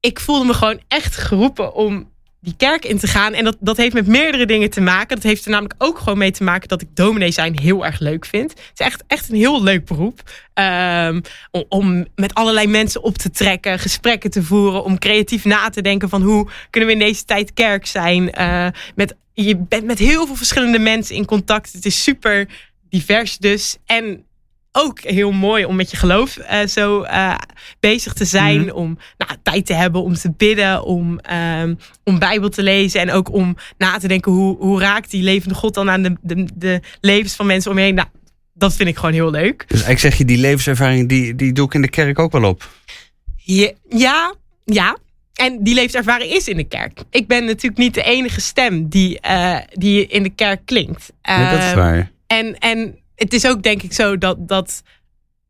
ik 0.00 0.20
voelde 0.20 0.44
me 0.44 0.54
gewoon 0.54 0.80
echt 0.88 1.16
geroepen 1.16 1.74
om 1.74 2.10
die 2.40 2.54
kerk 2.56 2.84
in 2.84 2.98
te 2.98 3.06
gaan. 3.06 3.32
En 3.32 3.44
dat, 3.44 3.56
dat 3.60 3.76
heeft 3.76 3.94
met 3.94 4.06
meerdere 4.06 4.46
dingen 4.46 4.70
te 4.70 4.80
maken. 4.80 5.16
Dat 5.16 5.24
heeft 5.24 5.44
er 5.44 5.50
namelijk 5.50 5.74
ook 5.78 5.98
gewoon 5.98 6.18
mee 6.18 6.30
te 6.30 6.44
maken 6.44 6.68
dat 6.68 6.82
ik 6.82 6.88
dominee 6.94 7.30
zijn 7.30 7.58
heel 7.58 7.84
erg 7.84 7.98
leuk 7.98 8.26
vind. 8.26 8.50
Het 8.50 8.70
is 8.74 8.86
echt, 8.86 9.04
echt 9.06 9.28
een 9.28 9.36
heel 9.36 9.62
leuk 9.62 9.84
beroep. 9.84 10.22
Um, 10.54 11.20
om, 11.50 11.64
om, 11.68 12.06
met 12.14 12.34
allerlei 12.34 12.66
mensen 12.66 13.02
op 13.02 13.18
te 13.18 13.30
trekken, 13.30 13.78
gesprekken 13.78 14.30
te 14.30 14.42
voeren, 14.42 14.84
om 14.84 14.98
creatief 14.98 15.44
na 15.44 15.68
te 15.68 15.82
denken 15.82 16.08
van 16.08 16.22
hoe 16.22 16.48
kunnen 16.70 16.88
we 16.88 16.94
in 16.94 17.06
deze 17.06 17.24
tijd 17.24 17.52
kerk 17.52 17.86
zijn. 17.86 18.30
Uh, 18.38 18.68
met, 18.94 19.14
je 19.32 19.56
bent 19.56 19.84
met 19.84 19.98
heel 19.98 20.26
veel 20.26 20.36
verschillende 20.36 20.78
mensen 20.78 21.14
in 21.14 21.24
contact. 21.24 21.72
Het 21.72 21.86
is 21.86 22.02
super 22.02 22.48
divers 22.88 23.38
dus. 23.38 23.76
En 23.86 24.24
ook 24.76 25.00
heel 25.00 25.32
mooi 25.32 25.64
om 25.64 25.76
met 25.76 25.90
je 25.90 25.96
geloof 25.96 26.38
uh, 26.38 26.66
zo 26.66 27.02
uh, 27.02 27.34
bezig 27.80 28.12
te 28.12 28.24
zijn. 28.24 28.60
Mm. 28.60 28.70
Om 28.70 28.98
nou, 29.18 29.30
tijd 29.42 29.66
te 29.66 29.74
hebben 29.74 30.02
om 30.02 30.14
te 30.14 30.30
bidden, 30.36 30.84
om, 30.84 31.20
um, 31.60 31.78
om 32.04 32.18
Bijbel 32.18 32.48
te 32.48 32.62
lezen. 32.62 33.00
En 33.00 33.10
ook 33.10 33.32
om 33.32 33.56
na 33.78 33.98
te 33.98 34.08
denken 34.08 34.32
hoe, 34.32 34.56
hoe 34.56 34.80
raakt 34.80 35.10
die 35.10 35.22
levende 35.22 35.54
God 35.54 35.74
dan 35.74 35.90
aan 35.90 36.02
de, 36.02 36.16
de, 36.22 36.46
de 36.54 36.80
levens 37.00 37.34
van 37.34 37.46
mensen 37.46 37.70
om 37.70 37.78
je 37.78 37.84
heen. 37.84 37.94
Nou, 37.94 38.08
dat 38.54 38.74
vind 38.74 38.88
ik 38.88 38.96
gewoon 38.96 39.12
heel 39.12 39.30
leuk. 39.30 39.64
Dus 39.68 39.86
ik 39.86 39.98
zeg 39.98 40.18
je, 40.18 40.24
die 40.24 40.38
levenservaring 40.38 41.08
die, 41.08 41.34
die 41.34 41.52
doe 41.52 41.66
ik 41.66 41.74
in 41.74 41.82
de 41.82 41.90
kerk 41.90 42.18
ook 42.18 42.32
wel 42.32 42.44
op. 42.44 42.68
Ja, 43.36 43.70
ja. 43.88 44.34
ja. 44.64 44.96
En 45.34 45.62
die 45.62 45.74
levenservaring 45.74 46.32
is 46.32 46.48
in 46.48 46.56
de 46.56 46.64
kerk. 46.64 46.98
Ik 47.10 47.26
ben 47.26 47.44
natuurlijk 47.44 47.76
niet 47.76 47.94
de 47.94 48.02
enige 48.02 48.40
stem 48.40 48.88
die, 48.88 49.18
uh, 49.28 49.58
die 49.72 50.06
in 50.06 50.22
de 50.22 50.30
kerk 50.30 50.60
klinkt. 50.64 51.12
Nee, 51.22 51.50
dat 51.50 51.58
is 51.58 51.64
ehm, 51.64 51.76
waar. 51.76 52.10
En, 52.26 52.58
en 52.58 52.98
het 53.16 53.32
is 53.32 53.46
ook 53.46 53.62
denk 53.62 53.82
ik 53.82 53.92
zo 53.92 54.18
dat, 54.18 54.48
dat 54.48 54.82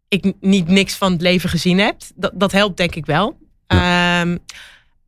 ik 0.09 0.33
niet 0.41 0.69
niks 0.69 0.95
van 0.95 1.13
het 1.13 1.21
leven 1.21 1.49
gezien 1.49 1.79
heb. 1.79 1.97
Dat, 2.15 2.33
dat 2.35 2.53
helpt 2.53 2.77
denk 2.77 2.95
ik 2.95 3.07
wel. 3.07 3.39
Ehm, 3.67 4.37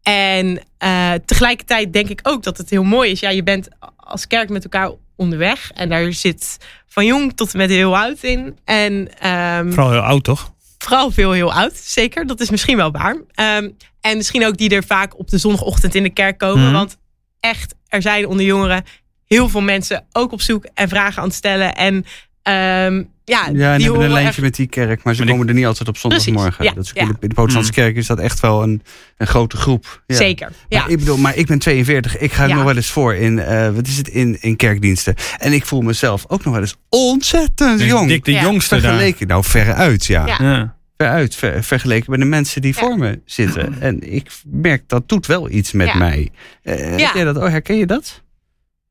en 0.03 0.61
uh, 0.85 1.12
tegelijkertijd 1.25 1.92
denk 1.92 2.09
ik 2.09 2.21
ook 2.23 2.42
dat 2.42 2.59
het 2.59 2.71
heel 2.71 2.85
mooi 2.85 3.11
is. 3.11 3.21
Ja, 3.21 3.31
je 3.31 3.42
bent 3.42 3.68
als 3.97 4.27
kerk 4.27 4.49
met 4.49 4.64
elkaar 4.64 4.90
onderweg. 5.16 5.71
En 5.75 5.88
daar 5.88 6.12
zit 6.12 6.59
van 6.87 7.07
jong 7.07 7.37
tot 7.37 7.55
met 7.55 7.71
heel 7.71 7.97
oud 7.97 8.23
in. 8.23 8.59
En, 8.64 8.92
um, 9.29 9.73
vooral 9.73 9.90
heel 9.90 10.01
oud, 10.01 10.25
toch? 10.25 10.53
Vooral 10.79 11.11
veel 11.11 11.33
heel 11.33 11.53
oud, 11.53 11.77
zeker. 11.77 12.27
Dat 12.27 12.40
is 12.40 12.51
misschien 12.51 12.77
wel 12.77 12.90
waar. 12.90 13.14
Um, 13.14 13.77
en 14.01 14.16
misschien 14.16 14.47
ook 14.47 14.57
die 14.57 14.71
er 14.71 14.85
vaak 14.85 15.18
op 15.18 15.31
de 15.31 15.38
zondagochtend 15.38 15.94
in 15.94 16.03
de 16.03 16.11
kerk 16.11 16.38
komen. 16.38 16.66
Mm. 16.66 16.73
Want 16.73 16.97
echt, 17.40 17.75
er 17.88 18.03
zijn 18.03 18.27
onder 18.27 18.44
jongeren 18.44 18.85
heel 19.27 19.49
veel 19.49 19.61
mensen 19.61 20.07
ook 20.12 20.33
op 20.33 20.40
zoek 20.40 20.64
en 20.75 20.88
vragen 20.88 21.23
aan 21.23 21.29
het 21.29 21.37
stellen. 21.37 21.75
En 21.75 22.05
um, 22.49 23.09
ja, 23.29 23.49
ja, 23.53 23.73
en 23.73 23.79
die 23.79 23.87
hebben 23.87 24.05
een 24.05 24.13
lijntje 24.13 24.43
met 24.43 24.55
die 24.55 24.67
kerk, 24.67 25.03
maar 25.03 25.15
ze 25.15 25.25
komen 25.25 25.49
er 25.49 25.55
niet 25.55 25.67
altijd 25.67 25.89
op 25.89 25.97
zondagmorgen. 25.97 26.65
Ja, 26.65 26.73
dat 26.73 26.85
is, 26.85 26.91
ja. 26.95 27.03
In 27.03 27.17
de 27.21 27.29
protestantse 27.29 27.73
kerk 27.73 27.97
is 27.97 28.07
dat 28.07 28.19
echt 28.19 28.41
wel 28.41 28.63
een, 28.63 28.83
een 29.17 29.27
grote 29.27 29.57
groep. 29.57 30.03
Ja. 30.07 30.17
Zeker. 30.17 30.53
Ja. 30.69 30.81
Maar 30.81 30.91
ik 30.91 30.99
bedoel, 30.99 31.17
maar 31.17 31.37
ik 31.37 31.47
ben 31.47 31.59
42. 31.59 32.19
Ik 32.19 32.33
ga 32.33 32.47
nog 32.47 32.65
wel 32.65 32.77
eens 32.77 32.91
voor 32.91 33.15
in, 33.15 33.37
uh, 33.37 33.69
wat 33.71 33.87
is 33.87 33.97
het, 33.97 34.09
in, 34.09 34.37
in 34.41 34.57
kerkdiensten. 34.57 35.15
En 35.39 35.53
ik 35.53 35.67
voel 35.67 35.81
mezelf 35.81 36.25
ook 36.29 36.45
nog 36.45 36.53
wel 36.53 36.63
eens 36.63 36.77
ontzettend 36.89 37.83
jong. 37.83 38.09
Dik 38.09 38.25
de 38.25 38.33
jongste 38.33 38.81
Vergeleken, 38.81 39.27
nou 39.27 39.45
veruit, 39.45 40.07
ja. 40.07 40.27
ja. 40.27 40.77
Veruit, 40.97 41.35
ver, 41.35 41.65
vergeleken 41.65 42.11
met 42.11 42.21
de 42.21 42.27
mensen 42.27 42.63
die 42.63 42.77
voor 42.77 42.99
me 42.99 43.21
zitten. 43.25 43.81
En 43.81 44.13
ik 44.15 44.31
merk, 44.47 44.83
dat 44.87 45.09
doet 45.09 45.27
wel 45.27 45.51
iets 45.51 45.73
met 45.73 45.95
mij. 45.95 46.31
Uh, 46.63 46.99
ja. 46.99 47.25
dat, 47.25 47.37
oh, 47.37 47.49
herken 47.49 47.77
je 47.77 47.87
dat? 47.87 48.23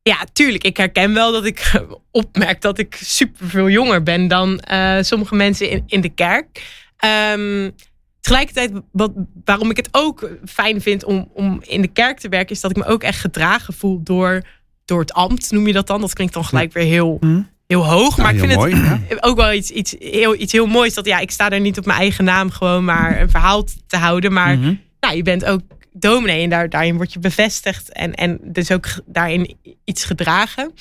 Ja, 0.08 0.24
tuurlijk. 0.32 0.64
Ik 0.64 0.76
herken 0.76 1.14
wel 1.14 1.32
dat 1.32 1.44
ik 1.44 1.72
opmerk 2.10 2.60
dat 2.60 2.78
ik 2.78 2.98
super 3.02 3.46
veel 3.46 3.68
jonger 3.68 4.02
ben 4.02 4.28
dan 4.28 4.60
uh, 4.72 4.96
sommige 5.00 5.34
mensen 5.34 5.70
in, 5.70 5.82
in 5.86 6.00
de 6.00 6.08
kerk. 6.08 6.62
Um, 7.34 7.74
tegelijkertijd, 8.20 8.70
wat, 8.92 9.12
waarom 9.44 9.70
ik 9.70 9.76
het 9.76 9.88
ook 9.90 10.30
fijn 10.44 10.80
vind 10.80 11.04
om, 11.04 11.30
om 11.34 11.60
in 11.62 11.82
de 11.82 11.88
kerk 11.88 12.18
te 12.18 12.28
werken, 12.28 12.54
is 12.54 12.60
dat 12.60 12.70
ik 12.70 12.76
me 12.76 12.84
ook 12.84 13.02
echt 13.02 13.20
gedragen 13.20 13.74
voel 13.74 14.02
door, 14.02 14.42
door 14.84 15.00
het 15.00 15.12
ambt, 15.12 15.50
noem 15.50 15.66
je 15.66 15.72
dat 15.72 15.86
dan. 15.86 16.00
Dat 16.00 16.12
klinkt 16.12 16.34
dan 16.34 16.44
gelijk 16.44 16.72
weer 16.72 16.84
heel, 16.84 17.16
hm. 17.20 17.42
heel 17.66 17.86
hoog. 17.86 18.16
Maar 18.16 18.34
ik 18.34 18.40
vind 18.40 18.54
mooi, 18.54 18.74
het 19.08 19.22
ook 19.22 19.36
wel 19.36 19.52
iets, 19.52 19.70
iets, 19.70 19.94
heel, 19.98 20.34
iets 20.34 20.52
heel 20.52 20.66
moois. 20.66 20.94
Dat 20.94 21.06
ja, 21.06 21.18
ik 21.18 21.30
sta 21.30 21.50
er 21.50 21.60
niet 21.60 21.78
op 21.78 21.86
mijn 21.86 21.98
eigen 21.98 22.24
naam 22.24 22.50
gewoon 22.50 22.84
maar 22.84 23.20
een 23.20 23.30
verhaal 23.30 23.64
te 23.86 23.96
houden. 23.96 24.32
Maar 24.32 24.56
mm 24.56 24.62
-hmm. 24.62 24.80
nou, 25.00 25.16
je 25.16 25.22
bent 25.22 25.44
ook 25.44 25.60
dominee. 26.00 26.42
En 26.42 26.50
daar, 26.50 26.68
daarin 26.68 26.96
word 26.96 27.12
je 27.12 27.18
bevestigd 27.18 27.92
en, 27.92 28.14
en 28.14 28.38
dus 28.42 28.70
ook 28.70 28.86
daarin 29.06 29.58
iets 29.84 30.04
gedragen. 30.04 30.72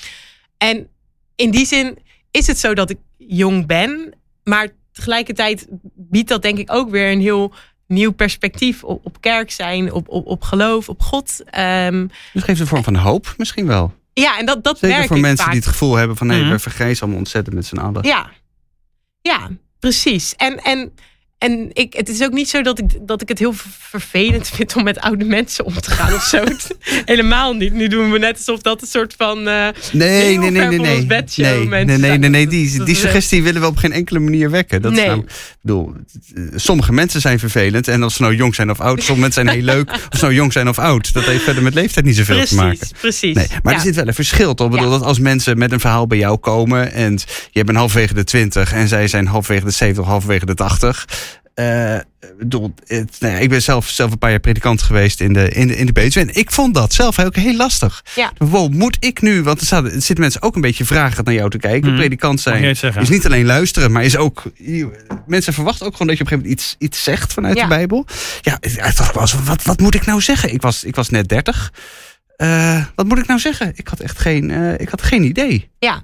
En 0.57 0.87
in 1.35 1.51
die 1.51 1.65
zin 1.65 1.97
is 2.31 2.47
het 2.47 2.59
zo 2.59 2.73
dat 2.73 2.89
ik 2.89 2.97
jong 3.17 3.65
ben, 3.65 4.13
maar 4.43 4.67
tegelijkertijd 4.91 5.67
biedt 5.95 6.29
dat 6.29 6.41
denk 6.41 6.57
ik 6.57 6.73
ook 6.73 6.89
weer 6.89 7.11
een 7.11 7.21
heel 7.21 7.53
nieuw 7.87 8.11
perspectief 8.11 8.83
op, 8.83 9.05
op 9.05 9.21
kerk 9.21 9.51
zijn, 9.51 9.93
op, 9.93 10.09
op, 10.09 10.25
op 10.25 10.43
geloof, 10.43 10.89
op 10.89 11.01
God. 11.01 11.43
Um, 11.59 12.09
dus 12.33 12.43
geeft 12.43 12.59
een 12.59 12.67
vorm 12.67 12.83
van 12.83 12.95
hoop 12.95 13.33
misschien 13.37 13.67
wel. 13.67 13.93
Ja, 14.13 14.37
en 14.39 14.45
dat, 14.45 14.63
dat 14.63 14.77
Zeker 14.77 14.95
merk 14.95 15.07
voor 15.07 15.15
ik 15.15 15.21
mensen 15.21 15.43
vaak. 15.43 15.53
die 15.53 15.61
het 15.61 15.71
gevoel 15.71 15.95
hebben 15.95 16.17
van 16.17 16.27
nee, 16.27 16.41
Mhm. 16.41 16.49
we 16.51 16.59
vergrijzen 16.59 17.01
allemaal 17.01 17.19
ontzettend 17.19 17.55
met 17.55 17.65
z'n 17.65 17.77
allen. 17.77 18.03
Ja, 18.03 18.29
ja 19.21 19.49
precies. 19.79 20.35
En, 20.35 20.57
en, 20.57 20.93
en 21.37 21.69
ik, 21.73 21.93
het 21.93 22.09
is 22.09 22.23
ook 22.23 22.31
niet 22.31 22.49
zo 22.49 22.61
dat 22.61 22.79
ik, 22.79 23.07
dat 23.07 23.21
ik 23.21 23.27
het 23.29 23.39
heel 23.39 23.53
vervelend 23.79 24.47
vind 24.49 24.75
om 24.75 24.83
met 24.83 24.99
oude 24.99 25.25
mensen 25.25 25.65
om 25.65 25.81
te 25.81 25.91
gaan 25.91 26.13
of 26.13 26.23
zo. 26.23 26.43
Helemaal 27.05 27.53
niet. 27.53 27.73
Nu 27.73 27.87
doen 27.87 28.11
we 28.11 28.17
net 28.19 28.37
alsof 28.37 28.61
dat 28.61 28.81
een 28.81 28.87
soort 28.87 29.13
van. 29.17 29.47
eh, 29.47 29.67
Nee, 29.91 30.37
nee, 30.37 30.49
nee, 30.51 30.51
nee, 30.51 30.79
nee. 30.79 31.05
Nee, 31.85 32.17
nee, 32.17 32.29
nee, 32.29 32.47
Die, 32.47 32.83
die 32.83 32.93
is- 32.93 32.99
suggestie 32.99 33.43
willen 33.43 33.61
we 33.61 33.67
op 33.67 33.77
geen 33.77 33.91
enkele 33.91 34.19
manier 34.19 34.49
wekken. 34.49 34.81
Dat 34.81 34.91
is 34.91 34.97
Nee. 34.97 35.07
nou, 35.07 35.19
ik 35.19 35.31
bedoel, 35.61 35.93
sommige 36.55 36.93
mensen 36.93 37.21
zijn 37.21 37.39
vervelend. 37.39 37.87
En 37.87 38.03
of 38.03 38.13
ze 38.13 38.21
nou 38.21 38.35
jong 38.35 38.55
zijn 38.55 38.69
of 38.69 38.79
oud. 38.79 39.03
Sommige 39.03 39.19
mensen 39.21 39.43
zijn 39.45 39.55
heel 39.55 39.65
leuk. 39.65 39.91
Of 40.11 40.17
ze 40.17 40.21
nou 40.23 40.33
jong 40.33 40.53
zijn 40.53 40.67
of 40.69 40.79
oud. 40.79 41.13
Dat 41.13 41.23
heeft 41.23 41.43
verder 41.43 41.63
met 41.63 41.73
leeftijd 41.73 42.05
niet 42.05 42.15
zoveel 42.15 42.45
te 42.45 42.55
maken. 42.55 42.77
Precies, 42.77 42.99
precies. 42.99 43.35
Nee, 43.35 43.47
maar 43.63 43.73
Ja. 43.73 43.79
er 43.79 43.85
zit 43.85 43.95
wel 43.95 44.07
een 44.07 44.13
verschil 44.13 44.53
toch? 44.53 44.67
Ik 44.67 44.73
bedoel, 44.73 44.91
Ja. 44.91 44.97
dat 44.97 45.07
als 45.07 45.19
mensen 45.19 45.57
met 45.57 45.71
een 45.71 45.79
verhaal 45.79 46.07
bij 46.07 46.17
jou 46.17 46.37
komen 46.37 46.93
en 46.93 47.19
je 47.51 47.63
bent 47.63 47.77
halverwege 47.77 48.13
de 48.13 48.23
20 48.23 48.73
en 48.73 48.87
zij 48.87 49.07
zijn 49.07 49.27
halverwege 49.27 49.65
de 49.65 49.71
70, 49.71 50.05
halverwege 50.05 50.45
de 50.45 50.53
80. 50.53 51.07
Eh, 51.57 51.95
ik 51.95 52.37
bedoel, 52.37 52.73
het, 52.85 53.15
nou 53.19 53.33
ja, 53.33 53.39
ik 53.39 53.49
ben 53.49 53.61
zelf, 53.61 53.87
zelf 53.89 54.11
een 54.11 54.17
paar 54.17 54.29
jaar 54.29 54.39
predikant 54.39 54.81
geweest 54.81 55.21
in 55.21 55.33
de, 55.33 55.49
in 55.49 55.67
de, 55.67 55.75
in 55.75 55.85
de 55.85 55.91
Betuwe. 55.91 56.25
En 56.25 56.35
ik 56.35 56.51
vond 56.51 56.73
dat 56.73 56.93
zelf 56.93 57.19
ook 57.19 57.35
heel 57.35 57.55
lastig. 57.55 58.03
Ja. 58.15 58.31
Wow, 58.37 58.73
moet 58.73 58.97
ik 58.99 59.21
nu, 59.21 59.43
want 59.43 59.59
er, 59.59 59.65
staan, 59.65 59.85
er 59.85 59.91
zitten 59.91 60.19
mensen 60.19 60.41
ook 60.41 60.55
een 60.55 60.61
beetje 60.61 60.85
vragen 60.85 61.23
naar 61.23 61.33
jou 61.33 61.49
te 61.49 61.57
kijken. 61.57 61.89
Mhm. 61.89 61.97
Predikant 61.99 62.41
zijn 62.41 62.63
is 62.99 63.09
niet 63.09 63.25
alleen 63.25 63.45
luisteren, 63.45 63.91
maar 63.91 64.03
is 64.03 64.17
ook... 64.17 64.43
Mensen 65.27 65.53
verwachten 65.53 65.85
ook 65.85 65.91
gewoon 65.91 66.07
dat 66.07 66.17
je 66.17 66.23
op 66.23 66.31
een 66.31 66.37
gegeven 66.37 66.37
moment 66.37 66.59
iets, 66.59 66.75
iets 66.77 67.03
zegt 67.03 67.33
vanuit 67.33 67.55
Ja. 67.57 67.61
de 67.63 67.67
Bijbel. 67.69 68.05
Ja, 68.41 68.57
ik 68.61 68.75
dacht 68.95 69.13
wel 69.13 69.21
eens, 69.21 69.35
wat, 69.43 69.63
wat 69.63 69.79
moet 69.79 69.95
ik 69.95 70.05
nou 70.05 70.21
zeggen? 70.21 70.53
Ik 70.53 70.61
was, 70.61 70.83
ik 70.83 70.95
was 70.95 71.09
net 71.09 71.29
30. 71.29 71.73
Eh, 72.35 72.85
wat 72.95 73.07
moet 73.07 73.17
ik 73.17 73.27
nou 73.27 73.39
zeggen? 73.39 73.71
Ik 73.75 73.87
had 73.87 73.99
echt 73.99 74.19
geen, 74.19 74.51
eh, 74.51 74.73
ik 74.79 74.89
had 74.89 75.01
geen 75.01 75.23
idee. 75.23 75.69
Ja. 75.79 76.03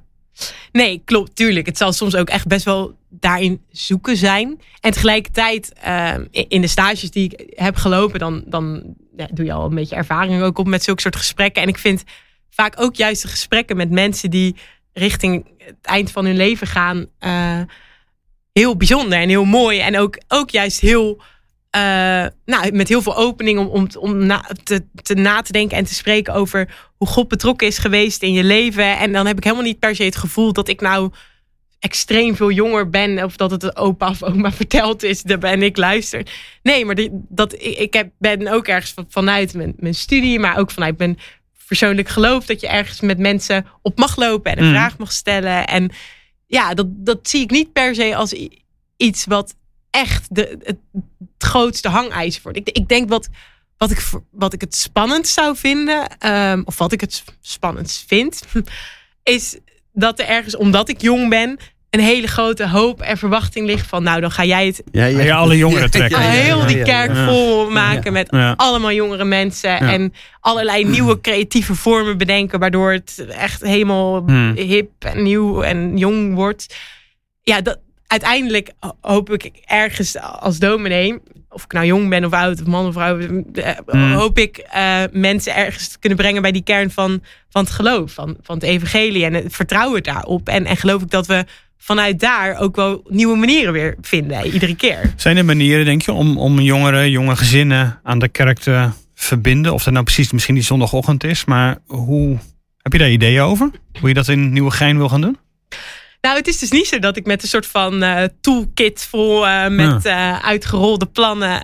Nee, 0.71 1.01
klopt, 1.05 1.35
tuurlijk. 1.35 1.65
Het 1.65 1.77
zal 1.77 1.93
soms 1.93 2.15
ook 2.15 2.29
echt 2.29 2.47
best 2.47 2.65
wel 2.65 2.97
daarin 3.09 3.61
zoeken 3.71 4.17
zijn. 4.17 4.61
En 4.79 4.91
tegelijkertijd, 4.91 5.73
ehm, 5.73 6.25
in 6.31 6.61
de 6.61 6.67
stages 6.67 7.11
die 7.11 7.29
ik 7.29 7.53
heb 7.59 7.75
gelopen, 7.75 8.19
dan, 8.19 8.43
dan 8.45 8.95
doe 9.33 9.45
je 9.45 9.53
al 9.53 9.65
een 9.65 9.75
beetje 9.75 9.95
ervaring 9.95 10.43
ook 10.43 10.57
op 10.57 10.67
met 10.67 10.83
zulke 10.83 11.01
soort 11.01 11.15
gesprekken. 11.15 11.61
En 11.61 11.67
ik 11.67 11.77
vind 11.77 12.03
vaak 12.49 12.81
ook 12.81 12.95
juist 12.95 13.21
de 13.21 13.27
gesprekken 13.27 13.77
met 13.77 13.91
mensen 13.91 14.29
die 14.29 14.55
richting 14.93 15.47
het 15.57 15.75
eind 15.81 16.11
van 16.11 16.25
hun 16.25 16.35
leven 16.35 16.67
gaan, 16.67 17.07
eh, 17.19 17.61
heel 18.51 18.77
bijzonder 18.77 19.19
en 19.19 19.29
heel 19.29 19.45
mooi. 19.45 19.79
En 19.79 19.99
ook, 19.99 20.17
ook 20.27 20.49
juist 20.49 20.79
heel. 20.79 21.21
Eh, 21.73 22.25
nou, 22.45 22.71
met 22.71 22.87
heel 22.87 23.01
veel 23.01 23.15
opening 23.17 23.59
om, 23.59 23.67
om, 23.67 23.87
om 23.99 24.25
na, 24.25 24.45
te, 24.63 24.85
te 25.01 25.13
na 25.15 25.41
te 25.41 25.51
denken 25.51 25.77
en 25.77 25.85
te 25.85 25.93
spreken 25.93 26.33
over 26.33 26.75
hoe 26.97 27.07
God 27.07 27.27
betrokken 27.27 27.67
is 27.67 27.77
geweest 27.77 28.21
in 28.21 28.33
je 28.33 28.43
leven. 28.43 28.97
En 28.97 29.11
dan 29.13 29.25
heb 29.25 29.37
ik 29.37 29.43
helemaal 29.43 29.65
niet 29.65 29.79
per 29.79 29.95
se 29.95 30.03
het 30.03 30.15
gevoel 30.15 30.53
dat 30.53 30.67
ik 30.67 30.81
nou 30.81 31.11
extreem 31.79 32.35
veel 32.35 32.51
jonger 32.51 32.89
ben. 32.89 33.23
Of 33.23 33.35
dat 33.35 33.51
het 33.51 33.75
opa 33.77 34.09
of 34.09 34.23
oma 34.23 34.51
verteld 34.61 35.03
is. 35.03 35.21
Daar 35.21 35.37
ben 35.37 35.63
ik 35.63 35.77
luister. 35.77 36.25
Nee, 36.63 36.85
maar 36.85 36.95
die, 36.95 37.09
dat, 37.29 37.53
ik, 37.61 37.93
heb, 37.93 38.09
ben 38.19 38.47
ook 38.47 38.67
ergens 38.67 38.91
van- 38.93 39.05
vanuit 39.09 39.53
mijn, 39.53 39.73
mijn 39.77 39.95
studie. 39.95 40.39
Maar 40.39 40.57
ook 40.57 40.71
vanuit 40.71 40.97
mijn 40.97 41.17
persoonlijk 41.67 42.09
geloof. 42.09 42.45
Dat 42.45 42.61
je 42.61 42.67
ergens 42.67 43.01
met 43.01 43.17
mensen 43.17 43.65
op 43.81 43.97
mag 43.97 44.15
lopen. 44.15 44.51
En 44.51 44.57
een 44.57 44.63
Mm. 44.65 44.71
vraag 44.71 44.97
mag 44.97 45.11
stellen. 45.11 45.67
En 45.67 45.91
ja, 46.47 46.73
dat, 46.73 46.87
dat 46.89 47.19
zie 47.29 47.41
ik 47.41 47.51
niet 47.51 47.73
per 47.73 47.95
se 47.95 48.15
als 48.15 48.35
iets 48.97 49.25
wat 49.25 49.55
echt 50.01 50.35
de, 50.35 50.57
het, 50.63 50.77
het 50.93 51.07
grootste 51.37 51.89
hangijzer 51.89 52.41
wordt. 52.43 52.57
Ik, 52.57 52.69
ik 52.69 52.87
denk 52.87 53.09
wat, 53.09 53.29
wat, 53.77 53.91
ik, 53.91 54.01
voor- 54.01 54.23
wat 54.31 54.53
ik 54.53 54.61
het 54.61 54.75
spannend 54.75 55.27
zou 55.27 55.55
vinden, 55.55 56.07
ehm, 56.19 56.61
of 56.65 56.77
wat 56.77 56.91
ik 56.91 57.01
het 57.01 57.23
spannendst 57.41 58.03
vind, 58.07 58.41
is 59.23 59.57
dat 59.93 60.19
er 60.19 60.25
ergens, 60.27 60.55
omdat 60.55 60.89
ik 60.89 61.01
jong 61.01 61.29
ben, 61.29 61.57
een 61.89 61.99
hele 61.99 62.27
grote 62.27 62.67
hoop 62.67 63.01
en 63.01 63.17
verwachting 63.17 63.65
ligt 63.65 63.87
van, 63.87 64.03
nou, 64.03 64.21
dan 64.21 64.31
ga 64.31 64.45
jij 64.45 64.65
het 64.65 64.83
Ja, 64.91 65.05
je 65.05 65.33
alle 65.33 65.57
jongeren 65.57 65.91
trekken? 65.91 66.19
Ja, 66.21 66.25
ja, 66.25 66.33
ja, 66.33 66.41
heel 66.41 66.65
die 66.65 66.83
kerk 66.83 67.15
vol 67.15 67.69
maken 67.69 68.03
Ja. 68.03 68.11
met 68.11 68.27
Ja. 68.31 68.53
allemaal 68.57 68.91
jongere 68.91 69.23
mensen 69.25 69.79
en 69.79 70.13
allerlei 70.39 70.85
nieuwe 70.85 71.21
creatieve 71.21 71.75
vormen 71.75 72.17
bedenken, 72.17 72.59
waardoor 72.59 72.91
het 72.91 73.25
echt 73.29 73.61
helemaal 73.61 74.23
Hmm. 74.25 74.55
hip 74.55 74.91
en 74.99 75.23
nieuw 75.23 75.61
en 75.61 75.97
jong 75.97 76.35
wordt. 76.35 76.75
Ja, 77.41 77.61
dat, 77.61 77.79
uiteindelijk 78.13 78.71
hoop 79.01 79.31
ik 79.31 79.51
ergens 79.65 80.19
als 80.19 80.59
dominee, 80.59 81.19
of 81.49 81.63
ik 81.63 81.73
nou 81.73 81.85
jong 81.85 82.09
ben 82.09 82.25
of 82.25 82.31
oud, 82.31 82.61
of 82.61 82.67
man 82.67 82.87
of 82.87 82.93
vrouw, 82.93 83.19
eh, 83.19 83.77
Hmm. 83.85 84.13
hoop 84.13 84.37
ik 84.37 84.57
eh, 84.57 85.03
mensen 85.11 85.55
ergens 85.55 85.87
te 85.87 85.99
kunnen 85.99 86.17
brengen 86.17 86.41
bij 86.41 86.51
die 86.51 86.63
kern 86.63 86.91
van, 86.91 87.21
van 87.49 87.63
het 87.63 87.71
geloof, 87.71 88.11
van, 88.11 88.37
van 88.41 88.55
het 88.55 88.63
evangelie 88.63 89.25
en 89.25 89.33
het 89.33 89.55
vertrouwen 89.55 90.03
daarop. 90.03 90.49
En, 90.49 90.65
en 90.65 90.77
geloof 90.77 91.01
ik 91.01 91.09
dat 91.09 91.27
we 91.27 91.45
vanuit 91.77 92.19
daar 92.19 92.59
ook 92.59 92.75
wel 92.75 93.03
nieuwe 93.09 93.37
manieren 93.37 93.73
weer 93.73 93.95
vinden, 94.01 94.45
iedere 94.45 94.75
keer. 94.75 95.13
Zijn 95.15 95.37
er 95.37 95.45
manieren, 95.45 95.85
denk 95.85 96.01
je, 96.01 96.11
om, 96.11 96.37
om 96.37 96.59
jongeren, 96.59 97.09
jonge 97.09 97.35
gezinnen 97.35 97.99
aan 98.03 98.19
de 98.19 98.29
kerk 98.29 98.59
te 98.59 98.89
verbinden? 99.15 99.73
Of 99.73 99.83
dat 99.83 99.93
nou 99.93 100.05
precies 100.05 100.31
misschien 100.31 100.55
die 100.55 100.63
zondagochtend 100.63 101.23
is, 101.23 101.45
maar 101.45 101.77
hoe 101.85 102.37
heb 102.77 102.91
je 102.91 102.97
daar 102.97 103.09
ideeën 103.11 103.41
over? 103.41 103.71
Hoe 103.99 104.07
je 104.07 104.15
dat 104.15 104.27
in 104.27 104.53
Nieuwegein 104.53 104.97
wil 104.97 105.09
gaan 105.09 105.21
doen? 105.21 105.37
Nou, 106.23 106.37
het 106.37 106.47
is 106.47 106.59
dus 106.59 106.71
niet 106.71 106.87
zo 106.87 106.99
dat 106.99 107.17
ik 107.17 107.25
met 107.25 107.41
een 107.43 107.47
soort 107.49 107.65
van 107.67 108.03
eh, 108.03 108.23
toolkit 108.41 109.07
vol 109.09 109.47
eh, 109.47 109.67
met 109.67 110.05
eh, 110.05 110.39
uitgerolde 110.45 111.05
plannen 111.05 111.61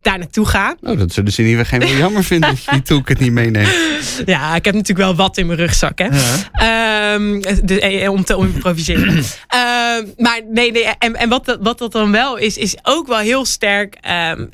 daar 0.00 0.18
naartoe 0.18 0.46
ga. 0.46 0.76
Oh, 0.80 0.98
dat 0.98 1.12
zullen 1.12 1.32
ze 1.32 1.42
in 1.42 1.48
ieder 1.48 1.66
geval 1.66 1.88
geen 1.88 1.96
jammer 1.98 2.24
vinden 2.24 2.50
dat 2.50 2.64
je 2.64 2.70
die 2.70 2.82
toolkit 2.82 3.18
niet 3.18 3.32
meeneemt. 3.32 4.22
Ja, 4.26 4.54
ik 4.54 4.64
heb 4.64 4.74
natuurlijk 4.74 5.06
wel 5.06 5.14
wat 5.14 5.36
in 5.38 5.46
mijn 5.46 5.58
rugzak, 5.58 5.98
hè. 5.98 6.08
Ehm, 6.52 7.40
de- 7.64 7.80
eh, 7.80 8.10
om 8.10 8.24
te 8.24 8.36
improviseren. 8.36 9.14
Ehm, 9.48 10.06
maar 10.16 10.40
nee, 10.50 10.72
nee 10.72 10.84
en, 10.98 11.14
en 11.14 11.28
wat, 11.28 11.44
dat, 11.44 11.58
wat 11.62 11.78
dat 11.78 11.92
dan 11.92 12.10
wel 12.12 12.36
is, 12.36 12.56
is 12.56 12.76
ook 12.82 13.06
wel 13.06 13.18
heel 13.18 13.44
sterk 13.44 13.96
ehm, 14.00 14.46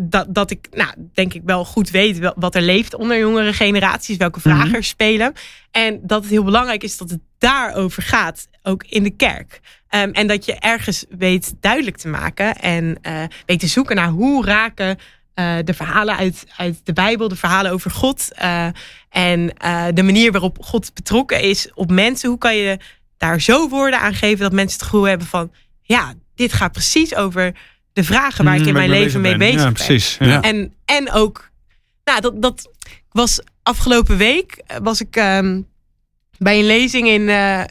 dat, 0.00 0.26
dat 0.34 0.50
ik, 0.50 0.68
nou, 0.70 0.90
denk 1.14 1.34
ik 1.34 1.42
wel 1.44 1.64
goed 1.64 1.90
weet 1.90 2.32
wat 2.36 2.54
er 2.54 2.62
leeft 2.62 2.94
onder 2.94 3.18
jongere 3.18 3.52
generaties, 3.52 4.16
welke 4.16 4.40
vragen 4.40 4.74
er 4.74 4.84
spelen. 4.84 5.32
En 5.70 6.00
dat 6.02 6.22
het 6.22 6.30
heel 6.30 6.44
belangrijk 6.44 6.82
is 6.82 6.96
dat 6.96 7.10
het 7.10 7.20
daarover 7.38 8.02
gaat, 8.02 8.48
ook 8.62 8.84
in 8.84 9.02
de 9.02 9.10
kerk. 9.10 9.60
Ehm, 9.88 10.10
en 10.10 10.26
dat 10.26 10.44
je 10.44 10.54
ergens 10.54 11.04
weet 11.08 11.54
duidelijk 11.60 11.96
te 11.96 12.08
maken 12.08 12.56
en 12.56 12.98
uh, 13.02 13.22
weet 13.46 13.60
te 13.60 13.66
zoeken 13.66 13.96
naar 13.96 14.08
hoe 14.08 14.44
raken 14.44 14.98
uh, 15.34 15.56
de 15.64 15.74
verhalen 15.74 16.16
uit, 16.16 16.44
uit 16.56 16.80
de 16.84 16.92
Bijbel, 16.92 17.28
de 17.28 17.36
verhalen 17.36 17.72
over 17.72 17.90
God 17.90 18.28
uh, 18.42 18.66
en 19.08 19.46
de 19.94 20.02
manier 20.02 20.32
waarop 20.32 20.58
God 20.60 20.94
betrokken 20.94 21.40
is 21.40 21.70
op 21.74 21.90
mensen. 21.90 22.28
Hoe 22.28 22.38
kan 22.38 22.56
je 22.56 22.78
daar 23.16 23.40
zo 23.40 23.68
woorden 23.68 24.00
aan 24.00 24.14
geven 24.14 24.38
dat 24.38 24.52
mensen 24.52 24.78
het 24.78 24.88
gevoel 24.88 25.08
hebben 25.08 25.26
van, 25.26 25.52
ja, 25.82 26.14
dit 26.34 26.52
gaat 26.52 26.72
precies 26.72 27.14
over 27.14 27.54
de 27.92 28.04
vragen 28.04 28.44
waar 28.44 28.54
ik 28.54 28.60
in 28.60 28.66
mm, 28.66 28.72
mijn 28.72 28.90
leven 28.90 29.20
mee 29.20 29.36
bezig 29.36 29.62
ben. 29.62 29.72
Precies, 29.72 30.16
ja. 30.18 30.40
En, 30.40 30.74
en 30.84 31.12
ook, 31.12 31.50
nou, 32.04 32.20
dat, 32.20 32.42
dat 32.42 32.70
was 33.10 33.40
afgelopen 33.62 34.16
week 34.16 34.62
was 34.82 35.00
ik 35.00 35.16
um, 35.16 35.66
bij 36.38 36.58
een 36.58 36.66
lezing 36.66 37.08
in, 37.08 37.20
uh, 37.20 37.62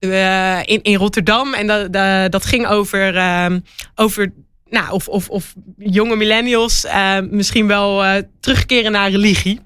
uh, 0.00 0.58
in, 0.58 0.82
in 0.82 0.94
Rotterdam. 0.94 1.54
En 1.54 1.66
dat, 1.66 2.32
dat 2.32 2.44
ging 2.44 2.66
over, 2.66 3.14
uh, 3.14 3.46
over 3.94 4.32
nou, 4.70 4.90
of, 4.90 5.08
of, 5.08 5.28
of 5.28 5.54
jonge 5.76 6.16
millennials 6.16 6.86
misschien 7.30 7.66
wel 7.66 8.22
terugkeren 8.40 8.92
naar 8.92 9.10
religie. 9.10 9.60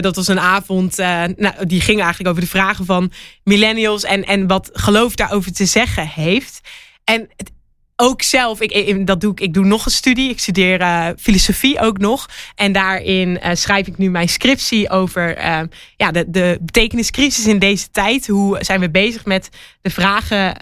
dat 0.00 0.16
was 0.16 0.28
een 0.28 0.40
avond, 0.40 0.96
nou, 0.96 1.66
die 1.66 1.80
ging 1.80 2.00
eigenlijk 2.00 2.28
over 2.28 2.42
de 2.42 2.48
vragen 2.48 2.84
van 2.84 3.12
millennials 3.44 4.04
en, 4.04 4.24
en 4.24 4.46
wat 4.46 4.70
geloof 4.72 5.14
daarover 5.14 5.52
te 5.52 5.66
zeggen 5.66 6.08
heeft. 6.08 6.60
En 7.04 7.28
het 7.36 7.50
ook 8.00 8.22
zelf, 8.22 8.60
ik, 8.60 9.06
dat 9.06 9.20
doe 9.20 9.32
ik, 9.32 9.40
ik 9.40 9.54
doe 9.54 9.64
nog 9.64 9.84
een 9.84 9.90
studie. 9.90 10.30
Ik 10.30 10.38
studeer 10.38 10.80
uh, 10.80 11.08
filosofie 11.18 11.80
ook 11.80 11.98
nog. 11.98 12.28
En 12.54 12.72
daarin 12.72 13.28
uh, 13.28 13.50
schrijf 13.52 13.86
ik 13.86 13.98
nu 13.98 14.10
mijn 14.10 14.28
scriptie 14.28 14.90
over 14.90 15.38
uh, 15.38 15.60
ja, 15.96 16.10
de, 16.10 16.24
de 16.28 16.58
betekeniscrisis 16.60 17.46
in 17.46 17.58
deze 17.58 17.90
tijd. 17.90 18.26
Hoe 18.26 18.58
zijn 18.60 18.80
we 18.80 18.90
bezig 18.90 19.24
met 19.24 19.48
de 19.82 19.90
vragen 19.90 20.56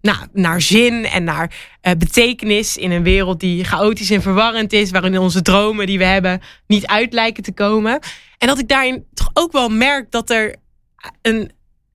nou, 0.00 0.18
naar 0.32 0.60
zin 0.60 1.04
en 1.04 1.24
naar 1.24 1.52
betekenis 1.98 2.76
in 2.76 2.90
een 2.90 3.02
wereld 3.02 3.40
die 3.40 3.64
chaotisch 3.64 4.10
en 4.10 4.22
verwarrend 4.22 4.72
is. 4.72 4.90
Waarin 4.90 5.18
onze 5.18 5.42
dromen 5.42 5.86
die 5.86 5.98
we 5.98 6.04
hebben 6.04 6.40
niet 6.66 6.86
uit 6.86 7.12
lijken 7.12 7.42
te 7.42 7.52
komen. 7.52 7.98
En 8.38 8.48
dat 8.48 8.58
ik 8.58 8.68
daarin 8.68 9.04
toch 9.14 9.30
ook 9.32 9.52
wel 9.52 9.68
merk 9.68 10.10
dat 10.10 10.30
er 10.30 10.54
een 11.22 11.52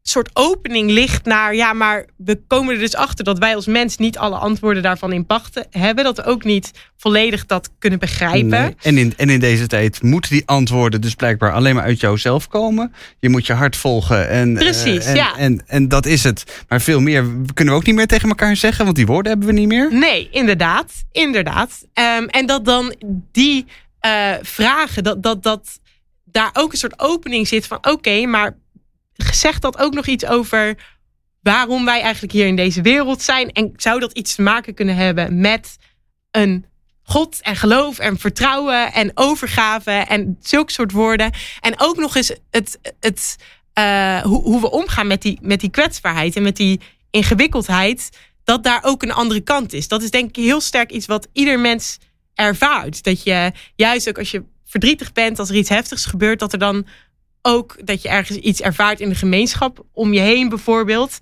soort 0.08 0.30
opening 0.34 0.92
ligt 0.92 1.26
naar, 1.26 1.56
ja, 1.56 1.74
maar 1.74 2.06
we 2.18 2.40
komen 2.48 2.74
er 2.74 2.80
dus 2.80 2.96
achter 2.96 3.26
dat 3.26 3.40
wij 3.40 3.56
als 3.56 3.66
mens 3.66 3.98
niet 3.98 4.18
alle 4.18 4.36
antwoorden 4.36 4.84
daarvan 4.84 5.14
in 5.14 5.26
pachten 5.26 5.68
hebben. 5.70 6.04
Dat 6.04 6.18
we 6.18 6.24
ook 6.24 6.44
niet 6.44 6.72
volledig 6.98 7.46
dat 7.46 7.70
kunnen 7.80 8.00
begrijpen. 8.00 8.76
En, 8.82 8.98
in, 8.98 9.14
en 9.18 9.30
in 9.30 9.40
deze 9.40 9.68
tijd 9.68 10.02
moeten 10.02 10.32
die 10.32 10.44
antwoorden 10.46 11.02
dus 11.02 11.16
blijkbaar 11.16 11.54
alleen 11.54 11.76
maar 11.76 11.84
uit 11.84 12.00
jouzelf 12.00 12.48
komen. 12.48 12.94
Je 13.20 13.30
moet 13.30 13.46
je 13.46 13.54
hart 13.54 13.76
volgen. 13.76 14.30
En, 14.30 14.54
Precies, 14.54 15.06
uh, 15.06 15.10
en, 15.10 15.16
ja. 15.16 15.38
En, 15.38 15.64
en, 15.68 15.88
dat 15.88 16.06
is 16.06 16.24
het. 16.24 16.64
Maar 16.68 16.82
veel 16.82 17.00
meer 17.00 17.26
kunnen 17.54 17.74
we 17.74 17.80
ook 17.80 17.86
niet 17.86 17.96
meer 17.96 18.08
tegen 18.08 18.30
elkaar 18.30 18.56
zeggen, 18.56 18.84
want 18.84 18.98
die 18.98 19.06
woorden 19.06 19.32
hebben 19.32 19.48
we 19.48 19.60
niet 19.60 19.68
meer. 19.68 19.94
Nee, 19.94 20.30
inderdaad. 20.32 20.92
Inderdaad. 21.12 21.86
Um, 21.94 22.26
en 22.28 22.46
dat 22.46 22.66
dan 22.66 22.96
die 23.32 23.66
uh, 24.06 24.32
vragen, 24.42 25.04
dat, 25.04 25.24
dat, 25.24 25.44
dat 25.44 25.80
daar 26.26 26.50
ook 26.54 26.72
een 26.72 26.78
soort 26.78 27.00
opening 27.00 27.48
zit 27.48 27.68
van 27.68 27.78
oké, 27.78 27.90
okay, 27.90 28.24
maar 28.24 28.56
zegt 29.16 29.62
dat 29.62 29.78
ook 29.78 29.94
nog 29.94 30.06
iets 30.06 30.26
over 30.26 30.76
waarom 31.42 31.86
wij 31.86 32.02
eigenlijk 32.02 32.34
hier 32.34 32.48
in 32.48 32.56
deze 32.56 32.82
wereld 32.82 33.22
zijn? 33.22 33.52
En 33.52 33.74
zou 33.76 34.00
dat 34.00 34.12
iets 34.12 34.36
te 34.36 34.42
maken 34.42 34.74
kunnen 34.74 34.96
hebben 34.96 35.40
met 35.40 35.78
een 36.32 36.66
God 37.04 37.42
en 37.42 37.56
geloof 37.56 38.00
en 38.00 38.18
vertrouwen 38.20 38.94
en 38.94 39.12
overgave 39.14 39.92
en 39.92 40.38
zulke 40.40 40.72
soort 40.72 40.92
woorden? 40.92 41.32
En 41.60 41.74
ook 41.78 41.98
nog 41.98 42.16
eens 42.16 42.36
het, 42.50 42.80
het, 43.00 43.36
uh, 43.80 44.22
hoe, 44.22 44.42
hoe 44.42 44.62
we 44.62 44.72
omgaan 44.72 45.08
met 45.08 45.22
die, 45.22 45.40
met 45.42 45.60
die 45.60 45.70
kwetsbaarheid 45.70 46.36
en 46.36 46.44
met 46.44 46.56
die 46.56 46.82
ingewikkeldheid, 47.10 48.10
dat 48.44 48.64
daar 48.64 48.84
ook 48.84 49.04
een 49.04 49.12
andere 49.14 49.42
kant 49.42 49.74
is. 49.74 49.88
Dat 49.88 50.04
is 50.04 50.12
denk 50.12 50.30
ik 50.30 50.44
heel 50.44 50.62
sterk 50.62 50.92
iets 50.92 51.06
wat 51.06 51.28
ieder 51.34 51.60
mens 51.60 51.98
ervaart. 52.34 53.04
Dat 53.04 53.24
je 53.24 53.52
juist 53.76 54.10
ook 54.10 54.18
als 54.18 54.32
je 54.32 54.44
verdrietig 54.66 55.12
bent, 55.12 55.40
als 55.40 55.50
er 55.50 55.56
iets 55.56 55.70
heftigs 55.70 56.06
gebeurt, 56.06 56.40
dat 56.40 56.54
er 56.54 56.60
dan 56.60 56.86
ook 57.46 57.76
dat 57.84 58.02
je 58.02 58.10
ergens 58.10 58.38
iets 58.38 58.62
ervaart 58.62 59.00
in 59.00 59.10
de 59.10 59.16
gemeenschap 59.16 59.86
om 59.94 60.14
je 60.14 60.20
heen 60.20 60.50
bijvoorbeeld. 60.50 61.18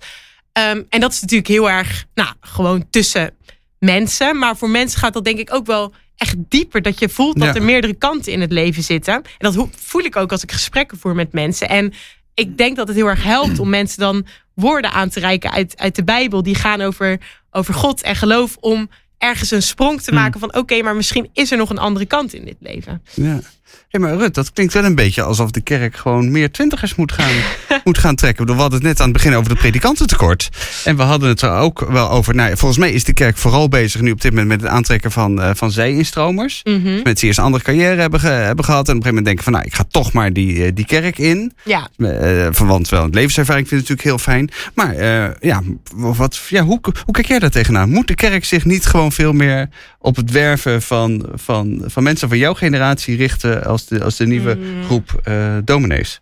Um, 0.70 0.86
en 0.88 1.00
dat 1.00 1.12
is 1.12 1.20
natuurlijk 1.20 1.48
heel 1.48 1.70
erg, 1.70 2.04
nou, 2.14 2.28
gewoon 2.40 2.86
tussen 2.90 3.34
mensen. 3.78 4.38
Maar 4.38 4.56
voor 4.56 4.70
mensen 4.70 4.98
gaat 4.98 5.12
dat 5.12 5.24
denk 5.24 5.38
ik 5.38 5.54
ook 5.54 5.66
wel 5.66 5.92
echt 6.16 6.36
dieper. 6.38 6.82
Dat 6.82 6.98
je 6.98 7.08
voelt 7.08 7.40
dat 7.40 7.56
er 7.56 7.62
meerdere 7.62 7.94
kanten 7.94 8.32
in 8.32 8.40
het 8.40 8.52
leven 8.52 8.82
zitten. 8.82 9.14
En 9.14 9.22
dat 9.38 9.68
voel 9.76 10.02
ik 10.02 10.16
ook 10.16 10.32
als 10.32 10.42
ik 10.42 10.52
gesprekken 10.52 10.98
voer 10.98 11.14
met 11.14 11.32
mensen. 11.32 11.68
En 11.68 11.92
ik 12.34 12.58
denk 12.58 12.76
dat 12.76 12.88
het 12.88 12.96
heel 12.96 13.08
erg 13.08 13.22
helpt 13.22 13.58
om 13.58 13.68
mensen 13.68 14.00
dan 14.00 14.26
woorden 14.54 14.90
aan 14.90 15.08
te 15.08 15.20
reiken 15.20 15.50
uit, 15.50 15.78
uit 15.78 15.94
de 15.94 16.04
Bijbel. 16.04 16.42
Die 16.42 16.54
gaan 16.54 16.80
over, 16.80 17.20
over 17.50 17.74
God 17.74 18.02
en 18.02 18.16
geloof 18.16 18.56
om 18.60 18.90
ergens 19.18 19.50
een 19.50 19.62
sprong 19.62 20.00
te 20.00 20.10
hmm. 20.10 20.20
maken 20.20 20.40
van 20.40 20.56
oké, 20.56 20.82
maar 20.82 20.96
misschien 20.96 21.28
is 21.32 21.50
er 21.50 21.58
nog 21.58 21.70
een 21.70 21.78
andere 21.78 22.06
kant 22.06 22.32
in 22.32 22.44
dit 22.44 22.56
leven. 22.60 23.02
Ja 23.14 23.40
hey, 23.88 24.00
maar 24.00 24.14
Rut, 24.14 24.34
dat 24.34 24.52
klinkt 24.52 24.72
wel 24.72 24.84
een 24.84 24.94
beetje 24.94 25.22
alsof 25.22 25.50
de 25.50 25.60
kerk 25.60 25.96
gewoon 25.96 26.30
meer 26.30 26.52
twintigers 26.52 26.94
moet 26.94 27.12
gaan, 27.12 27.34
moet 27.84 27.98
gaan 27.98 28.14
trekken. 28.14 28.46
We 28.46 28.52
hadden 28.52 28.78
het 28.78 28.88
net 28.88 29.00
aan 29.00 29.08
het 29.08 29.16
begin 29.16 29.34
over 29.34 29.50
het 29.50 29.58
predikantentekort. 29.58 30.48
En 30.84 30.96
we 30.96 31.02
hadden 31.02 31.28
het 31.28 31.42
er 31.42 31.50
ook 31.50 31.86
wel 31.88 32.10
over. 32.10 32.34
Nou, 32.34 32.56
volgens 32.56 32.80
mij 32.80 32.92
is 32.92 33.04
de 33.04 33.12
kerk 33.12 33.36
vooral 33.36 33.68
bezig 33.68 34.00
nu 34.00 34.10
op 34.10 34.20
dit 34.20 34.30
moment 34.30 34.48
met 34.48 34.60
het 34.60 34.70
aantrekken 34.70 35.10
van, 35.10 35.40
uh, 35.40 35.50
van 35.54 35.70
zij-instromers. 35.70 36.60
Mm 36.64 36.72
-hmm. 36.72 36.82
Mensen 36.82 37.14
die 37.14 37.24
eerst 37.24 37.38
een 37.38 37.44
andere 37.44 37.64
carrière 37.64 38.00
hebben, 38.00 38.20
ge, 38.20 38.26
hebben 38.26 38.64
gehad. 38.64 38.88
En 38.88 38.96
op 38.96 39.04
een 39.04 39.04
gegeven 39.04 39.24
moment 39.24 39.24
denken 39.24 39.44
van 39.44 39.52
nou, 39.52 39.64
ik 39.64 39.74
ga 39.74 39.84
toch 39.90 40.12
maar 40.12 40.32
die, 40.32 40.54
uh, 40.54 40.70
die 40.74 40.86
kerk 40.86 41.18
in. 41.18 41.52
Ja. 41.64 41.88
Uh, 41.96 42.46
want 42.50 42.88
wel, 42.88 43.02
het 43.02 43.14
levenservaring 43.14 43.68
vind 43.68 43.80
ik 43.80 43.88
natuurlijk 43.88 44.24
heel 44.24 44.34
fijn. 44.34 44.50
Maar 44.74 44.94
ja, 45.40 45.62
wat, 45.94 46.40
ja 46.48 46.62
hoe, 46.62 46.80
hoe 47.04 47.14
kijk 47.14 47.26
jij 47.26 47.38
daar 47.38 47.50
tegenaan? 47.50 47.90
Moet 47.90 48.08
de 48.08 48.14
kerk 48.14 48.44
zich 48.44 48.64
niet 48.64 48.86
gewoon 48.86 49.12
veel 49.12 49.32
meer 49.32 49.68
op 49.98 50.16
het 50.16 50.30
werven 50.30 50.82
van, 50.82 51.26
van, 51.34 51.82
van 51.86 52.02
mensen 52.02 52.28
van 52.28 52.38
jouw 52.38 52.54
generatie 52.54 53.16
richten 53.16 53.63
als 53.64 53.86
de, 53.86 54.04
als 54.04 54.16
de 54.16 54.26
nieuwe 54.26 54.54
mm. 54.54 54.84
groep 54.84 55.20
uh, 55.28 55.56
dominees? 55.64 56.20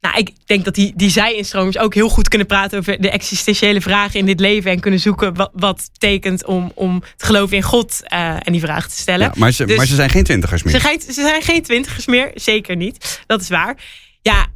Nou, 0.00 0.18
ik 0.18 0.30
denk 0.46 0.64
dat 0.64 0.74
die, 0.74 0.92
die 0.96 1.10
zij-instromers 1.10 1.78
ook 1.78 1.94
heel 1.94 2.08
goed 2.08 2.28
kunnen 2.28 2.46
praten 2.46 2.78
over 2.78 3.00
de 3.00 3.10
existentiële 3.10 3.80
vragen 3.80 4.18
in 4.18 4.26
dit 4.26 4.40
leven. 4.40 4.70
En 4.70 4.80
kunnen 4.80 5.00
zoeken 5.00 5.34
wat, 5.34 5.50
wat 5.52 5.88
betekent 5.92 6.44
om, 6.44 6.72
om 6.74 7.02
te 7.16 7.26
geloven 7.26 7.56
in 7.56 7.62
God 7.62 8.00
uh, 8.12 8.36
en 8.42 8.52
die 8.52 8.60
vraag 8.60 8.88
te 8.88 8.96
stellen. 8.96 9.26
Ja, 9.26 9.32
maar, 9.36 9.52
ze, 9.52 9.64
dus, 9.64 9.76
maar 9.76 9.86
ze 9.86 9.94
zijn 9.94 10.10
geen 10.10 10.24
twintigers 10.24 10.62
meer. 10.62 10.74
Ze, 10.74 10.80
zijn, 10.80 11.00
ze 11.00 11.12
zijn 11.12 11.42
geen 11.42 11.62
twintigers 11.62 12.06
meer, 12.06 12.30
zeker 12.34 12.76
niet. 12.76 13.22
Dat 13.26 13.40
is 13.40 13.48
waar. 13.48 13.76
Ja, 14.22 14.46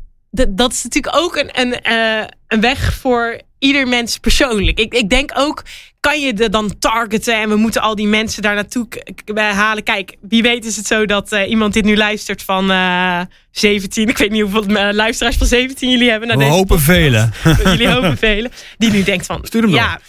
dat 0.48 0.72
is 0.72 0.82
natuurlijk 0.82 1.16
ook 1.16 1.36
een, 1.36 1.60
een, 1.60 1.78
uh, 1.92 2.26
een 2.46 2.60
weg 2.60 2.94
voor 2.94 3.40
ieder 3.64 3.88
mens 3.88 4.18
persoonlijk. 4.18 4.78
Ik, 4.78 4.94
ik 4.94 5.10
denk 5.10 5.30
ook, 5.34 5.62
kan 6.00 6.20
je 6.20 6.32
er 6.32 6.50
dan 6.50 6.78
targeten 6.78 7.40
en 7.40 7.48
we 7.48 7.56
moeten 7.56 7.82
al 7.82 7.94
die 7.94 8.06
mensen 8.06 8.42
daar 8.42 8.54
naartoe 8.54 8.86
halen. 9.34 9.82
Kijk, 9.82 10.16
wie 10.20 10.42
weet 10.42 10.64
is 10.64 10.76
het 10.76 10.86
zo 10.86 11.06
dat 11.06 11.32
uh, 11.32 11.48
iemand 11.48 11.72
dit 11.72 11.84
nu 11.84 11.96
luistert 11.96 12.42
van 12.42 12.70
uh, 12.70 13.20
eh, 13.20 13.26
17. 13.50 14.08
Ik 14.08 14.18
weet 14.18 14.30
niet 14.30 14.42
hoeveel 14.42 14.70
uh, 14.70 14.88
luisteraars 14.92 15.36
van 15.36 15.46
17 15.46 15.90
jullie 15.90 16.10
hebben. 16.10 16.28
Naar 16.28 16.36
we 16.36 16.42
deze 16.42 16.56
hopen 16.56 16.80
velen. 16.80 17.32
jullie 17.64 17.88
hopen 17.88 18.18
velen. 18.18 18.50
Die 18.78 18.90
nu 18.90 19.02
denkt 19.02 19.26
van, 19.26 19.40
Stuur 19.42 19.62
hem 19.62 19.70
ja, 19.70 20.00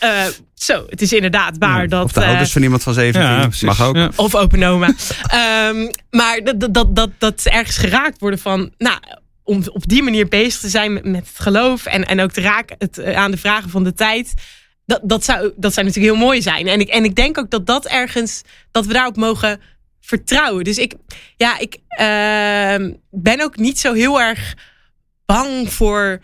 zo, 0.53 0.85
het 0.89 1.01
is 1.01 1.13
inderdaad 1.13 1.57
waar 1.57 1.81
ja, 1.81 1.87
dat... 1.87 2.03
Of 2.03 2.11
de 2.11 2.25
ouders 2.25 2.51
van 2.51 2.61
iemand 2.61 2.83
van 2.83 2.93
17, 2.93 3.21
ja, 3.21 3.49
mag 3.61 3.81
ook. 3.81 3.95
Ja. 3.95 4.09
Of 4.15 4.35
open 4.35 4.63
oma. 4.63 4.93
um, 5.67 5.89
maar 6.19 6.41
dat, 6.43 6.73
dat, 6.73 6.95
dat, 6.95 7.09
dat 7.17 7.41
ergens 7.43 7.77
geraakt 7.77 8.19
worden 8.19 8.39
van, 8.39 8.71
nou 8.77 8.97
om 9.45 9.63
op 9.71 9.87
die 9.87 10.03
manier 10.03 10.27
bezig 10.27 10.59
te 10.59 10.69
zijn 10.69 10.93
met, 10.93 11.05
met 11.05 11.27
het 11.27 11.39
geloof 11.39 11.85
en, 11.85 12.05
en 12.05 12.19
ook 12.19 12.31
te 12.31 12.41
raken 12.41 12.75
het, 12.79 12.97
uh, 12.97 13.15
aan 13.15 13.31
de 13.31 13.37
vragen 13.37 13.69
van 13.69 13.83
de 13.83 13.93
tijd. 13.93 14.33
Dat, 14.85 14.99
dat, 15.03 15.23
zou, 15.23 15.51
dat 15.55 15.73
zou 15.73 15.85
natuurlijk 15.85 16.15
heel 16.15 16.25
mooi 16.25 16.41
zijn. 16.41 16.67
En 16.67 16.79
ik, 16.79 16.87
en 16.87 17.03
ik 17.03 17.15
denk 17.15 17.37
ook 17.37 17.49
dat 17.49 17.65
dat 17.65 17.85
ergens, 17.85 18.41
dat 18.71 18.85
we 18.85 18.93
daarop 18.93 19.15
mogen 19.15 19.61
vertrouwen. 20.01 20.63
Dus 20.63 20.77
ik, 20.77 20.93
ja, 21.37 21.59
ik 21.59 21.75
uh, 21.75 22.89
ben 23.09 23.41
ook 23.41 23.57
niet 23.57 23.79
zo 23.79 23.93
heel 23.93 24.21
erg 24.21 24.53
bang 25.25 25.73
voor 25.73 26.19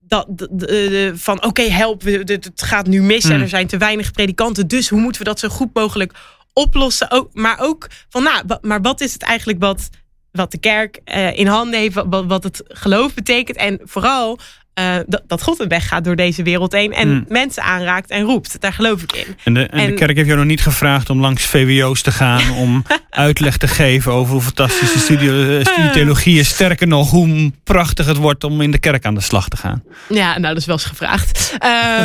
dat, 0.00 0.26
de, 0.28 0.48
de, 0.52 1.12
van 1.14 1.36
oké, 1.36 1.46
okay, 1.46 1.70
help, 1.70 2.02
het 2.02 2.50
gaat 2.54 2.86
nu 2.86 3.02
mis 3.02 3.24
en 3.24 3.30
hmm. 3.30 3.42
er 3.42 3.48
zijn 3.48 3.66
te 3.66 3.76
weinig 3.76 4.10
predikanten. 4.10 4.68
Dus 4.68 4.88
hoe 4.88 5.00
moeten 5.00 5.22
we 5.22 5.28
dat 5.28 5.38
zo 5.38 5.48
goed 5.48 5.74
mogelijk 5.74 6.12
oplossen? 6.52 7.10
Ook, 7.10 7.28
maar 7.32 7.60
ook 7.60 7.88
van, 8.08 8.22
nou, 8.22 8.44
maar 8.60 8.80
wat 8.80 9.00
is 9.00 9.12
het 9.12 9.22
eigenlijk 9.22 9.60
wat 9.60 9.88
wat 10.32 10.50
de 10.50 10.58
kerk 10.58 11.00
uh, 11.04 11.38
in 11.38 11.46
handen 11.46 11.80
heeft, 11.80 11.94
wat, 12.06 12.24
wat 12.26 12.42
het 12.42 12.62
geloof 12.68 13.14
betekent. 13.14 13.56
En 13.56 13.80
vooral 13.84 14.38
uh, 14.78 14.96
dat, 15.06 15.22
dat 15.26 15.42
God 15.42 15.60
een 15.60 15.68
weg 15.68 15.88
gaat 15.88 16.04
door 16.04 16.16
deze 16.16 16.42
wereld 16.42 16.72
heen 16.72 16.92
en 16.92 17.08
hmm. 17.08 17.24
mensen 17.28 17.62
aanraakt 17.62 18.10
en 18.10 18.22
roept. 18.22 18.60
Daar 18.60 18.72
geloof 18.72 19.02
ik 19.02 19.12
in. 19.12 19.36
En 19.44 19.54
de, 19.54 19.66
en, 19.66 19.86
de 19.86 19.94
kerk 19.94 20.16
heeft 20.16 20.26
jou 20.26 20.38
nog 20.38 20.48
niet 20.48 20.60
gevraagd 20.60 21.10
om 21.10 21.20
langs 21.20 21.44
VWO's 21.44 22.02
te 22.02 22.12
gaan, 22.12 22.50
om 22.64 22.84
uitleg 23.10 23.56
te 23.56 23.68
geven 23.68 24.12
over 24.12 24.32
hoe 24.32 24.42
fantastische 24.42 24.98
studie, 24.98 25.60
studie 25.64 25.90
theologie 25.90 26.38
is. 26.38 26.48
Sterker 26.48 26.86
nog, 26.86 27.10
hoe 27.10 27.52
prachtig 27.64 28.06
het 28.06 28.16
wordt 28.16 28.44
om 28.44 28.60
in 28.60 28.70
de 28.70 28.78
kerk 28.78 29.04
aan 29.04 29.14
de 29.14 29.20
slag 29.20 29.48
te 29.48 29.56
gaan. 29.56 29.82
Ja, 30.08 30.38
nou, 30.38 30.54
dat 30.54 30.56
is 30.56 30.66
wel 30.66 30.74
eens 30.74 30.84
gevraagd. 30.84 31.56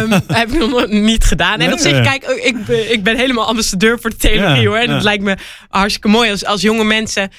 Um, 0.01 0.11
heb 0.38 0.51
ik 0.51 0.59
nog 0.59 0.88
niet 0.88 1.23
gedaan. 1.23 1.59
En 1.59 1.73
op 1.73 1.80
zich, 1.80 2.01
kijk, 2.01 2.23
ik, 2.23 2.67
ik 2.67 3.03
ben 3.03 3.17
helemaal 3.17 3.47
ambassadeur 3.47 3.99
voor 3.99 4.09
de 4.09 4.15
theologie 4.15 4.61
ja, 4.61 4.67
hoor. 4.67 4.78
En 4.78 4.88
ja. 4.88 4.93
het 4.93 5.03
lijkt 5.03 5.23
me 5.23 5.38
hartstikke 5.69 6.07
mooi 6.07 6.32
als, 6.32 6.45
als 6.45 6.61
jonge 6.61 6.84
mensen 6.84 7.30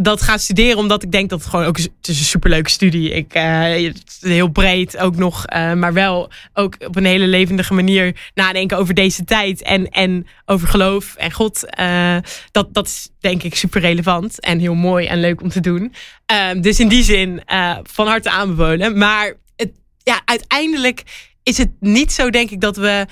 dat 0.00 0.22
ga 0.22 0.38
studeren 0.38 0.78
omdat 0.78 1.02
ik 1.02 1.12
denk 1.12 1.30
dat 1.30 1.40
het 1.40 1.48
gewoon 1.48 1.66
ook 1.66 1.76
het 1.76 2.08
is 2.08 2.18
een 2.18 2.24
superleuke 2.24 2.70
studie. 2.70 3.10
Ik, 3.10 3.34
is 3.34 3.92
heel 4.20 4.48
breed 4.48 4.96
ook 4.96 5.16
nog, 5.16 5.44
uh, 5.52 5.72
maar 5.72 5.92
wel 5.92 6.30
ook 6.54 6.76
op 6.86 6.96
een 6.96 7.04
hele 7.04 7.26
levendige 7.26 7.74
manier 7.74 8.30
nadenken 8.34 8.78
over 8.78 8.94
deze 8.94 9.24
tijd 9.24 9.62
en, 9.62 9.88
en 9.88 10.26
over 10.46 10.68
geloof 10.68 11.14
en 11.14 11.32
God. 11.32 11.64
Uh, 11.80 12.16
dat, 12.50 12.74
dat 12.74 12.86
is 12.86 13.08
denk 13.20 13.42
ik 13.42 13.54
super 13.54 13.80
relevant 13.80 14.40
en 14.40 14.58
heel 14.58 14.74
mooi 14.74 15.06
en 15.06 15.20
leuk 15.20 15.42
om 15.42 15.48
te 15.48 15.60
doen. 15.60 15.94
Ehm, 16.26 16.60
dus 16.60 16.80
in 16.80 16.88
die 16.88 17.02
zin 17.02 17.42
van 17.82 18.06
harte 18.06 18.30
aanbevolen. 18.30 18.98
Maar 18.98 19.34
het, 19.56 19.70
ja, 20.02 20.20
uiteindelijk 20.24 21.02
is 21.42 21.58
het 21.58 21.70
niet 21.80 22.12
zo, 22.12 22.30
denk 22.30 22.50
ik, 22.50 22.60
dat 22.60 22.76
we 22.76 23.06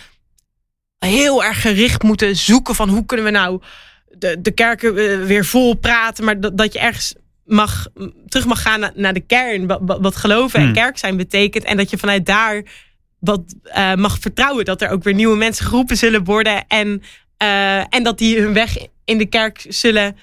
heel 0.98 1.44
erg 1.44 1.60
gericht 1.60 2.02
moeten 2.02 2.36
zoeken 2.36 2.74
van 2.74 2.88
hoe 2.88 3.06
kunnen 3.06 3.26
we 3.26 3.32
nou 3.32 3.60
de, 4.18 4.40
de 4.40 4.50
kerken 4.50 4.96
eh, 4.96 5.26
weer 5.26 5.44
vol 5.44 5.74
praten, 5.74 6.24
maar 6.24 6.40
dat, 6.40 6.58
dat 6.58 6.72
je 6.72 6.78
ergens 6.78 7.14
mag, 7.44 7.86
terug 8.26 8.46
mag 8.46 8.62
gaan 8.62 8.90
naar, 8.94 9.12
de 9.12 9.20
kern. 9.20 9.66
Wat, 9.66 9.98
wat 10.00 10.16
geloven 10.16 10.58
en 10.58 10.64
hmm. 10.64 10.74
kerk 10.74 10.98
zijn 10.98 11.16
betekent. 11.16 11.64
En 11.64 11.76
dat 11.76 11.90
je 11.90 11.98
vanuit 11.98 12.26
daar 12.26 12.62
wat 13.18 13.54
uh, 13.64 13.94
mag 13.94 14.18
vertrouwen. 14.18 14.64
Dat 14.64 14.82
er 14.82 14.90
ook 14.90 15.02
weer 15.02 15.14
nieuwe 15.14 15.36
mensen 15.36 15.66
geroepen 15.66 15.96
zullen 15.96 16.24
worden. 16.24 16.64
En, 16.66 17.02
uh, 17.42 17.94
en 17.94 18.02
dat 18.02 18.18
die 18.18 18.40
hun 18.40 18.52
weg 18.52 18.76
in 19.04 19.18
de 19.18 19.26
kerk 19.26 19.64
zullen 19.68 20.16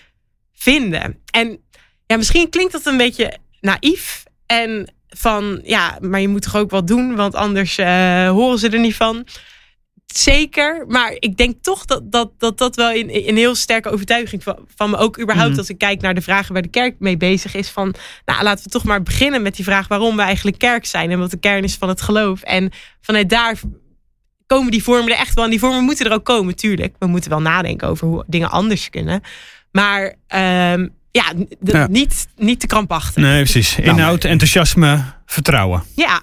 vinden. 0.53 1.17
En 1.31 1.59
ja, 2.07 2.17
misschien 2.17 2.49
klinkt 2.49 2.71
dat 2.71 2.86
een 2.86 2.97
beetje 2.97 3.38
naïef. 3.61 4.23
En 4.45 4.93
van 5.09 5.61
ja, 5.63 5.97
maar 6.01 6.21
je 6.21 6.27
moet 6.27 6.41
toch 6.41 6.55
ook 6.55 6.71
wat 6.71 6.88
doen, 6.88 7.15
want 7.15 7.36
anders 7.36 7.77
uh, 7.77 8.29
horen 8.29 8.59
ze 8.59 8.69
er 8.69 8.79
niet 8.79 8.95
van 8.95 9.25
zeker. 10.18 10.86
Maar 10.88 11.16
ik 11.20 11.38
denk 11.38 11.55
toch 11.61 11.86
dat 11.86 12.11
dat, 12.11 12.32
dat, 12.38 12.57
dat 12.57 12.76
wel 12.76 12.91
een, 12.91 13.28
een 13.28 13.38
heel 13.38 13.55
sterke 13.55 13.89
overtuiging 13.89 14.43
van, 14.43 14.57
van 14.76 14.89
me 14.89 14.97
ook 14.97 15.20
überhaupt 15.20 15.49
mhm. 15.49 15.59
als 15.59 15.70
ik 15.70 15.78
kijk 15.78 16.01
naar 16.01 16.13
de 16.13 16.22
vragen 16.22 16.53
waar 16.53 16.61
de 16.61 16.68
kerk 16.68 16.95
mee 16.99 17.18
bezig 17.18 17.55
is. 17.55 17.70
Van 17.70 17.95
nou, 18.26 18.43
laten 18.43 18.63
we 18.63 18.70
toch 18.70 18.84
maar 18.84 19.03
beginnen 19.03 19.41
met 19.41 19.55
die 19.55 19.66
vraag 19.66 19.88
waarom 19.88 20.16
we 20.16 20.22
eigenlijk 20.22 20.57
kerk 20.57 20.86
zijn 20.86 21.11
en 21.11 21.20
wat 21.20 21.32
de 21.32 21.39
kern 21.39 21.63
is 21.63 21.76
van 21.76 21.89
het 21.89 22.01
geloof. 22.01 22.41
En 22.41 22.72
vanuit 23.01 23.30
daar 23.30 23.59
komen 24.47 24.72
die 24.72 24.84
vormen 24.84 25.11
er 25.11 25.18
echt 25.18 25.34
wel. 25.34 25.43
En 25.43 25.49
die 25.49 25.59
vormen 25.59 25.84
moeten 25.84 26.05
er 26.05 26.13
ook 26.13 26.26
komen, 26.26 26.55
tuurlijk. 26.55 26.95
We 26.99 27.07
moeten 27.07 27.30
wel 27.30 27.41
nadenken 27.41 27.88
over 27.88 28.07
hoe 28.07 28.24
dingen 28.28 28.51
anders 28.51 28.89
kunnen. 28.89 29.22
Maar 29.72 30.16
um, 30.74 30.93
ja, 31.11 31.34
Niet, 31.88 32.28
niet 32.36 32.59
te 32.59 32.68
krampachtig. 32.68 33.24
Nee, 33.24 33.41
precies. 33.41 33.78
Inhoud, 33.78 34.24
enthousiasme, 34.24 35.03
vertrouwen. 35.26 35.84
Ja, 35.95 36.22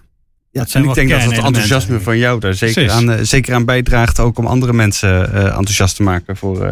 ja, 0.53 0.67
en 0.73 0.85
ik 0.85 0.95
denk 0.95 1.11
dat 1.11 1.23
het 1.23 1.39
enthousiasme 1.39 2.01
van 2.01 2.19
jou 2.19 2.41
daar 2.41 2.55
zeker 2.55 2.91
aan, 2.91 3.11
uh, 3.11 3.17
zeker 3.23 3.55
aan 3.55 3.65
bijdraagt. 3.65 4.21
Ook 4.21 4.39
om 4.39 4.47
andere 4.47 4.73
mensen 4.73 5.31
uh, 5.35 5.45
enthousiast 5.45 5.97
te 5.97 6.03
maken 6.03 6.37
voor, 6.37 6.65
uh, 6.65 6.71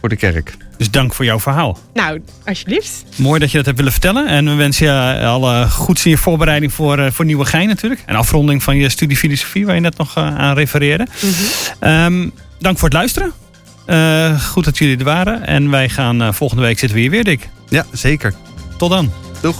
voor 0.00 0.08
de 0.08 0.16
kerk. 0.16 0.56
Dus 0.76 0.90
dank 0.90 1.14
voor 1.14 1.24
jouw 1.24 1.40
verhaal. 1.40 1.78
Nou, 1.92 2.22
alsjeblieft. 2.44 3.04
Mooi 3.16 3.40
dat 3.40 3.50
je 3.50 3.56
dat 3.56 3.66
hebt 3.66 3.76
willen 3.76 3.92
vertellen. 3.92 4.26
En 4.26 4.44
we 4.44 4.54
wensen 4.54 4.86
je 4.86 5.26
alle 5.26 5.68
goeds 5.68 6.04
in 6.04 6.10
je 6.10 6.16
voorbereiding 6.16 6.72
voor, 6.72 7.12
voor 7.12 7.24
Nieuwe 7.24 7.44
Gein 7.44 7.68
natuurlijk. 7.68 8.02
En 8.06 8.14
afronding 8.14 8.62
van 8.62 8.76
je 8.76 8.88
studie 8.88 9.16
filosofie 9.16 9.66
waar 9.66 9.74
je 9.74 9.80
net 9.80 9.96
nog 9.96 10.16
aan 10.16 10.54
refereerde. 10.54 11.06
Mm 11.20 11.30
-hmm. 11.80 11.90
um, 11.90 12.32
dank 12.58 12.78
voor 12.78 12.88
het 12.88 12.96
luisteren. 12.96 13.32
goed 14.40 14.64
dat 14.64 14.78
jullie 14.78 14.98
er 14.98 15.04
waren. 15.04 15.46
En 15.46 15.70
wij 15.70 15.88
gaan 15.88 16.34
volgende 16.34 16.62
week 16.62 16.78
zitten 16.78 16.96
we 16.96 17.02
hier 17.02 17.12
weer, 17.12 17.24
Dick. 17.24 17.48
Ja, 17.68 17.86
zeker. 17.92 18.34
Tot 18.76 18.90
dan. 18.90 19.12
Doeg. 19.40 19.56